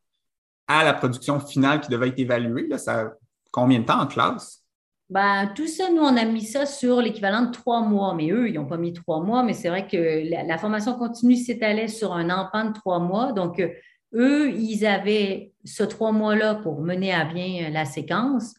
à 0.68 0.84
la 0.84 0.92
production 0.92 1.40
finale 1.40 1.82
qui 1.82 1.90
devait 1.92 2.08
être 2.08 2.18
évaluée? 2.18 2.68
Là, 2.68 2.80
ça, 2.80 3.14
combien 3.52 3.78
de 3.78 3.86
temps 3.86 4.02
en 4.02 4.08
classe? 4.08 4.64
Ben, 5.08 5.52
tout 5.56 5.68
ça, 5.68 5.92
nous, 5.92 6.02
on 6.02 6.18
a 6.18 6.26
mis 6.26 6.46
ça 6.46 6.66
sur 6.66 7.00
l'équivalent 7.00 7.44
de 7.44 7.52
trois 7.52 7.82
mois, 7.82 8.16
mais 8.16 8.32
eux, 8.32 8.50
ils 8.50 8.56
n'ont 8.56 8.66
pas 8.66 8.78
mis 8.78 8.92
trois 8.92 9.22
mois, 9.22 9.44
mais 9.44 9.54
c'est 9.54 9.70
vrai 9.70 9.88
que 9.88 10.48
la, 10.48 10.58
formation 10.58 10.96
continue 10.96 11.36
s'étalait 11.36 11.90
sur 11.90 12.14
un 12.14 12.32
empan 12.32 12.70
de 12.70 12.74
trois 12.74 12.98
mois. 12.98 13.34
Donc, 13.34 13.62
eux, 14.16 14.52
ils 14.52 14.84
avaient 14.88 15.54
ce 15.64 15.84
trois 15.84 16.12
mois-là 16.12 16.56
pour 16.56 16.82
mener 16.82 17.14
à 17.14 17.24
bien 17.24 17.68
euh, 17.68 17.70
la 17.70 17.86
séquence. 17.86 18.56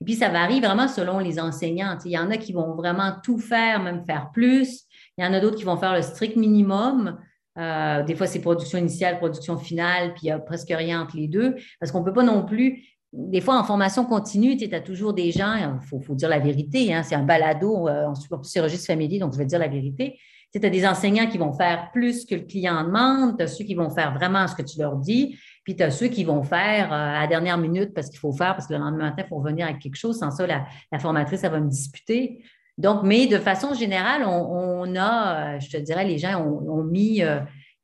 Et 0.00 0.04
puis, 0.04 0.14
ça 0.14 0.28
varie 0.28 0.60
vraiment 0.60 0.86
selon 0.86 1.18
les 1.18 1.40
enseignants. 1.40 1.98
Il 2.04 2.12
y 2.12 2.18
en 2.18 2.30
a 2.30 2.36
qui 2.36 2.52
vont 2.52 2.76
vraiment 2.76 3.12
tout 3.24 3.38
faire, 3.38 3.82
même 3.82 4.04
faire 4.04 4.30
plus. 4.32 4.84
Il 5.18 5.24
y 5.24 5.26
en 5.26 5.32
a 5.32 5.40
d'autres 5.40 5.56
qui 5.56 5.64
vont 5.64 5.78
faire 5.78 5.94
le 5.94 6.02
strict 6.02 6.36
minimum. 6.36 7.18
Euh, 7.58 8.02
des 8.02 8.14
fois, 8.14 8.26
c'est 8.26 8.40
production 8.40 8.78
initiale, 8.78 9.18
production 9.18 9.56
finale, 9.56 10.12
puis 10.14 10.24
il 10.24 10.26
n'y 10.26 10.32
a 10.32 10.38
presque 10.38 10.68
rien 10.70 11.02
entre 11.02 11.16
les 11.16 11.28
deux, 11.28 11.56
parce 11.80 11.90
qu'on 11.92 12.00
ne 12.00 12.04
peut 12.04 12.12
pas 12.12 12.22
non 12.22 12.44
plus 12.44 12.96
des 13.12 13.40
fois, 13.40 13.58
en 13.58 13.64
formation 13.64 14.04
continue, 14.04 14.56
tu 14.56 14.72
as 14.74 14.80
toujours 14.80 15.14
des 15.14 15.32
gens, 15.32 15.54
il 15.56 16.02
faut, 16.04 16.14
dire 16.14 16.28
la 16.28 16.38
vérité, 16.38 16.92
hein, 16.92 17.02
c'est 17.02 17.14
un 17.14 17.22
balado 17.22 17.88
euh, 17.88 18.06
en 18.06 18.12
plus 18.38 18.60
registre 18.60 18.86
familier, 18.86 19.18
donc 19.18 19.32
je 19.32 19.38
vais 19.38 19.46
dire 19.46 19.58
la 19.58 19.68
vérité. 19.68 20.18
Tu 20.52 20.64
as 20.64 20.70
des 20.70 20.86
enseignants 20.86 21.26
qui 21.26 21.36
vont 21.36 21.52
faire 21.52 21.90
plus 21.92 22.24
que 22.24 22.34
le 22.34 22.42
client 22.42 22.82
demande, 22.82 23.36
tu 23.36 23.44
as 23.44 23.46
ceux 23.46 23.64
qui 23.64 23.74
vont 23.74 23.90
faire 23.90 24.14
vraiment 24.14 24.46
ce 24.46 24.54
que 24.54 24.62
tu 24.62 24.78
leur 24.78 24.96
dis, 24.96 25.38
puis 25.64 25.76
tu 25.76 25.82
as 25.82 25.90
ceux 25.90 26.06
qui 26.06 26.24
vont 26.24 26.42
faire 26.42 26.92
euh, 26.92 26.96
à 26.96 27.20
la 27.22 27.26
dernière 27.26 27.58
minute 27.58 27.92
parce 27.92 28.08
qu'il 28.08 28.18
faut 28.18 28.32
faire, 28.32 28.54
parce 28.54 28.66
que 28.66 28.72
le 28.72 28.78
lendemain 28.78 29.10
matin, 29.10 29.22
il 29.26 29.28
faut 29.28 29.36
revenir 29.36 29.66
avec 29.66 29.80
quelque 29.80 29.96
chose. 29.96 30.18
Sans 30.18 30.30
ça, 30.30 30.46
la, 30.46 30.98
formatrice, 30.98 31.40
ça 31.40 31.48
va 31.48 31.60
me 31.60 31.68
disputer. 31.68 32.42
Donc, 32.78 33.02
mais 33.02 33.26
de 33.26 33.38
façon 33.38 33.74
générale, 33.74 34.24
on, 34.26 34.94
a, 34.96 35.54
euh, 35.56 35.60
je 35.60 35.70
te 35.70 35.76
dirais, 35.78 36.04
les 36.04 36.18
gens 36.18 36.42
ont, 36.42 36.82
mis 36.82 37.22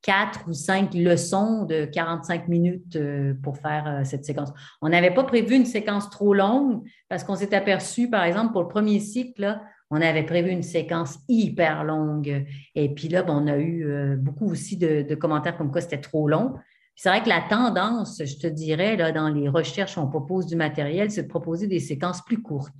quatre 0.02 0.48
ou 0.48 0.52
cinq 0.52 0.94
leçons 0.94 1.64
de 1.64 1.84
45 1.84 2.48
minutes 2.48 2.96
euh, 2.96 3.34
pour 3.42 3.56
faire 3.56 3.86
euh, 3.86 4.04
cette 4.04 4.24
séquence. 4.24 4.52
On 4.82 4.88
n'avait 4.88 5.14
pas 5.14 5.22
prévu 5.24 5.54
une 5.54 5.64
séquence 5.64 6.10
trop 6.10 6.34
longue 6.34 6.82
parce 7.08 7.24
qu'on 7.24 7.36
s'est 7.36 7.54
aperçu, 7.54 8.10
par 8.10 8.24
exemple, 8.24 8.52
pour 8.52 8.62
le 8.62 8.68
premier 8.68 8.98
cycle, 8.98 9.58
on 9.90 10.00
avait 10.00 10.24
prévu 10.24 10.50
une 10.50 10.64
séquence 10.64 11.18
hyper 11.28 11.84
longue. 11.84 12.44
Et 12.74 12.92
puis 12.92 13.08
là, 13.08 13.22
ben, 13.22 13.34
on 13.34 13.46
a 13.46 13.56
eu 13.56 13.86
euh, 13.86 14.16
beaucoup 14.16 14.50
aussi 14.50 14.76
de, 14.76 15.14
commentaires 15.14 15.56
comme 15.56 15.70
quoi 15.70 15.80
c'était 15.80 16.00
trop 16.00 16.28
long. 16.28 16.54
C'est 16.96 17.08
vrai 17.08 17.22
que 17.22 17.28
la 17.28 17.42
tendance, 17.48 18.22
je 18.24 18.36
te 18.36 18.46
dirais, 18.46 18.96
là, 18.96 19.12
dans 19.12 19.28
les 19.28 19.48
recherches 19.48 19.96
on 19.96 20.08
propose 20.08 20.46
du 20.46 20.56
matériel, 20.56 21.10
c'est 21.10 21.22
de 21.22 21.28
proposer 21.28 21.66
des 21.68 21.80
séquences 21.80 22.22
plus 22.22 22.42
courtes. 22.42 22.74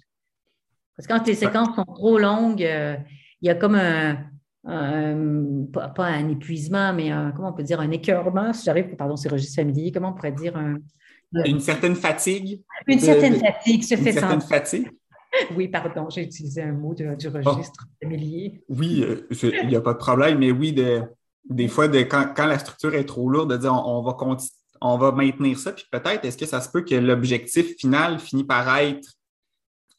Parce 0.96 1.06
que 1.06 1.12
quand 1.12 1.26
les 1.26 1.34
séquences 1.34 1.74
sont 1.74 1.84
trop 1.84 2.18
longues, 2.18 2.60
il 2.60 3.46
y 3.46 3.50
a 3.50 3.54
comme 3.54 3.74
un, 3.74 4.18
euh, 4.68 5.64
pas, 5.72 6.06
un 6.06 6.28
épuisement, 6.28 6.92
mais 6.92 7.10
comment 7.34 7.48
on 7.48 7.52
peut 7.52 7.62
dire 7.62 7.80
un 7.80 7.90
écœurement, 7.90 8.52
si 8.52 8.64
j'arrive, 8.64 8.94
pardon, 8.96 9.16
c'est 9.16 9.28
registre 9.28 9.56
familier, 9.56 9.90
comment 9.90 10.10
on 10.10 10.12
pourrait 10.12 10.32
dire 10.32 10.56
un, 10.56 10.76
Une 11.44 11.60
certaine 11.60 11.96
fatigue. 11.96 12.62
Une 12.86 13.00
certaine 13.00 13.34
fatigue, 13.34 13.82
je 13.82 13.96
fais 13.96 14.10
Une 14.10 14.18
certaine 14.18 14.40
fatigue. 14.40 14.90
Oui, 15.56 15.68
pardon, 15.68 16.10
j'ai 16.10 16.24
utilisé 16.24 16.60
un 16.60 16.72
mot 16.72 16.94
du 16.94 17.08
registre 17.08 17.86
familier. 18.02 18.62
Oui, 18.68 19.02
euh, 19.02 19.26
il 19.62 19.68
n'y 19.68 19.76
a 19.76 19.80
pas 19.80 19.94
de 19.94 19.98
problème, 19.98 20.38
mais 20.38 20.50
oui, 20.50 20.74
des 21.48 21.68
fois, 21.68 21.88
de, 21.88 22.02
quand, 22.02 22.34
la 22.36 22.58
structure 22.58 22.94
est 22.94 23.06
trop 23.06 23.30
lourde, 23.30 23.50
de 23.50 23.56
dire 23.56 23.72
on, 23.72 24.02
va, 24.02 24.14
on 24.82 24.98
va 24.98 25.12
maintenir 25.12 25.58
ça, 25.58 25.72
puis 25.72 25.86
peut-être, 25.90 26.26
est-ce 26.26 26.36
que 26.36 26.44
ça 26.44 26.60
se 26.60 26.68
peut 26.68 26.82
que 26.82 26.94
l'objectif 26.94 27.76
final 27.78 28.18
finit 28.18 28.44
par 28.44 28.76
être 28.76 29.08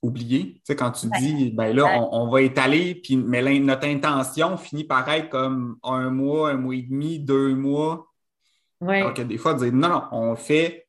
oublié. 0.04 0.56
Tu 0.56 0.62
sais, 0.66 0.76
quand 0.76 0.92
tu 0.92 1.08
dis, 1.18 1.52
ben 1.52 1.76
là, 1.76 2.00
on, 2.12 2.30
va 2.30 2.42
étaler, 2.42 2.94
puis, 2.94 3.16
mais 3.16 3.60
notre 3.60 3.88
intention 3.88 4.58
finit 4.58 4.84
par 4.84 5.10
être 5.10 5.30
comme 5.30 5.78
un 5.82 6.10
mois, 6.12 6.52
un 6.52 6.58
mois 6.58 6.76
et 6.76 6.84
demi, 6.84 7.20
deux 7.20 7.56
mois. 7.56 8.12
Ouais. 8.82 9.00
Alors 9.00 9.14
que 9.14 9.22
des 9.22 9.38
fois, 9.38 9.54
dire, 9.54 9.72
non, 9.74 9.88
non, 9.88 10.04
on 10.12 10.36
fait, 10.36 10.88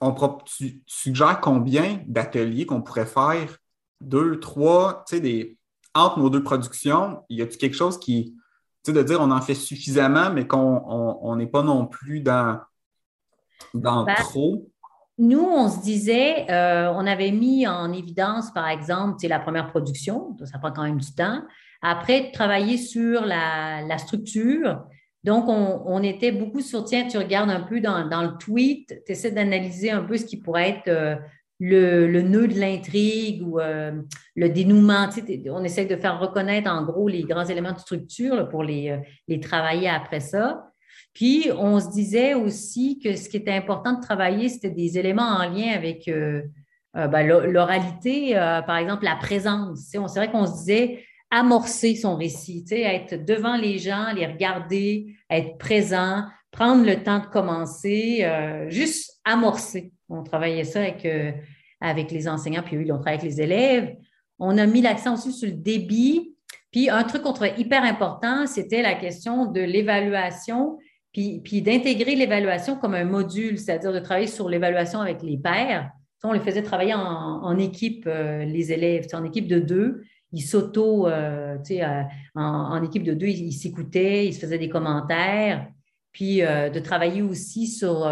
on, 0.00 0.12
tu, 0.44 0.82
suggères 0.86 1.40
combien 1.40 2.00
d'ateliers 2.06 2.66
qu'on 2.66 2.82
pourrait 2.82 3.06
faire? 3.06 3.56
Deux, 4.00 4.40
trois, 4.40 5.04
tu 5.06 5.14
sais, 5.14 5.20
des, 5.20 5.56
entre 5.94 6.18
nos 6.18 6.28
deux 6.28 6.42
productions, 6.42 7.22
y 7.30 7.40
a-t-il 7.40 7.56
quelque 7.56 7.76
chose 7.76 7.98
qui, 7.98 8.34
tu 8.82 8.90
sais, 8.90 8.92
de 8.92 9.02
dire 9.04 9.20
on 9.20 9.30
en 9.30 9.40
fait 9.40 9.54
suffisamment, 9.54 10.30
mais 10.32 10.48
qu'on 10.48 11.36
n'est 11.36 11.46
pas 11.46 11.62
non 11.62 11.86
plus 11.86 12.20
dans, 12.20 12.58
dans 13.74 14.04
ben, 14.04 14.14
trop? 14.16 14.68
Nous, 15.18 15.44
on 15.44 15.68
se 15.68 15.80
disait, 15.80 16.50
euh, 16.50 16.92
on 16.92 17.06
avait 17.06 17.30
mis 17.30 17.66
en 17.68 17.92
évidence, 17.92 18.50
par 18.52 18.68
exemple, 18.68 19.16
la 19.28 19.38
première 19.38 19.68
production, 19.68 20.36
ça 20.44 20.58
prend 20.58 20.72
quand 20.72 20.82
même 20.82 20.98
du 20.98 21.14
temps. 21.14 21.42
Après, 21.82 22.32
travailler 22.32 22.78
sur 22.78 23.24
la, 23.24 23.98
structure. 23.98 24.82
Donc, 25.22 25.44
on, 25.48 26.02
était 26.02 26.32
beaucoup 26.32 26.60
sur, 26.60 26.84
tiens, 26.84 27.06
tu 27.06 27.16
regardes 27.16 27.50
un 27.50 27.60
peu 27.60 27.80
dans, 27.80 28.22
le 28.22 28.36
tweet, 28.38 29.02
tu 29.06 29.12
essaies 29.12 29.30
d'analyser 29.30 29.90
un 29.90 30.02
peu 30.02 30.16
ce 30.16 30.24
qui 30.24 30.38
pourrait 30.38 30.70
être 30.70 30.88
euh, 30.88 31.16
le, 31.60 32.20
nœud 32.20 32.48
de 32.48 32.58
l'intrigue 32.58 33.46
ou 33.46 33.60
euh, 33.60 33.92
le 34.34 34.48
dénouement. 34.48 35.08
on 35.50 35.62
essaie 35.62 35.86
de 35.86 35.96
faire 35.96 36.18
reconnaître 36.18 36.68
en 36.68 36.84
gros 36.84 37.08
les 37.08 37.22
grands 37.22 37.46
éléments 37.46 37.72
de 37.72 37.78
structure 37.78 38.48
pour 38.48 38.64
les, 38.64 38.98
les 39.28 39.38
travailler 39.38 39.88
après 39.88 40.20
ça. 40.20 40.73
Puis, 41.14 41.48
on 41.56 41.78
se 41.78 41.90
disait 41.90 42.34
aussi 42.34 42.98
que 42.98 43.14
ce 43.14 43.28
qui 43.28 43.36
était 43.36 43.52
important 43.52 43.92
de 43.94 44.00
travailler, 44.00 44.48
c'était 44.48 44.70
des 44.70 44.98
éléments 44.98 45.22
en 45.22 45.48
lien 45.48 45.72
avec 45.72 46.08
euh, 46.08 46.42
euh, 46.96 47.06
ben, 47.06 47.26
l'oralité, 47.26 48.36
euh, 48.36 48.62
par 48.62 48.78
exemple, 48.78 49.04
la 49.04 49.14
présence. 49.14 49.86
C'est 49.90 49.98
vrai 49.98 50.30
qu'on 50.30 50.46
se 50.46 50.58
disait 50.58 51.04
amorcer 51.30 51.94
son 51.94 52.16
récit, 52.16 52.64
être 52.70 53.24
devant 53.24 53.56
les 53.56 53.78
gens, 53.78 54.12
les 54.12 54.26
regarder, 54.26 55.14
être 55.30 55.56
présent, 55.58 56.24
prendre 56.50 56.84
le 56.84 57.02
temps 57.02 57.20
de 57.20 57.26
commencer, 57.26 58.24
juste 58.68 59.18
amorcer. 59.24 59.92
On 60.08 60.22
travaillait 60.22 60.62
ça 60.62 60.80
avec, 60.80 61.08
avec 61.80 62.12
les 62.12 62.28
enseignants, 62.28 62.62
puis 62.62 62.76
oui, 62.76 62.92
on 62.92 62.98
travaillait 63.00 63.20
avec 63.20 63.30
les 63.32 63.40
élèves. 63.40 63.96
On 64.38 64.56
a 64.58 64.66
mis 64.66 64.80
l'accent 64.80 65.14
aussi 65.14 65.32
sur 65.32 65.48
le 65.48 65.56
débit. 65.56 66.36
Puis 66.70 66.88
un 66.88 67.02
truc 67.02 67.22
qu'on 67.22 67.32
trouvait 67.32 67.54
hyper 67.58 67.82
important, 67.82 68.46
c'était 68.46 68.82
la 68.82 68.94
question 68.94 69.46
de 69.46 69.60
l'évaluation 69.60 70.78
puis, 71.14 71.62
d'intégrer 71.62 72.16
l'évaluation 72.16 72.76
comme 72.76 72.94
un 72.94 73.04
module, 73.04 73.56
c'est-à-dire 73.58 73.92
de 73.92 74.00
travailler 74.00 74.26
sur 74.26 74.48
l'évaluation 74.48 75.00
avec 75.00 75.22
les 75.22 75.38
pairs. 75.38 75.90
On 76.24 76.32
les 76.32 76.40
faisait 76.40 76.62
travailler 76.62 76.94
en, 76.94 77.56
équipe, 77.58 78.04
euh, 78.06 78.44
les 78.44 78.72
élèves, 78.72 79.06
en 79.12 79.24
équipe 79.24 79.46
de 79.46 79.60
deux. 79.60 80.02
ils 80.32 80.40
s'auto, 80.40 81.06
euh, 81.06 81.56
tu 81.58 81.76
sais, 81.76 81.84
en, 82.34 82.82
équipe 82.82 83.04
de 83.04 83.14
deux, 83.14 83.28
ils 83.28 83.52
s'écoutaient, 83.52 84.26
ils 84.26 84.32
se 84.34 84.40
faisaient 84.40 84.58
des 84.58 84.70
commentaires, 84.70 85.68
puis 86.12 86.38
de 86.38 86.78
travailler 86.80 87.22
aussi 87.22 87.68
sur 87.68 88.08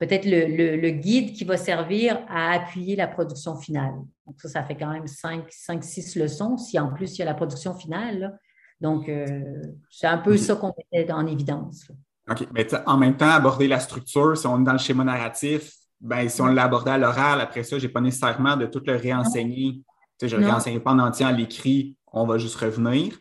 peut-être 0.00 0.24
le, 0.24 0.90
guide 0.90 1.34
qui 1.34 1.44
va 1.44 1.56
servir 1.56 2.24
à 2.28 2.52
appuyer 2.54 2.96
la 2.96 3.06
production 3.06 3.56
finale. 3.56 3.94
Donc, 4.26 4.40
ça, 4.40 4.48
ça 4.48 4.64
fait 4.64 4.74
quand 4.74 4.90
même 4.90 5.06
5, 5.06 5.44
5 5.48 5.84
6 5.84 6.16
leçons, 6.16 6.56
si 6.56 6.78
en 6.78 6.92
plus 6.92 7.16
il 7.16 7.18
y 7.20 7.22
a 7.22 7.26
la 7.26 7.34
production 7.34 7.74
finale. 7.74 8.38
Donc, 8.80 9.08
euh, 9.08 9.62
c'est 9.90 10.06
un 10.06 10.18
peu 10.18 10.36
ça 10.36 10.56
qu'on 10.56 10.72
mettait 10.92 11.12
en 11.12 11.26
évidence. 11.26 11.90
OK. 12.30 12.46
Mais 12.52 12.66
en 12.86 12.96
même 12.96 13.16
temps, 13.16 13.30
aborder 13.30 13.68
la 13.68 13.80
structure, 13.80 14.36
si 14.36 14.46
on 14.46 14.60
est 14.60 14.64
dans 14.64 14.72
le 14.72 14.78
schéma 14.78 15.04
narratif, 15.04 15.72
ben, 16.00 16.28
si 16.28 16.40
on 16.40 16.46
l'a 16.46 16.64
abordé 16.64 16.90
à 16.90 16.98
l'oral, 16.98 17.40
après 17.40 17.62
ça, 17.62 17.78
je 17.78 17.86
n'ai 17.86 17.92
pas 17.92 18.00
nécessairement 18.00 18.56
de 18.56 18.66
tout 18.66 18.82
le 18.86 18.96
réenseigner. 18.96 19.82
Tu 20.18 20.26
sais, 20.26 20.28
je 20.28 20.36
ne 20.36 20.44
réenseigne 20.44 20.80
pas 20.80 20.92
en 20.92 20.98
entier 20.98 21.26
à 21.26 21.32
l'écrit, 21.32 21.96
on 22.12 22.26
va 22.26 22.38
juste 22.38 22.56
revenir. 22.56 23.18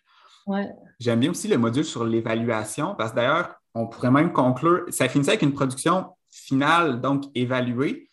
Ouais. 0.48 0.70
J'aime 1.00 1.20
bien 1.20 1.32
aussi 1.32 1.48
le 1.48 1.58
module 1.58 1.86
sur 1.86 2.04
l'évaluation, 2.04 2.96
parce 2.96 3.12
que 3.12 3.18
d'ailleurs, 3.18 3.56
on 3.74 3.88
pourrait 3.88 4.12
même 4.12 4.32
conclure, 4.32 4.86
ça 4.90 5.08
finissait 5.08 5.32
avec 5.32 5.42
une 5.42 5.54
production 5.54 6.08
finale, 6.30 7.02
donc 7.02 7.26
évaluée. 7.36 8.10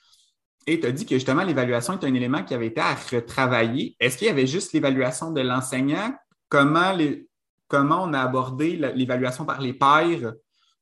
Et 0.67 0.81
tu 0.81 0.87
as 0.87 0.93
dit 0.93 1.07
que 1.07 1.15
justement, 1.15 1.45
l'évaluation 1.45 1.99
est 1.99 2.05
un 2.05 2.15
élément 2.15 2.43
qui 2.43 2.55
avait 2.55 2.67
été 2.67 2.81
à 2.81 2.95
retravailler. 2.95 3.97
Est-ce 4.01 4.19
qu'il 4.19 4.27
y 4.27 4.31
avait 4.31 4.47
juste 4.47 4.73
l'évaluation 4.73 5.31
de 5.31 5.41
l'enseignant? 5.41 6.13
Comment, 6.49 6.93
les, 6.93 7.26
comment 7.69 8.05
on 8.05 8.13
a 8.13 8.21
abordé 8.21 8.77
l'évaluation 8.95 9.45
par 9.45 9.61
les 9.61 9.73
pairs? 9.73 10.35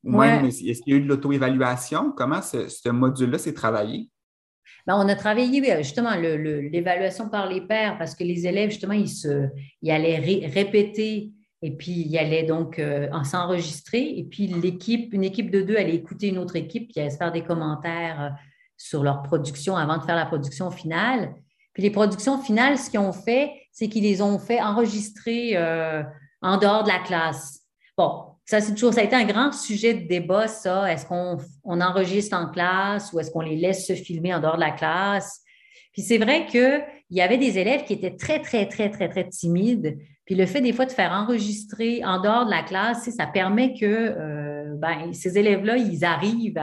Ou 0.05 0.19
même, 0.19 0.45
est-ce 0.45 0.83
qu'il 0.83 0.93
y 0.93 0.93
a 0.93 0.97
eu 0.97 1.01
de 1.01 1.09
l'auto-évaluation? 1.09 2.13
Comment 2.13 2.43
ce, 2.43 2.89
module-là 2.91 3.39
s'est 3.39 3.55
travaillé? 3.55 4.11
Ben, 4.87 4.97
on 4.97 5.09
a 5.09 5.15
travaillé 5.15 5.83
justement 5.83 6.15
l'évaluation 6.15 7.31
par 7.31 7.49
les 7.49 7.63
pairs 7.63 7.97
parce 7.97 8.15
que 8.15 8.23
les 8.23 8.47
élèves, 8.47 8.71
justement, 8.71 8.93
ils, 8.93 9.09
se, 9.09 9.49
ils 9.81 9.91
allaient 9.91 10.19
répéter 10.19 11.33
et 11.65 11.71
puis, 11.71 11.93
il 11.93 12.19
allait 12.19 12.43
donc 12.43 12.79
euh, 12.79 13.09
s'enregistrer. 13.25 14.19
Et 14.19 14.25
puis, 14.25 14.49
l'équipe, 14.49 15.15
une 15.15 15.25
équipe 15.25 15.51
de 15.51 15.63
deux 15.63 15.77
allait 15.77 15.95
écouter 15.95 16.29
une 16.29 16.37
autre 16.37 16.57
équipe 16.57 16.93
qui 16.93 17.01
allait 17.01 17.09
se 17.09 17.17
faire 17.17 17.33
des 17.33 17.43
commentaires 17.43 18.21
euh, 18.21 18.29
sur 18.77 19.03
leur 19.03 19.23
production 19.23 19.75
avant 19.75 19.97
de 19.97 20.03
faire 20.03 20.15
la 20.15 20.27
production 20.27 20.71
finale. 20.71 21.35
Puis, 21.73 21.83
les 21.83 21.91
productions 21.91 22.39
finales, 22.39 22.77
ce 22.77 22.91
qu'ils 22.91 23.01
ont 23.01 23.15
fait, 23.15 23.51
c'est 23.73 23.89
qu'ils 23.89 24.03
les 24.03 24.21
ont 24.21 24.39
fait 24.39 24.61
enregistrer 24.61 25.53
euh, 25.55 26.03
en 26.45 26.59
dehors 26.59 26.85
de 26.85 26.89
la 26.89 26.99
classe. 26.99 27.61
Bon, 27.97 28.25
ça, 28.45 28.61
c'est 28.61 28.73
toujours, 28.75 28.93
ça 28.93 29.03
été 29.03 29.17
un 29.17 29.25
grand 29.25 29.51
sujet 29.51 29.95
de 29.95 30.07
débat, 30.07 30.47
ça. 30.47 30.93
Est-ce 30.93 31.07
qu'on 31.07 31.39
on 31.65 31.81
enregistre 31.81 32.37
en 32.37 32.51
classe 32.51 33.13
ou 33.13 33.21
est-ce 33.21 33.31
qu'on 33.31 33.41
les 33.41 33.57
laisse 33.57 33.87
se 33.87 33.95
filmer 33.95 34.35
en 34.35 34.41
dehors 34.41 34.57
de 34.57 34.61
la 34.61 34.73
classe? 34.73 35.41
Puis 35.93 36.03
c'est 36.03 36.19
vrai 36.19 36.45
qu'il 36.47 36.85
y 37.11 37.23
avait 37.23 37.39
des 37.39 37.59
élèves 37.59 37.85
qui 37.85 37.95
étaient 37.95 38.15
très, 38.15 38.41
très, 38.41 38.69
très, 38.69 38.91
très, 38.91 39.09
très 39.09 39.27
timides. 39.29 39.97
Puis 40.27 40.35
le 40.35 40.45
fait 40.45 40.61
des 40.61 40.75
fois 40.75 40.85
de 40.85 40.93
faire 40.93 41.13
enregistrer 41.13 42.05
en 42.05 42.21
dehors 42.21 42.45
de 42.45 42.51
la 42.51 42.63
classe, 42.63 43.09
ça 43.09 43.27
permet 43.27 43.73
que 43.73 43.87
euh, 43.87 44.75
ben, 44.77 45.15
ces 45.15 45.39
élèves-là, 45.39 45.79
ils 45.79 46.05
arrivent 46.05 46.59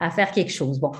à, 0.00 0.10
faire 0.10 0.32
quelque 0.32 0.52
chose. 0.52 0.80
Bon, 0.80 0.90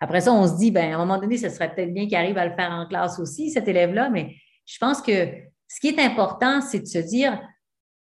après 0.00 0.22
ça, 0.22 0.32
on 0.32 0.48
se 0.48 0.56
dit, 0.56 0.72
ben, 0.72 0.92
à 0.92 0.96
un 0.96 0.98
moment 0.98 1.20
donné, 1.20 1.36
ce 1.36 1.50
serait 1.50 1.72
peut-être 1.72 1.92
bien 1.92 2.06
qu'ils 2.06 2.16
arrivent 2.16 2.38
à 2.38 2.46
le 2.46 2.54
faire 2.54 2.72
en 2.72 2.86
classe 2.88 3.20
aussi, 3.20 3.50
cet 3.50 3.68
élève-là, 3.68 4.10
mais 4.10 4.34
je 4.64 4.78
pense 4.78 5.00
que 5.00 5.28
ce 5.68 5.80
qui 5.80 5.88
est 5.88 6.00
important, 6.00 6.60
c'est 6.60 6.80
de 6.80 6.86
se 6.86 6.98
dire, 6.98 7.40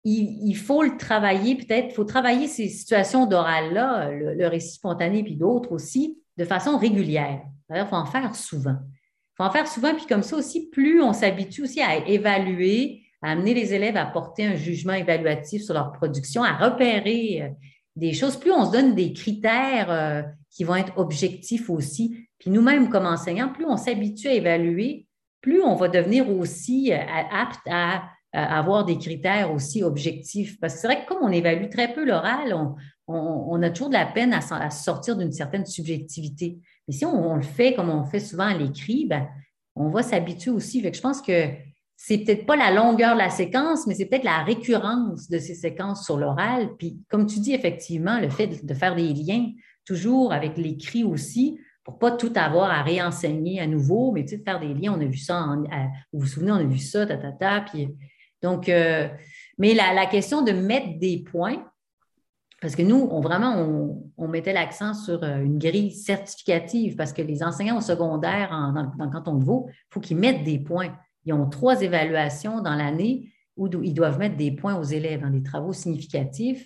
il, 0.03 0.55
faut 0.55 0.83
le 0.83 0.97
travailler, 0.97 1.55
peut-être, 1.55 1.87
il 1.89 1.93
faut 1.93 2.05
travailler 2.05 2.47
ces 2.47 2.69
situations 2.69 3.25
d'oral-là, 3.25 4.11
le, 4.11 4.47
récit 4.47 4.75
spontané, 4.75 5.23
puis 5.23 5.35
d'autres 5.35 5.71
aussi, 5.71 6.19
de 6.37 6.45
façon 6.45 6.77
régulière. 6.77 7.41
Il 7.69 7.85
faut 7.85 7.95
en 7.95 8.05
faire 8.05 8.35
souvent. 8.35 8.77
Il 8.81 9.35
faut 9.37 9.43
en 9.43 9.51
faire 9.51 9.67
souvent, 9.67 9.93
puis 9.93 10.05
comme 10.07 10.23
ça 10.23 10.37
aussi, 10.37 10.69
plus 10.69 11.01
on 11.01 11.13
s'habitue 11.13 11.63
aussi 11.63 11.81
à 11.81 12.07
évaluer, 12.07 13.03
à 13.21 13.31
amener 13.31 13.53
les 13.53 13.73
élèves 13.73 13.97
à 13.97 14.05
porter 14.05 14.45
un 14.45 14.55
jugement 14.55 14.93
évaluatif 14.93 15.63
sur 15.63 15.73
leur 15.73 15.91
production, 15.91 16.43
à 16.43 16.53
repérer 16.53 17.41
euh, 17.41 17.49
des 17.95 18.13
choses. 18.13 18.37
Plus 18.37 18.51
on 18.51 18.65
se 18.65 18.71
donne 18.71 18.95
des 18.95 19.11
critères 19.13 19.91
euh, 19.91 20.21
qui 20.49 20.63
vont 20.63 20.75
être 20.75 20.97
objectifs 20.97 21.69
aussi, 21.69 22.25
puis 22.39 22.49
nous-mêmes 22.49 22.89
comme 22.89 23.05
enseignants, 23.05 23.51
plus 23.51 23.65
on 23.65 23.75
s'habitue 23.75 24.29
à 24.29 24.33
évaluer, 24.33 25.07
plus 25.41 25.61
on 25.61 25.75
va 25.75 25.89
devenir 25.89 26.29
aussi 26.29 26.93
euh, 26.93 26.97
apte 27.31 27.59
à, 27.69 28.03
avoir 28.33 28.85
des 28.85 28.97
critères 28.97 29.51
aussi 29.53 29.83
objectifs. 29.83 30.59
Parce 30.59 30.75
que 30.75 30.79
c'est 30.79 30.87
vrai 30.87 31.03
que 31.03 31.09
comme 31.09 31.23
on 31.23 31.31
évalue 31.31 31.69
très 31.69 31.93
peu 31.93 32.05
l'oral, 32.05 32.55
on, 33.07 33.61
a 33.61 33.69
toujours 33.71 33.89
de 33.89 33.93
la 33.93 34.05
peine 34.05 34.33
à, 34.33 34.69
sortir 34.69 35.17
d'une 35.17 35.31
certaine 35.31 35.65
subjectivité. 35.65 36.59
Mais 36.87 36.93
si 36.93 37.05
on, 37.05 37.35
le 37.35 37.41
fait 37.41 37.73
comme 37.73 37.89
on 37.89 38.05
fait 38.05 38.19
souvent 38.19 38.45
à 38.45 38.53
l'écrit, 38.53 39.05
ben, 39.07 39.27
on 39.75 39.89
va 39.89 40.03
s'habituer 40.03 40.51
aussi. 40.51 40.81
je 40.81 41.01
pense 41.01 41.21
que 41.21 41.49
c'est 42.01 42.19
peut-être 42.19 42.45
pas 42.45 42.55
la 42.55 42.71
longueur 42.71 43.13
de 43.13 43.19
la 43.19 43.29
séquence, 43.29 43.85
mais 43.85 43.93
c'est 43.93 44.05
peut-être 44.05 44.23
la 44.23 44.41
récurrence 44.43 45.29
de 45.29 45.37
ces 45.37 45.53
séquences 45.53 46.05
sur 46.05 46.17
l'oral. 46.17 46.69
Puis, 46.77 46.97
comme 47.09 47.25
tu 47.25 47.39
dis, 47.39 47.53
effectivement, 47.53 48.21
le 48.21 48.29
fait 48.29 48.65
de, 48.65 48.73
faire 48.73 48.95
des 48.95 49.13
liens, 49.13 49.51
toujours 49.85 50.31
avec 50.31 50.57
l'écrit 50.57 51.03
aussi, 51.03 51.59
pour 51.83 51.99
pas 51.99 52.11
tout 52.11 52.31
avoir 52.35 52.71
à 52.71 52.83
réenseigner 52.83 53.59
à 53.59 53.67
nouveau, 53.67 54.13
mais 54.13 54.23
tu 54.23 54.29
sais, 54.29 54.37
de 54.37 54.43
faire 54.43 54.61
des 54.61 54.73
liens, 54.73 54.93
on 54.97 55.01
a 55.01 55.05
vu 55.05 55.17
ça, 55.17 55.45
vous 56.13 56.21
vous 56.21 56.25
souvenez, 56.25 56.53
on 56.53 56.55
a 56.55 56.63
vu 56.63 56.79
ça, 56.79 57.05
ta, 57.05 57.17
ta, 57.17 57.33
ta, 57.33 57.61
puis, 57.61 57.89
donc, 58.41 58.69
euh, 58.69 59.07
mais 59.57 59.73
la, 59.73 60.05
question 60.05 60.41
de 60.41 60.51
mettre 60.51 60.97
des 60.99 61.23
points, 61.23 61.65
parce 62.61 62.75
que 62.75 62.81
nous, 62.81 63.07
vraiment, 63.21 64.03
on, 64.17 64.27
mettait 64.27 64.53
l'accent 64.53 64.93
sur 64.93 65.23
euh, 65.23 65.41
une 65.41 65.57
grille 65.59 65.91
certificative, 65.91 66.95
parce 66.95 67.13
que 67.13 67.21
les 67.21 67.43
enseignants 67.43 67.77
au 67.77 67.81
secondaire 67.81 68.49
en, 68.51 68.73
dans, 68.73 68.91
dans 68.97 69.05
le 69.05 69.11
canton 69.11 69.35
de 69.35 69.43
Vaud, 69.43 69.67
il 69.69 69.93
faut 69.93 69.99
qu'ils 69.99 70.17
mettent 70.17 70.43
des 70.43 70.59
points. 70.59 70.95
Ils 71.25 71.33
ont 71.33 71.49
trois 71.49 71.81
évaluations 71.81 72.61
dans 72.61 72.75
l'année 72.75 73.31
où 73.57 73.67
ils 73.83 73.93
doivent 73.93 74.19
mettre 74.19 74.37
des 74.37 74.51
points 74.51 74.75
aux 74.75 74.83
élèves 74.83 75.21
dans 75.21 75.29
des 75.29 75.43
travaux 75.43 75.73
significatifs. 75.73 76.65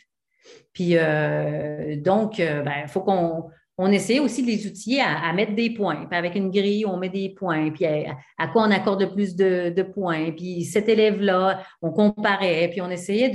Puis 0.73 0.97
euh, 0.97 1.95
donc, 1.99 2.37
il 2.37 2.61
ben, 2.63 2.87
faut 2.87 3.01
qu'on 3.01 3.49
on 3.77 3.91
essaie 3.91 4.19
aussi 4.19 4.43
de 4.43 4.47
les 4.47 4.67
outiller 4.67 5.01
à, 5.01 5.33
mettre 5.33 5.55
des 5.55 5.71
points. 5.71 6.07
Avec 6.11 6.35
une 6.35 6.51
grille, 6.51 6.85
on 6.85 6.97
met 6.97 7.09
des 7.09 7.29
points. 7.29 7.71
Puis 7.71 7.85
à, 7.85 8.47
quoi 8.47 8.67
on 8.67 8.71
accorde 8.71 9.11
plus 9.13 9.35
de, 9.35 9.81
points. 9.81 10.31
Puis 10.31 10.63
cet 10.65 10.89
élève-là, 10.89 11.63
on 11.81 11.91
comparait. 11.91 12.69
Puis 12.69 12.81
on 12.81 12.89
essayait 12.89 13.29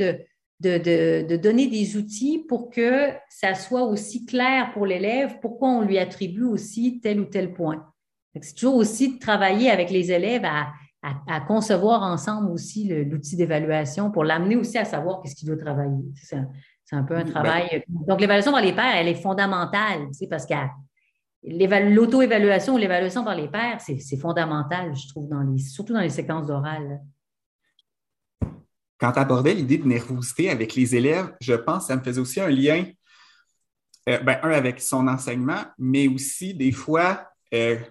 de, 0.61 1.37
donner 1.37 1.67
des 1.67 1.97
outils 1.97 2.45
pour 2.49 2.71
que 2.71 3.09
ça 3.29 3.55
soit 3.55 3.83
aussi 3.83 4.27
clair 4.27 4.73
pour 4.73 4.87
l'élève 4.87 5.39
pourquoi 5.41 5.71
on 5.71 5.83
lui 5.83 5.99
attribue 5.99 6.45
aussi 6.45 7.01
tel 7.01 7.21
ou 7.21 7.25
tel 7.25 7.53
point. 7.53 7.85
C'est 8.41 8.55
toujours 8.55 8.77
aussi 8.77 9.15
de 9.15 9.19
travailler 9.19 9.71
avec 9.71 9.91
les 9.91 10.13
élèves 10.13 10.45
à 11.03 11.41
concevoir 11.49 12.03
ensemble 12.03 12.53
aussi 12.53 12.89
l'outil 12.89 13.35
d'évaluation 13.35 14.13
pour 14.13 14.23
l'amener 14.23 14.55
aussi 14.55 14.79
à 14.79 14.85
savoir 14.85 15.21
qu'est-ce 15.21 15.35
qu'il 15.35 15.49
doit 15.49 15.57
travailler. 15.57 16.05
Peu 17.05 17.17
un 17.17 17.25
travail. 17.25 17.85
Donc, 17.89 18.21
l'évaluation 18.21 18.53
par 18.53 18.63
les 18.63 18.73
pairs, 18.73 18.97
elle 18.97 19.09
est 19.09 19.15
fondamentale, 19.15 20.09
parce 20.31 20.47
que 20.47 20.55
l'auto-évaluation 21.45 22.75
ou 22.75 22.79
l'évaluation 22.79 23.25
par 23.25 23.35
les 23.35 23.49
pairs, 23.49 23.81
c'est 23.81 24.17
fondamental, 24.17 24.95
je 24.97 25.09
trouve, 25.09 25.29
dans 25.29 25.43
les, 25.43 25.59
surtout 25.59 25.93
dans 25.93 26.01
les 26.01 26.11
séquences 26.11 26.47
d'oral. 26.47 27.01
Quand 28.99 29.13
tu 29.13 29.19
abordais 29.19 29.55
l'idée 29.55 29.79
de 29.79 29.87
nervosité 29.87 30.51
avec 30.51 30.75
les 30.75 30.97
élèves, 30.97 31.33
je 31.41 31.55
pense 31.55 31.85
que 31.85 31.89
ça 31.89 31.97
me 31.97 32.03
faisait 32.03 32.21
aussi 32.21 32.41
un 32.41 32.49
lien, 32.49 32.85
euh, 34.09 34.19
ben, 34.19 34.41
un 34.43 34.51
avec 34.51 34.81
son 34.81 35.07
enseignement, 35.07 35.63
mais 35.79 36.09
aussi 36.09 36.55
des 36.55 36.73
fois, 36.73 37.29
euh, 37.55 37.77
tu 37.77 37.85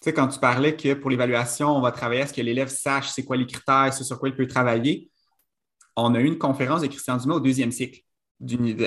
sais, 0.00 0.14
quand 0.14 0.28
tu 0.28 0.38
parlais 0.38 0.76
que 0.76 0.94
pour 0.94 1.10
l'évaluation, 1.10 1.68
on 1.68 1.80
va 1.80 1.90
travailler 1.90 2.22
à 2.22 2.26
ce 2.28 2.32
que 2.32 2.40
l'élève 2.40 2.68
sache 2.68 3.08
c'est 3.08 3.24
quoi 3.24 3.36
les 3.36 3.46
critères, 3.46 3.92
c'est 3.92 4.04
sur 4.04 4.20
quoi 4.20 4.28
il 4.28 4.36
peut 4.36 4.46
travailler, 4.46 5.10
on 5.96 6.14
a 6.14 6.20
eu 6.20 6.26
une 6.26 6.38
conférence 6.38 6.82
de 6.82 6.86
Christian 6.86 7.16
Dumas 7.16 7.34
au 7.34 7.40
deuxième 7.40 7.72
cycle 7.72 8.00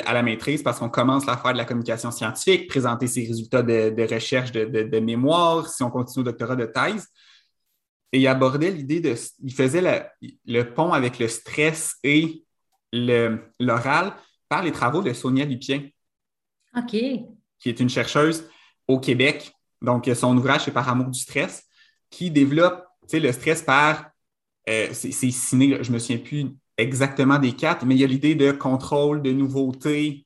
à 0.06 0.14
la 0.14 0.24
maîtrise 0.24 0.64
parce 0.64 0.80
qu'on 0.80 0.90
commence 0.90 1.28
à 1.28 1.38
faire 1.38 1.54
de 1.54 1.58
la 1.58 1.66
communication 1.66 2.12
scientifique, 2.12 2.68
présenter 2.68 3.08
ses 3.08 3.26
résultats 3.26 3.64
de, 3.64 4.14
recherche 4.14 4.52
de, 4.52 5.00
mémoire, 5.00 5.70
si 5.70 5.84
on 5.84 5.90
continue 5.90 6.22
au 6.22 6.26
doctorat 6.26 6.56
de 6.56 6.66
thèse. 6.66 7.08
Et 8.12 8.20
il 8.20 8.28
abordait 8.28 8.72
l'idée 8.72 9.00
de. 9.00 9.16
Il 9.44 9.54
faisait 9.54 10.12
le 10.46 10.64
pont 10.74 10.94
avec 10.94 11.20
le 11.20 11.28
stress 11.28 11.96
et 12.04 12.44
l'oral 12.92 14.14
par 14.48 14.64
les 14.64 14.72
travaux 14.72 15.02
de 15.02 15.12
Sonia 15.14 15.46
Lupien. 15.46 15.88
OK. 16.78 16.92
Qui 16.92 17.70
est 17.70 17.80
une 17.80 17.90
chercheuse 17.90 18.48
au 18.88 19.00
Québec 19.00 19.56
donc, 19.86 20.10
son 20.16 20.36
ouvrage, 20.38 20.64
c'est 20.66 20.72
Par 20.72 20.90
amour 20.90 21.08
du 21.08 21.20
stress, 21.20 21.64
qui 22.10 22.32
développe 22.32 22.86
le 23.12 23.32
stress 23.32 23.62
par. 23.62 24.10
Euh, 24.68 24.90
c'est 24.94 25.12
ciné, 25.12 25.78
je 25.84 25.90
ne 25.90 25.94
me 25.94 26.00
souviens 26.00 26.18
plus 26.18 26.48
exactement 26.78 27.40
des 27.40 27.54
quatre, 27.54 27.86
mais 27.86 27.96
il 27.96 28.02
y 28.02 28.04
a 28.04 28.08
l'idée 28.08 28.36
de 28.36 28.52
contrôle, 28.52 29.22
de 29.22 29.32
nouveauté, 29.32 30.26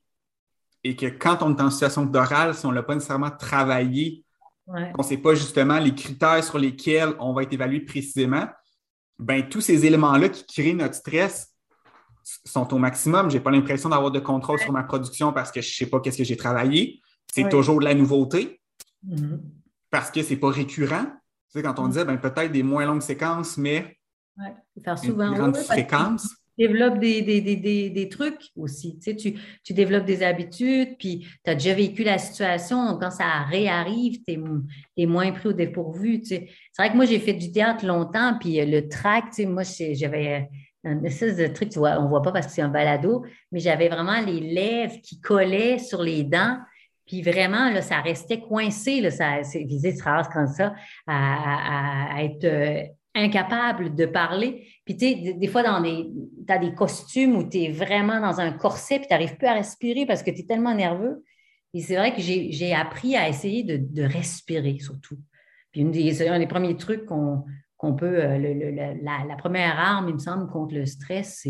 et 0.84 0.96
que 0.96 1.06
quand 1.08 1.44
on 1.44 1.56
est 1.56 1.62
en 1.62 1.70
situation 1.70 2.06
d'oral, 2.06 2.56
si 2.56 2.66
on 2.66 2.70
ne 2.70 2.76
l'a 2.76 2.84
pas 2.84 2.96
nécessairement 2.96 3.32
travaillé, 3.32 4.24
on 4.68 5.00
ne 5.00 5.04
sait 5.04 5.18
pas 5.18 5.34
justement 5.34 5.80
les 5.80 5.94
critères 5.96 6.44
sur 6.44 6.60
lesquels 6.60 7.16
on 7.20 7.34
va 7.34 7.44
être 7.44 7.54
évalué 7.54 7.82
précisément, 7.82 8.48
ben 9.18 9.48
tous 9.50 9.62
ces 9.62 9.86
éléments-là 9.86 10.30
qui 10.30 10.46
créent 10.46 10.74
notre 10.74 10.96
stress 10.96 11.54
sont 12.46 12.74
au 12.74 12.78
maximum. 12.78 13.30
Je 13.30 13.38
n'ai 13.38 13.44
pas 13.44 13.52
l'impression 13.52 13.90
d'avoir 13.90 14.12
de 14.12 14.20
contrôle 14.20 14.60
sur 14.60 14.72
ma 14.72 14.84
production 14.84 15.34
parce 15.34 15.52
que 15.52 15.62
je 15.62 15.68
ne 15.68 15.74
sais 15.74 15.86
pas 15.88 16.00
qu'est-ce 16.00 16.20
que 16.20 16.24
j'ai 16.24 16.38
travaillé. 16.38 17.02
C'est 17.34 17.50
toujours 17.50 17.80
de 17.80 17.86
la 17.86 17.96
nouveauté. 17.96 18.62
Mm-hmm. 19.06 19.40
Parce 19.90 20.12
que 20.12 20.22
c'est 20.22 20.38
pas 20.38 20.52
récurrent. 20.52 21.06
Tu 21.06 21.60
sais, 21.60 21.64
quand 21.64 21.80
on 21.80 21.86
mm-hmm. 21.86 21.90
disait 21.90 22.06
ben, 22.06 22.18
peut-être 22.18 22.52
des 22.52 22.64
moins 22.64 22.86
longues 22.86 23.02
séquences, 23.02 23.58
mais 23.58 24.00
Ouais, 24.40 24.56
faire 24.84 24.98
souvent. 24.98 25.28
Une 25.28 25.38
grande 25.38 25.58
fréquence 25.58 26.36
développes 26.68 27.00
des, 27.00 27.22
des, 27.22 27.42
des, 27.42 27.90
des, 27.90 28.10
trucs 28.10 28.42
aussi. 28.56 29.00
Tu, 29.00 29.12
sais, 29.12 29.16
tu, 29.16 29.34
tu, 29.64 29.74
développes 29.74 30.06
des 30.06 30.24
habitudes, 30.24 30.98
puis 30.98 31.26
tu 31.44 31.50
as 31.50 31.56
déjà 31.56 31.74
vécu 31.74 32.04
la 32.04 32.18
situation. 32.18 32.98
quand 33.00 33.12
ça 33.12 33.44
réarrive, 33.50 34.20
tu 34.28 34.40
es, 34.98 35.06
moins 35.06 35.32
pris 35.32 35.50
au 35.50 35.54
dépourvu. 35.54 36.20
Tu 36.20 36.28
sais. 36.28 36.50
C'est 36.74 36.82
vrai 36.82 36.92
que 36.92 36.96
moi, 36.96 37.06
j'ai 37.06 37.20
fait 37.20 37.34
du 37.34 37.52
théâtre 37.52 37.86
longtemps, 37.86 38.38
puis 38.40 38.60
euh, 38.60 38.66
le 38.66 38.88
track, 38.88 39.26
tu 39.30 39.44
sais, 39.44 39.46
moi, 39.46 39.64
j'avais 39.64 40.50
un 40.84 41.04
espèce 41.04 41.38
de 41.38 41.48
truc, 41.48 41.70
tu 41.70 41.80
vois, 41.80 42.00
on 42.00 42.04
ne 42.04 42.08
voit 42.08 42.22
pas 42.22 42.32
parce 42.32 42.48
que 42.48 42.54
c'est 42.54 42.62
un 42.62 42.70
balado, 42.70 43.26
mais 43.52 43.60
j'avais 43.60 43.90
vraiment 43.90 44.22
les 44.22 44.40
lèvres 44.40 45.00
qui 45.02 45.20
collaient 45.20 45.80
sur 45.80 46.02
les 46.02 46.24
dents. 46.24 46.58
Puis 47.06 47.22
vraiment, 47.22 47.70
là, 47.72 47.82
ça 47.82 48.02
restait 48.02 48.40
coincé, 48.40 49.02
là, 49.02 49.10
ça, 49.10 49.44
c'est 49.44 49.64
visé 49.64 49.96
comme 50.32 50.48
ça, 50.48 50.76
à, 51.08 52.16
à, 52.16 52.24
être 52.24 52.46
euh, 52.46 52.84
incapable 53.16 53.96
de 53.96 54.06
parler. 54.06 54.68
Puis, 54.90 54.98
tu 54.98 55.06
sais, 55.06 55.34
des 55.34 55.48
fois, 55.48 55.62
dans 55.62 55.82
des, 55.82 56.10
tu 56.48 56.52
as 56.52 56.58
des 56.58 56.74
costumes 56.74 57.36
où 57.36 57.48
tu 57.48 57.60
es 57.60 57.72
vraiment 57.72 58.20
dans 58.20 58.40
un 58.40 58.52
corset, 58.52 58.98
puis 58.98 59.08
tu 59.08 59.14
n'arrives 59.14 59.38
plus 59.38 59.46
à 59.46 59.54
respirer 59.54 60.08
parce 60.08 60.24
que 60.24 60.32
tu 60.32 60.40
es 60.40 60.46
tellement 60.46 60.74
nerveux. 60.74 61.24
Et 61.76 61.82
c'est 61.82 61.96
vrai 61.96 62.12
que 62.16 62.22
j'ai 62.24 62.74
appris 62.74 63.16
à 63.16 63.30
essayer 63.30 63.62
de, 63.62 64.04
respirer, 64.04 64.80
surtout. 64.80 65.20
Puis, 65.72 65.82
une 65.82 65.92
des, 65.92 66.28
un 66.28 66.40
des 66.40 66.48
premiers 66.48 66.76
trucs 66.76 67.06
qu'on 67.06 67.94
peut, 67.96 68.20
euh, 68.20 68.40
la, 69.00 69.26
la, 69.28 69.36
première 69.36 69.78
arme, 69.78 70.10
il 70.10 70.16
me 70.16 70.20
semble, 70.20 70.50
contre 70.50 70.74
le 70.74 70.88
stress, 70.88 71.46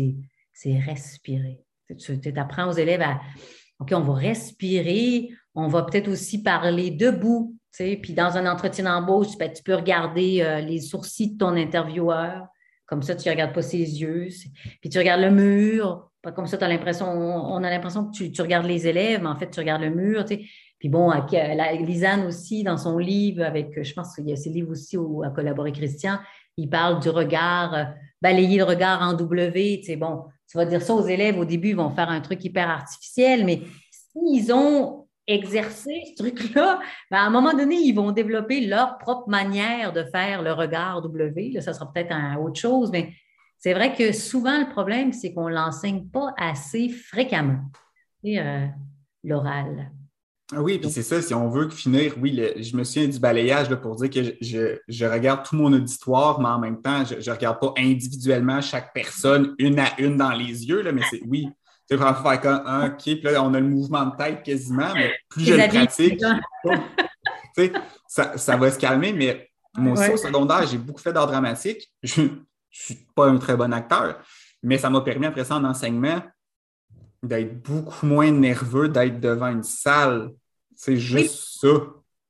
c'est 0.52 0.78
respirer. 0.78 1.62
Tu 1.98 2.20
apprends 2.36 2.68
aux 2.68 2.76
élèves 2.76 3.00
à, 3.00 3.22
OK, 3.78 3.88
on 3.94 4.00
va 4.00 4.12
respirer, 4.16 5.30
on 5.54 5.66
va 5.66 5.84
peut-être 5.84 6.08
aussi 6.08 6.42
parler 6.42 6.90
debout, 6.90 7.56
puis 7.74 8.12
dans 8.12 8.36
un 8.36 8.44
entretien 8.44 8.84
d'embauche, 8.84 9.38
ben, 9.38 9.50
tu 9.50 9.62
peux 9.62 9.76
regarder 9.76 10.42
euh, 10.42 10.60
les 10.60 10.82
sourcils 10.82 11.32
de 11.32 11.38
ton 11.38 11.56
intervieweur. 11.56 12.46
Comme 12.90 13.02
ça, 13.02 13.14
tu 13.14 13.28
ne 13.28 13.32
regardes 13.32 13.54
pas 13.54 13.62
ses 13.62 13.78
yeux. 13.78 14.26
Puis 14.80 14.90
tu 14.90 14.98
regardes 14.98 15.20
le 15.20 15.30
mur. 15.30 16.10
Pas 16.22 16.32
comme 16.32 16.48
ça, 16.48 16.58
as 16.60 16.68
l'impression, 16.68 17.06
on, 17.06 17.62
a 17.62 17.70
l'impression 17.70 18.10
que 18.10 18.24
tu, 18.24 18.42
regardes 18.42 18.66
les 18.66 18.88
élèves, 18.88 19.22
mais 19.22 19.28
en 19.28 19.36
fait, 19.36 19.48
tu 19.48 19.60
regardes 19.60 19.82
le 19.82 19.90
mur. 19.90 20.24
Puis 20.26 20.88
bon, 20.88 21.10
Lisanne 21.86 22.26
aussi, 22.26 22.64
dans 22.64 22.76
son 22.76 22.98
livre, 22.98 23.44
avec, 23.44 23.80
je 23.80 23.94
pense 23.94 24.16
qu'il 24.16 24.28
y 24.28 24.32
a 24.32 24.36
ses 24.36 24.50
livres 24.50 24.72
aussi 24.72 24.98
où 24.98 25.22
a 25.22 25.30
collaboré 25.30 25.70
Christian, 25.70 26.18
il 26.56 26.68
parle 26.68 27.00
du 27.00 27.08
regard, 27.08 27.74
euh, 27.74 27.84
balayer 28.20 28.58
le 28.58 28.64
regard 28.64 29.00
en 29.00 29.14
W. 29.14 29.82
Bon, 29.96 30.24
tu 30.50 30.58
vas 30.58 30.66
dire 30.66 30.82
ça 30.82 30.92
aux 30.92 31.06
élèves, 31.06 31.38
au 31.38 31.44
début, 31.44 31.68
ils 31.68 31.76
vont 31.76 31.90
faire 31.90 32.10
un 32.10 32.20
truc 32.20 32.44
hyper 32.44 32.68
artificiel, 32.68 33.44
mais 33.44 33.62
s'ils 33.90 34.52
ont 34.52 34.99
exercer 35.26 36.02
ce 36.16 36.22
truc-là, 36.22 36.80
ben, 37.10 37.18
à 37.18 37.22
un 37.22 37.30
moment 37.30 37.52
donné, 37.52 37.76
ils 37.76 37.94
vont 37.94 38.12
développer 38.12 38.66
leur 38.66 38.98
propre 38.98 39.28
manière 39.28 39.92
de 39.92 40.04
faire 40.04 40.42
le 40.42 40.52
regard 40.52 41.02
W. 41.02 41.60
Ça 41.60 41.72
sera 41.72 41.92
peut-être 41.92 42.14
autre 42.40 42.58
chose, 42.58 42.90
mais 42.90 43.12
c'est 43.58 43.74
vrai 43.74 43.94
que 43.94 44.12
souvent, 44.12 44.58
le 44.58 44.70
problème, 44.70 45.12
c'est 45.12 45.32
qu'on 45.32 45.48
ne 45.48 45.54
l'enseigne 45.54 46.06
pas 46.06 46.34
assez 46.38 46.88
fréquemment, 46.88 47.60
euh, 48.24 48.66
l'oral. 49.22 49.92
Ah 50.52 50.62
oui, 50.62 50.78
puis 50.78 50.90
c'est 50.90 51.02
ça, 51.02 51.22
si 51.22 51.32
on 51.32 51.48
veut 51.48 51.68
finir, 51.70 52.14
oui, 52.20 52.42
je 52.56 52.76
me 52.76 52.82
souviens 52.82 53.06
du 53.06 53.20
balayage 53.20 53.72
pour 53.76 53.94
dire 53.94 54.10
que 54.10 54.34
je, 54.40 55.04
regarde 55.04 55.44
tout 55.44 55.54
mon 55.54 55.72
auditoire, 55.72 56.40
mais 56.40 56.48
en 56.48 56.58
même 56.58 56.82
temps, 56.82 57.04
je 57.04 57.14
ne 57.30 57.34
regarde 57.34 57.60
pas 57.60 57.72
individuellement 57.78 58.60
chaque 58.60 58.92
personne 58.92 59.54
une 59.58 59.78
à 59.78 60.00
une 60.00 60.16
dans 60.16 60.32
les 60.32 60.66
yeux, 60.66 60.82
mais 60.90 61.02
c'est 61.08 61.20
oui, 61.28 61.48
tu 61.90 61.96
sais, 61.96 62.02
vraiment 62.02 62.22
faire 62.22 62.40
comme, 62.40 62.62
un, 62.66 62.86
OK, 62.86 63.02
puis 63.02 63.20
là, 63.22 63.42
on 63.42 63.52
a 63.52 63.58
le 63.58 63.66
mouvement 63.66 64.06
de 64.06 64.16
tête 64.16 64.42
quasiment, 64.44 64.94
mais 64.94 65.12
plus 65.28 65.44
je 65.44 65.54
le 65.54 65.68
pratique, 65.68 66.20
tu 66.20 66.72
sais, 67.56 67.72
ça, 68.06 68.38
ça, 68.38 68.56
va 68.56 68.70
se 68.70 68.78
calmer, 68.78 69.12
mais 69.12 69.50
moi 69.76 69.98
aussi, 69.98 70.10
au 70.10 70.16
secondaire, 70.16 70.66
j'ai 70.66 70.78
beaucoup 70.78 71.00
fait 71.00 71.12
d'art 71.12 71.26
dramatique. 71.26 71.90
Je 72.02 72.22
ne 72.22 72.28
suis 72.70 73.06
pas 73.16 73.26
un 73.26 73.38
très 73.38 73.56
bon 73.56 73.72
acteur, 73.72 74.22
mais 74.62 74.78
ça 74.78 74.88
m'a 74.88 75.00
permis, 75.00 75.26
après 75.26 75.44
ça, 75.44 75.56
en 75.56 75.64
enseignement, 75.64 76.22
d'être 77.22 77.60
beaucoup 77.62 78.06
moins 78.06 78.30
nerveux 78.30 78.88
d'être 78.88 79.18
devant 79.20 79.48
une 79.48 79.64
salle. 79.64 80.30
C'est 80.76 80.96
juste 80.96 81.58
ça. 81.60 81.68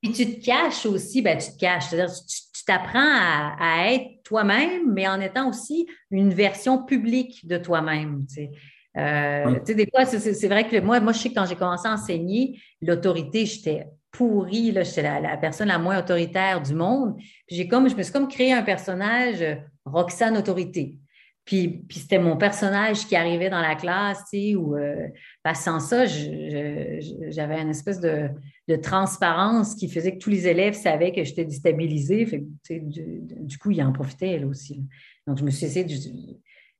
Et 0.02 0.10
tu 0.10 0.34
te 0.34 0.44
caches 0.44 0.86
aussi, 0.86 1.20
ben, 1.20 1.36
tu 1.36 1.52
te 1.52 1.58
caches. 1.58 1.88
C'est-à-dire, 1.90 2.14
tu 2.14 2.64
t'apprends 2.64 2.98
à, 2.98 3.56
à, 3.60 3.92
être 3.92 4.22
toi-même, 4.24 4.90
mais 4.92 5.06
en 5.06 5.20
étant 5.20 5.50
aussi 5.50 5.86
une 6.10 6.32
version 6.32 6.82
publique 6.82 7.46
de 7.46 7.58
toi-même. 7.58 8.24
Tu 8.26 8.34
sais. 8.34 8.50
Euh, 8.96 9.54
tu 9.60 9.66
sais, 9.66 9.74
des 9.74 9.88
fois, 9.88 10.04
c'est 10.04 10.48
vrai 10.48 10.68
que 10.68 10.80
moi, 10.80 11.00
moi, 11.00 11.12
je 11.12 11.18
sais 11.18 11.28
que 11.28 11.34
quand 11.34 11.46
j'ai 11.46 11.56
commencé 11.56 11.86
à 11.86 11.92
enseigner, 11.92 12.60
l'autorité, 12.80 13.46
j'étais 13.46 13.86
pourrie, 14.10 14.74
j'étais 14.74 15.02
la, 15.02 15.36
personne 15.36 15.68
la 15.68 15.78
moins 15.78 15.98
autoritaire 15.98 16.60
du 16.60 16.74
monde. 16.74 17.16
j'ai 17.48 17.68
comme, 17.68 17.88
je 17.88 17.94
me 17.94 18.02
suis 18.02 18.12
comme 18.12 18.28
créé 18.28 18.52
un 18.52 18.62
personnage 18.62 19.40
euh, 19.42 19.54
Roxane 19.84 20.36
Autorité. 20.36 20.98
Puis, 21.44 21.84
puis 21.88 22.00
c'était 22.00 22.18
mon 22.18 22.36
personnage 22.36 23.06
qui 23.06 23.16
arrivait 23.16 23.50
dans 23.50 23.60
la 23.60 23.74
classe, 23.74 24.18
tu 24.30 24.38
sais, 24.38 24.54
où, 24.56 24.76
euh, 24.76 25.08
sans 25.54 25.80
ça, 25.80 26.04
j'avais 26.06 27.60
une 27.60 27.70
espèce 27.70 27.98
de, 27.98 28.28
de, 28.68 28.76
transparence 28.76 29.74
qui 29.74 29.88
faisait 29.88 30.12
que 30.12 30.18
tous 30.18 30.30
les 30.30 30.46
élèves 30.46 30.74
savaient 30.74 31.12
que 31.12 31.24
j'étais 31.24 31.44
déstabilisée. 31.44 32.26
Fait, 32.26 32.44
du, 32.68 33.20
du, 33.22 33.58
coup, 33.58 33.70
ils 33.70 33.82
en 33.82 33.92
profitaient, 33.92 34.32
elle 34.32 34.44
aussi. 34.44 34.84
Donc, 35.26 35.38
je 35.38 35.44
me 35.44 35.50
suis 35.50 35.66
essayé 35.66 35.84
de, 35.84 35.92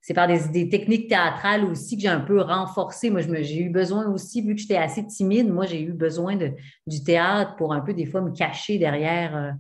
c'est 0.03 0.15
par 0.15 0.27
des, 0.27 0.69
techniques 0.69 1.09
théâtrales 1.09 1.65
aussi 1.65 1.97
que 1.97 2.03
j'ai 2.03 2.09
un 2.09 2.21
peu 2.21 2.41
renforcé. 2.41 3.11
Moi, 3.11 3.21
j'ai 3.21 3.61
eu 3.61 3.71
besoin 3.71 4.07
aussi, 4.09 4.41
vu 4.41 4.55
que 4.55 4.61
j'étais 4.61 4.77
assez 4.77 5.07
timide, 5.07 5.53
moi, 5.53 5.67
j'ai 5.67 5.81
eu 5.83 5.93
besoin 5.93 6.37
de, 6.37 6.53
du 6.87 7.05
théâtre 7.05 7.57
pour 7.57 7.75
un 7.75 7.81
peu, 7.81 7.93
des 7.93 8.07
fois, 8.07 8.23
me 8.23 8.31
cacher 8.31 8.79
derrière 8.79 9.37
euh, 9.37 9.51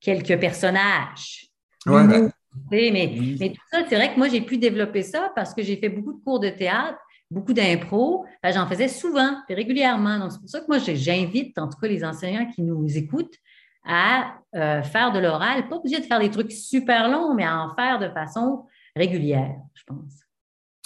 quelques 0.00 0.38
personnages. 0.38 1.48
Ouais, 1.86 2.06
ben, 2.06 2.30
mais, 2.70 3.12
mais, 3.40 3.48
tout 3.50 3.62
ça, 3.72 3.82
c'est 3.88 3.96
vrai 3.96 4.12
que 4.12 4.18
moi, 4.18 4.28
j'ai 4.28 4.40
pu 4.40 4.56
développer 4.56 5.02
ça 5.02 5.32
parce 5.34 5.52
que 5.52 5.62
j'ai 5.62 5.76
fait 5.76 5.88
beaucoup 5.88 6.12
de 6.12 6.22
cours 6.22 6.38
de 6.38 6.50
théâtre, 6.50 6.98
beaucoup 7.28 7.52
d'impro. 7.52 8.24
Ben, 8.42 8.52
j'en 8.52 8.68
faisais 8.68 8.88
souvent 8.88 9.36
et 9.48 9.54
régulièrement. 9.54 10.20
Donc, 10.20 10.30
c'est 10.30 10.40
pour 10.40 10.48
ça 10.48 10.60
que 10.60 10.66
moi, 10.68 10.78
j'invite, 10.78 11.58
en 11.58 11.68
tout 11.68 11.78
cas, 11.78 11.88
les 11.88 12.04
enseignants 12.04 12.46
qui 12.46 12.62
nous 12.62 12.96
écoutent 12.96 13.36
à 13.84 14.34
euh, 14.54 14.82
faire 14.82 15.10
de 15.10 15.18
l'oral, 15.18 15.68
pas 15.68 15.76
obligé 15.76 15.98
de 15.98 16.04
faire 16.04 16.20
des 16.20 16.30
trucs 16.30 16.52
super 16.52 17.08
longs, 17.08 17.34
mais 17.34 17.44
à 17.44 17.58
en 17.64 17.74
faire 17.74 17.98
de 17.98 18.08
façon 18.10 18.66
régulière, 18.96 19.56
je 19.74 19.82
pense. 19.84 20.20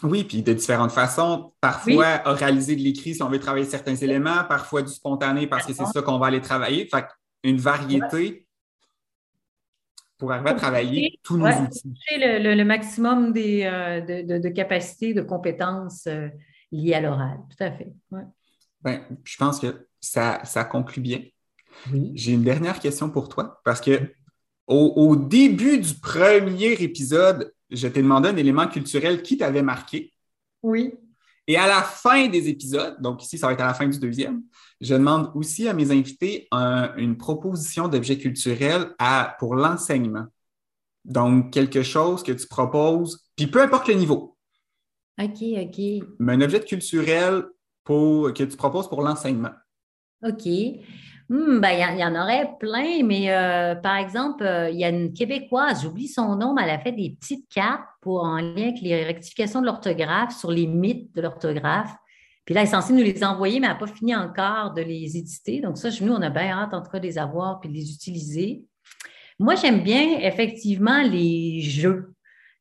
Oui, 0.03 0.25
puis 0.25 0.43
de 0.43 0.53
différentes 0.53 0.93
façons. 0.93 1.55
Parfois, 1.61 2.23
oraliser 2.27 2.77
de 2.77 2.83
l'écrit 2.83 3.15
si 3.15 3.23
on 3.23 3.31
veut 3.31 3.41
travailler 3.41 3.65
certains 3.65 3.97
éléments, 3.97 4.45
parfois 4.49 4.83
du 4.83 4.93
spontané 4.93 5.47
parce 5.47 5.65
que 5.65 5.73
c'est 5.73 5.87
ça 5.87 6.03
qu'on 6.03 6.19
va 6.19 6.27
aller 6.27 6.43
travailler. 6.43 6.87
Fait 6.87 7.07
une 7.43 7.59
variété 7.59 8.47
pour 10.19 10.33
arriver 10.33 10.51
à 10.51 10.55
travailler 10.55 11.19
tous 11.23 11.37
nos 11.39 11.47
outils. 11.47 11.95
Le, 12.11 12.55
le, 12.55 12.65
maximum 12.65 13.33
des, 13.33 13.65
euh, 13.65 14.01
de, 14.01 14.49
capacités, 14.49 15.15
de 15.15 15.23
compétences 15.23 16.07
euh, 16.07 16.29
liées 16.73 16.95
à 16.95 17.01
l'oral. 17.01 17.39
Tout 17.51 17.65
à 17.65 17.73
fait. 17.73 17.93
Ben, 18.83 19.03
je 19.25 19.37
pense 19.37 19.61
que 19.61 19.89
ça, 20.01 20.41
ça 20.45 20.65
conclut 20.65 21.03
bien. 21.03 21.21
J'ai 22.15 22.33
une 22.33 22.45
dernière 22.45 22.81
question 22.81 23.11
pour 23.11 23.29
toi 23.29 23.61
parce 23.65 23.81
que 23.81 24.15
au, 24.67 25.15
début 25.15 25.79
du 25.79 25.95
premier 25.95 26.73
épisode, 26.73 27.53
je 27.71 27.89
t'ai 27.89 28.03
demandé 28.03 28.29
un 28.29 28.37
élément 28.37 28.67
culturel 28.69 29.23
qui 29.23 29.37
t'avait 29.37 29.63
marqué. 29.63 30.13
Oui. 30.63 30.95
Et 31.49 31.57
à 31.57 31.67
la 31.67 31.83
fin 31.83 32.29
des 32.29 32.49
épisodes, 32.49 33.01
donc 33.01 33.23
ici, 33.23 33.39
ça 33.39 33.47
va 33.47 33.53
être 33.53 33.61
à 33.61 33.67
la 33.67 33.75
fin 33.75 33.87
du 33.87 33.99
deuxième, 33.99 34.43
je 34.81 34.95
demande 34.95 35.31
aussi 35.35 35.69
à 35.69 35.75
mes 35.75 35.93
invités 35.93 36.49
une 36.53 37.17
proposition 37.17 37.89
d'objet 37.89 38.19
culturel 38.19 38.95
à, 38.99 39.37
pour 39.39 39.55
l'enseignement. 39.55 40.27
Donc, 41.05 41.53
quelque 41.53 41.85
chose 41.85 42.25
que 42.25 42.33
tu 42.33 42.49
proposes, 42.49 43.25
puis 43.37 43.47
peu 43.47 43.63
importe 43.63 43.87
le 43.87 43.95
niveau. 43.95 44.37
OK, 45.21 45.43
OK. 45.57 45.79
Mais 46.19 46.33
un 46.33 46.41
objet 46.41 46.61
culturel 46.61 47.45
pour, 47.85 48.33
que 48.33 48.43
tu 48.43 48.57
proposes 48.57 48.89
pour 48.89 49.03
l'enseignement. 49.03 49.53
OK. 50.25 50.49
Hmm, 51.29 51.59
ben, 51.59 51.71
il 51.71 51.99
y, 51.99 52.05
en 52.05 52.15
aurait 52.15 52.51
plein, 52.61 53.03
mais 53.03 53.33
euh, 53.33 53.75
par 53.75 53.97
exemple, 53.97 54.45
euh, 54.45 54.71
il 54.71 54.79
y 54.79 54.85
a 54.85 54.91
une 54.91 55.13
Québécoise, 55.13 55.83
j'oublie 55.83 56.07
son 56.07 56.37
nom, 56.37 56.55
mais 56.55 56.63
elle 56.63 56.71
a 56.71 56.79
fait 56.79 56.93
des 56.93 57.17
petites 57.19 57.49
cartes 57.53 57.89
pour, 58.01 58.23
en 58.23 58.37
lien 58.37 58.63
avec 58.63 58.81
les 58.81 59.03
rectifications 59.03 59.61
de 59.61 59.67
l'orthographe, 59.67 60.39
sur 60.39 60.53
les 60.53 60.69
mythes 60.69 61.13
de 61.17 61.23
l'orthographe. 61.23 61.93
Puis 62.45 62.55
là, 62.55 62.61
elle 62.61 62.69
est 62.69 62.71
censée 62.71 62.93
nous 62.93 63.03
les 63.03 63.25
envoyer, 63.25 63.59
mais 63.59 63.67
elle 63.67 63.73
n'a 63.73 63.79
pas 63.79 63.89
fini 63.89 64.15
encore 64.15 64.73
de 64.73 64.83
les 64.83 65.17
éditer. 65.17 65.61
Donc 65.61 65.79
ça, 65.79 65.89
nous, 66.01 66.13
on 66.13 66.23
a 66.23 66.31
bien 66.31 66.51
hâte, 66.51 66.75
en 66.75 66.81
tout 66.81 66.91
cas, 66.91 67.01
de 67.01 67.07
les 67.07 67.19
avoir 67.19 67.59
puis 67.59 67.69
de 67.69 67.75
les 67.75 67.91
utiliser. 67.91 68.65
Moi, 69.41 69.57
j'aime 69.57 69.83
bien, 69.83 70.21
effectivement, 70.21 71.03
les 71.03 71.61
jeux. 71.61 72.15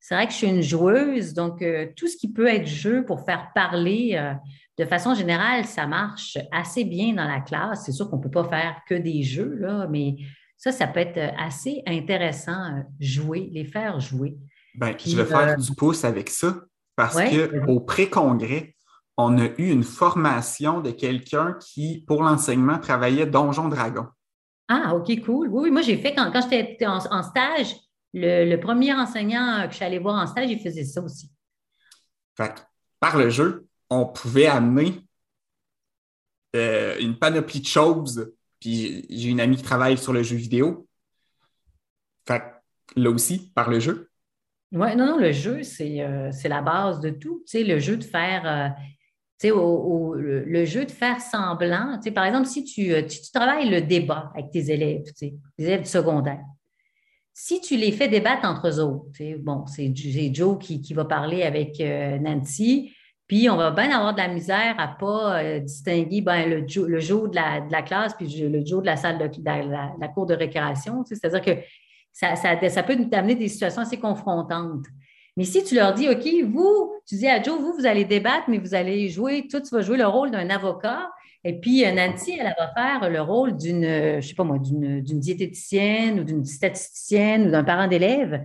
C'est 0.08 0.14
vrai 0.14 0.28
que 0.28 0.34
je 0.34 0.38
suis 0.38 0.48
une 0.48 0.62
joueuse, 0.62 1.34
donc 1.34 1.64
euh, 1.64 1.88
tout 1.96 2.08
ce 2.08 2.16
qui 2.16 2.32
peut 2.32 2.48
être 2.48 2.68
jeu 2.68 3.04
pour 3.04 3.26
faire 3.26 3.50
parler 3.56 4.36
de 4.78 4.86
façon 4.86 5.16
générale, 5.16 5.66
ça 5.66 5.88
marche 5.88 6.38
assez 6.52 6.84
bien 6.84 7.14
dans 7.14 7.26
la 7.26 7.40
classe. 7.40 7.86
C'est 7.86 7.92
sûr 7.92 8.10
qu'on 8.10 8.18
ne 8.18 8.22
peut 8.22 8.30
pas 8.30 8.44
faire 8.44 8.82
que 8.88 8.94
des 8.94 9.24
jeux, 9.24 9.56
là, 9.56 9.88
mais 9.90 10.18
ça, 10.58 10.72
ça 10.72 10.88
peut 10.88 11.00
être 11.00 11.34
assez 11.40 11.82
intéressant, 11.86 12.52
euh, 12.52 12.82
jouer, 13.00 13.50
les 13.52 13.66
faire 13.66 14.00
jouer. 14.00 14.38
Bien, 14.74 14.94
je 14.98 15.16
vais 15.16 15.26
faire 15.26 15.50
euh, 15.50 15.56
du 15.56 15.74
pouce 15.74 16.04
avec 16.04 16.30
ça 16.30 16.56
parce 16.96 17.18
qu'au 17.18 17.80
pré-congrès, 17.82 18.76
on 19.18 19.38
a 19.38 19.46
eu 19.58 19.72
une 19.72 19.84
formation 19.84 20.82
de 20.82 20.92
quelqu'un 20.92 21.58
qui, 21.60 22.04
pour 22.08 22.24
l'enseignement, 22.24 22.80
travaillait 22.80 23.26
Donjon 23.26 23.70
Dragon. 23.70 24.08
Ah, 24.68 24.94
OK, 24.96 25.24
cool. 25.24 25.48
Oui, 25.50 25.64
oui 25.64 25.72
moi, 25.72 25.82
j'ai 25.82 25.98
fait 25.98 26.14
quand, 26.14 26.32
quand 26.32 26.42
j'étais 26.50 26.86
en, 26.86 27.00
stage, 27.24 27.76
le, 28.16 28.56
premier 28.58 28.94
enseignant 28.94 29.64
que 29.66 29.72
je 29.72 29.76
suis 29.76 29.86
allée 29.86 30.00
voir 30.00 30.22
en 30.22 30.28
stage, 30.28 30.50
il 30.50 30.60
faisait 30.60 30.84
ça 30.84 31.02
aussi. 31.02 31.30
Fait 32.38 32.66
par 33.00 33.18
le 33.18 33.30
jeu, 33.30 33.68
on 33.90 34.06
pouvait 34.06 34.48
amener 34.48 35.06
euh, 36.56 36.98
une 37.00 37.20
panoplie 37.20 37.60
de 37.60 37.68
choses. 37.68 38.34
Puis 38.60 39.06
j'ai 39.10 39.30
une 39.30 39.42
amie 39.42 39.58
qui 39.58 39.64
travaille 39.64 39.98
sur 39.98 40.14
le 40.14 40.24
jeu 40.24 40.38
vidéo. 40.38 40.88
Fait 42.28 42.44
là 42.96 43.10
aussi, 43.10 43.52
par 43.54 43.70
le 43.70 43.80
jeu. 43.80 44.10
Oui, 44.72 44.96
non, 44.96 45.06
non, 45.06 45.18
le 45.18 45.32
jeu, 45.32 45.64
c'est 45.64 46.02
euh, 46.02 46.32
la 46.46 46.62
base 46.62 47.02
de 47.02 47.10
tout. 47.10 47.44
Tu 47.46 47.52
sais, 47.52 47.64
le 47.64 47.80
jeu 47.80 47.98
de 47.98 48.04
faire. 48.04 48.48
Euh, 48.48 48.70
au, 49.52 50.16
le, 50.16 50.66
jeu 50.66 50.86
de 50.86 50.92
faire 50.92 51.22
semblant. 51.22 51.98
Tu 51.98 52.04
sais, 52.04 52.12
par 52.12 52.26
exemple, 52.26 52.48
si 52.48 52.64
tu, 52.64 52.92
tu, 53.06 53.32
travailles 53.32 53.70
le 53.70 53.82
débat 53.82 54.32
avec 54.34 54.50
tes 54.50 54.72
élèves, 54.72 55.04
tu 55.04 55.14
sais, 55.14 55.36
les 55.60 55.66
élèves 55.66 55.86
secondaires, 55.86 56.44
si 57.38 57.60
tu 57.60 57.76
les 57.76 57.92
fais 57.92 58.08
débattre 58.08 58.48
entre 58.48 58.70
eux 58.70 58.80
autres, 58.80 59.10
bon, 59.40 59.66
c'est 59.68 59.94
Joe 60.34 60.58
qui, 60.58 60.94
va 60.94 61.06
parler 61.06 61.44
avec 61.44 61.80
Nancy, 61.80 62.96
puis, 63.28 63.50
on 63.50 63.58
va 63.58 63.72
bien 63.72 63.90
avoir 63.90 64.14
de 64.14 64.20
la 64.20 64.28
misère 64.28 64.76
à 64.78 64.88
ne 64.88 65.00
pas 65.00 65.40
euh, 65.42 65.60
distinguer 65.60 66.22
ben, 66.22 66.48
le, 66.48 67.00
jour 67.00 67.28
de 67.28 67.36
la, 67.36 67.82
classe 67.82 68.14
puis 68.14 68.28
le 68.28 68.64
jour 68.64 68.82
de 68.82 68.86
la 68.86 68.98
salle 68.98 69.18
de, 69.18 69.44
la, 69.44 70.08
cour 70.10 70.28
de 70.28 70.36
récréation. 70.36 71.04
C'est-à-dire 71.06 71.42
que 71.42 71.60
ça, 72.12 72.84
peut 72.84 72.94
nous 72.94 73.10
amener 73.12 73.34
des 73.34 73.48
situations 73.48 73.82
assez 73.82 73.98
confrontantes. 73.98 74.86
Mais 75.38 75.44
si 75.44 75.64
tu 75.64 75.74
leur 75.74 75.96
dis, 75.96 76.08
OK, 76.08 76.24
vous, 76.46 76.94
tu 77.08 77.16
dis 77.16 77.28
à 77.28 77.42
Joe, 77.42 77.60
vous, 77.60 77.74
vous 77.74 77.86
allez 77.88 78.06
débattre, 78.06 78.48
mais 78.48 78.60
vous 78.60 78.76
allez 78.76 79.10
jouer, 79.10 79.48
toi, 79.50 79.60
tu 79.60 79.74
vas 79.74 79.82
jouer 79.82 79.98
le 79.98 80.06
rôle 80.06 80.30
d'un 80.30 80.50
avocat. 80.52 81.10
Et 81.48 81.54
puis, 81.54 81.86
euh, 81.86 81.92
Nancy, 81.94 82.38
elle, 82.40 82.54
va 82.58 82.74
faire 82.74 83.10
le 83.10 83.22
rôle 83.22 83.56
d'une, 83.56 83.84
je 83.84 84.16
ne 84.16 84.22
sais 84.22 84.34
pas 84.34 84.44
moi, 84.44 84.58
d'une 84.60 85.20
diététicienne 85.20 86.20
ou 86.20 86.24
d'une 86.24 86.44
statisticienne 86.44 87.48
ou 87.48 87.52
d'un 87.52 87.64
parent 87.64 87.88
d'élève. 87.88 88.42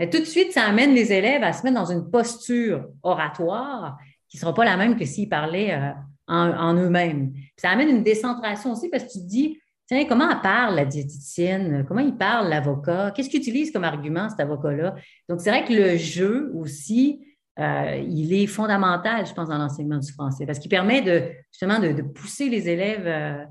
Tout 0.00 0.18
de 0.18 0.24
suite, 0.24 0.52
ça 0.52 0.64
amène 0.64 0.94
les 0.94 1.12
élèves 1.12 1.44
à 1.44 1.52
se 1.52 1.62
mettre 1.62 1.76
dans 1.76 1.92
une 1.92 2.10
posture 2.10 2.88
oratoire 3.04 3.98
qui 4.28 4.36
ne 4.36 4.40
sera 4.40 4.52
pas 4.52 4.64
la 4.64 4.76
même 4.76 4.96
que 4.96 5.04
s'ils 5.04 5.28
parlaient 5.28 5.74
euh, 5.74 5.92
en, 6.26 6.74
eux-mêmes. 6.74 7.32
Ça 7.56 7.70
amène 7.70 7.88
une 7.88 8.02
décentration 8.02 8.72
aussi 8.72 8.88
parce 8.88 9.04
que 9.04 9.12
tu 9.12 9.18
te 9.20 9.28
dis, 9.28 9.60
tiens, 9.86 10.04
comment 10.06 10.28
elle 10.28 10.40
parle 10.40 10.74
la 10.74 10.84
diététicienne? 10.84 11.84
Comment 11.86 12.00
il 12.00 12.16
parle 12.16 12.48
l'avocat? 12.48 13.12
Qu'est-ce 13.14 13.30
qu'il 13.30 13.38
utilise 13.38 13.70
comme 13.70 13.84
argument 13.84 14.28
cet 14.28 14.40
avocat-là? 14.40 14.96
Donc, 15.28 15.40
c'est 15.40 15.50
vrai 15.50 15.64
que 15.64 15.72
le 15.72 15.96
jeu 15.96 16.50
aussi, 16.56 17.20
euh, 17.58 17.96
il 18.08 18.32
est 18.32 18.46
fondamental, 18.46 19.26
je 19.26 19.34
pense, 19.34 19.48
dans 19.48 19.58
l'enseignement 19.58 19.98
du 19.98 20.12
français 20.12 20.46
parce 20.46 20.58
qu'il 20.58 20.70
permet 20.70 21.02
de, 21.02 21.30
justement 21.50 21.78
de, 21.78 22.02
pousser 22.02 22.48
les 22.48 22.68
élèves 22.68 23.06
euh, 23.06 23.44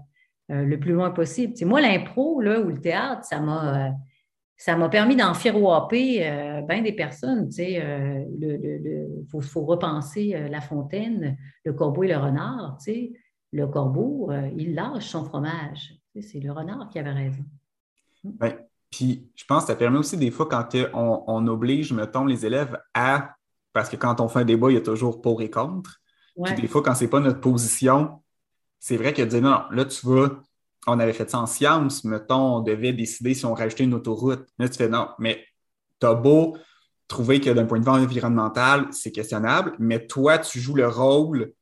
le 0.49 0.79
plus 0.79 0.93
loin 0.93 1.11
possible. 1.11 1.53
moi, 1.65 1.81
l'impro 1.81 2.37
ou 2.37 2.41
le 2.41 2.81
théâtre, 2.81 3.23
ça 3.25 3.39
m'a 3.39 3.93
ça 4.61 4.77
m'a 4.77 4.89
permis 4.89 5.15
d'en 5.15 5.33
euh, 5.33 6.61
bien 6.61 6.81
des 6.83 6.93
personnes. 6.93 7.49
Sais, 7.49 7.81
euh, 7.83 8.23
le, 8.39 9.25
faut, 9.41 9.65
repenser 9.65 10.35
euh, 10.35 10.49
La 10.49 10.61
Fontaine, 10.61 11.35
le 11.65 11.73
corbeau 11.73 12.03
et 12.03 12.09
le 12.09 12.17
renard. 12.17 12.77
Le 13.53 13.65
corbeau, 13.65 14.29
euh, 14.29 14.51
il 14.55 14.75
lâche 14.75 15.07
son 15.07 15.25
fromage. 15.25 15.95
c'est 16.21 16.39
le 16.39 16.51
renard 16.51 16.89
qui 16.89 16.99
avait 16.99 17.11
raison. 17.11 17.43
Puis, 18.91 19.31
je 19.35 19.45
pense 19.45 19.63
que 19.63 19.67
ça 19.69 19.75
permet 19.75 19.97
aussi 19.97 20.15
des 20.15 20.29
fois 20.29 20.47
quand 20.47 20.75
on, 20.93 21.23
on, 21.25 21.47
oblige, 21.47 21.91
mettons, 21.91 22.25
les 22.25 22.45
élèves 22.45 22.77
à. 22.93 23.33
Parce 23.73 23.89
que 23.89 23.95
quand 23.95 24.19
on 24.21 24.27
fait 24.27 24.39
un 24.39 24.45
débat, 24.45 24.71
il 24.71 24.75
y 24.75 24.77
a 24.77 24.81
toujours 24.81 25.21
pour 25.21 25.41
et 25.41 25.49
contre. 25.49 26.01
Puis 26.43 26.55
des 26.55 26.67
fois, 26.67 26.81
quand 26.81 26.95
ce 26.95 27.03
n'est 27.03 27.09
pas 27.09 27.19
notre 27.19 27.39
position, 27.39 28.21
c'est 28.79 28.97
vrai 28.97 29.13
que 29.13 29.21
de 29.21 29.27
dire 29.27 29.41
non, 29.41 29.63
là, 29.71 29.85
tu 29.85 30.05
vas 30.07 30.29
on 30.87 30.99
avait 30.99 31.13
fait 31.13 31.29
ça 31.29 31.39
en 31.39 31.45
sciences, 31.45 32.03
mettons, 32.03 32.57
on 32.57 32.59
devait 32.61 32.93
décider 32.93 33.33
si 33.33 33.45
on 33.45 33.53
rajoutait 33.53 33.83
une 33.83 33.93
autoroute. 33.93 34.47
Là, 34.57 34.67
tu 34.67 34.77
fais 34.77 34.89
non, 34.89 35.09
mais 35.19 35.45
tu 35.99 36.07
as 36.07 36.13
beau 36.13 36.57
trouver 37.07 37.39
que 37.39 37.49
d'un 37.49 37.65
point 37.65 37.79
de 37.79 37.83
vue 37.83 37.91
environnemental, 37.91 38.87
c'est 38.91 39.11
questionnable, 39.11 39.75
mais 39.79 40.07
toi, 40.07 40.39
tu 40.39 40.59
joues 40.59 40.75
le 40.75 40.87
rôle 40.87 41.53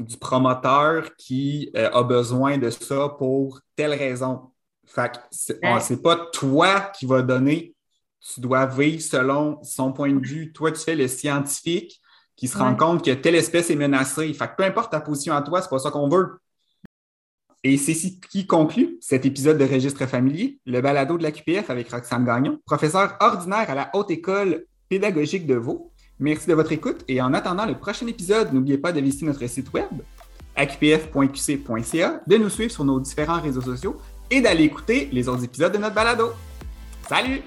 du 0.00 0.16
promoteur 0.16 1.14
qui 1.16 1.70
euh, 1.76 1.90
a 1.92 2.02
besoin 2.02 2.58
de 2.58 2.70
ça 2.70 3.10
pour 3.10 3.60
telle 3.76 3.92
raison. 3.92 4.50
Fait 4.86 5.12
que 5.12 5.18
c'est 5.30 6.02
pas 6.02 6.16
toi 6.32 6.80
qui 6.98 7.06
va 7.06 7.22
donner, 7.22 7.74
tu 8.22 8.40
dois 8.40 8.66
vivre 8.66 9.02
selon 9.02 9.58
son 9.62 9.92
point 9.92 10.12
de 10.12 10.24
vue. 10.24 10.52
Toi, 10.52 10.72
tu 10.72 10.80
fais 10.80 10.94
le 10.94 11.08
scientifique 11.08 12.00
qui 12.36 12.48
se 12.48 12.56
rend 12.56 12.74
compte 12.74 13.04
que 13.04 13.10
telle 13.10 13.34
espèce 13.34 13.70
est 13.70 13.76
menacée. 13.76 14.32
Fait 14.32 14.48
que 14.48 14.56
peu 14.56 14.64
importe 14.64 14.92
ta 14.92 15.00
position 15.00 15.34
à 15.34 15.42
toi, 15.42 15.60
c'est 15.60 15.68
pas 15.68 15.78
ça 15.78 15.90
qu'on 15.90 16.08
veut. 16.08 16.38
Et 17.64 17.76
c'est 17.76 17.94
ce 17.94 18.08
qui 18.30 18.46
conclut 18.46 18.98
cet 19.00 19.24
épisode 19.24 19.58
de 19.58 19.64
Registre 19.64 20.06
familier, 20.06 20.58
le 20.66 20.80
balado 20.80 21.16
de 21.16 21.22
la 21.22 21.30
QPF 21.30 21.70
avec 21.70 21.90
Roxane 21.90 22.24
Gagnon, 22.24 22.58
professeur 22.66 23.16
ordinaire 23.20 23.70
à 23.70 23.74
la 23.74 23.90
Haute 23.94 24.10
École 24.10 24.64
pédagogique 24.88 25.46
de 25.46 25.54
Vaud. 25.54 25.92
Merci 26.18 26.48
de 26.48 26.54
votre 26.54 26.72
écoute 26.72 27.04
et 27.06 27.22
en 27.22 27.32
attendant 27.34 27.64
le 27.64 27.78
prochain 27.78 28.06
épisode, 28.08 28.52
n'oubliez 28.52 28.78
pas 28.78 28.92
de 28.92 29.00
visiter 29.00 29.26
notre 29.26 29.46
site 29.46 29.72
web 29.72 29.88
aqpf.qc.ca, 30.56 32.20
de 32.26 32.36
nous 32.36 32.50
suivre 32.50 32.72
sur 32.72 32.84
nos 32.84 33.00
différents 33.00 33.40
réseaux 33.40 33.62
sociaux 33.62 33.96
et 34.30 34.40
d'aller 34.40 34.64
écouter 34.64 35.08
les 35.12 35.28
autres 35.28 35.44
épisodes 35.44 35.72
de 35.72 35.78
notre 35.78 35.94
balado. 35.94 36.32
Salut! 37.08 37.42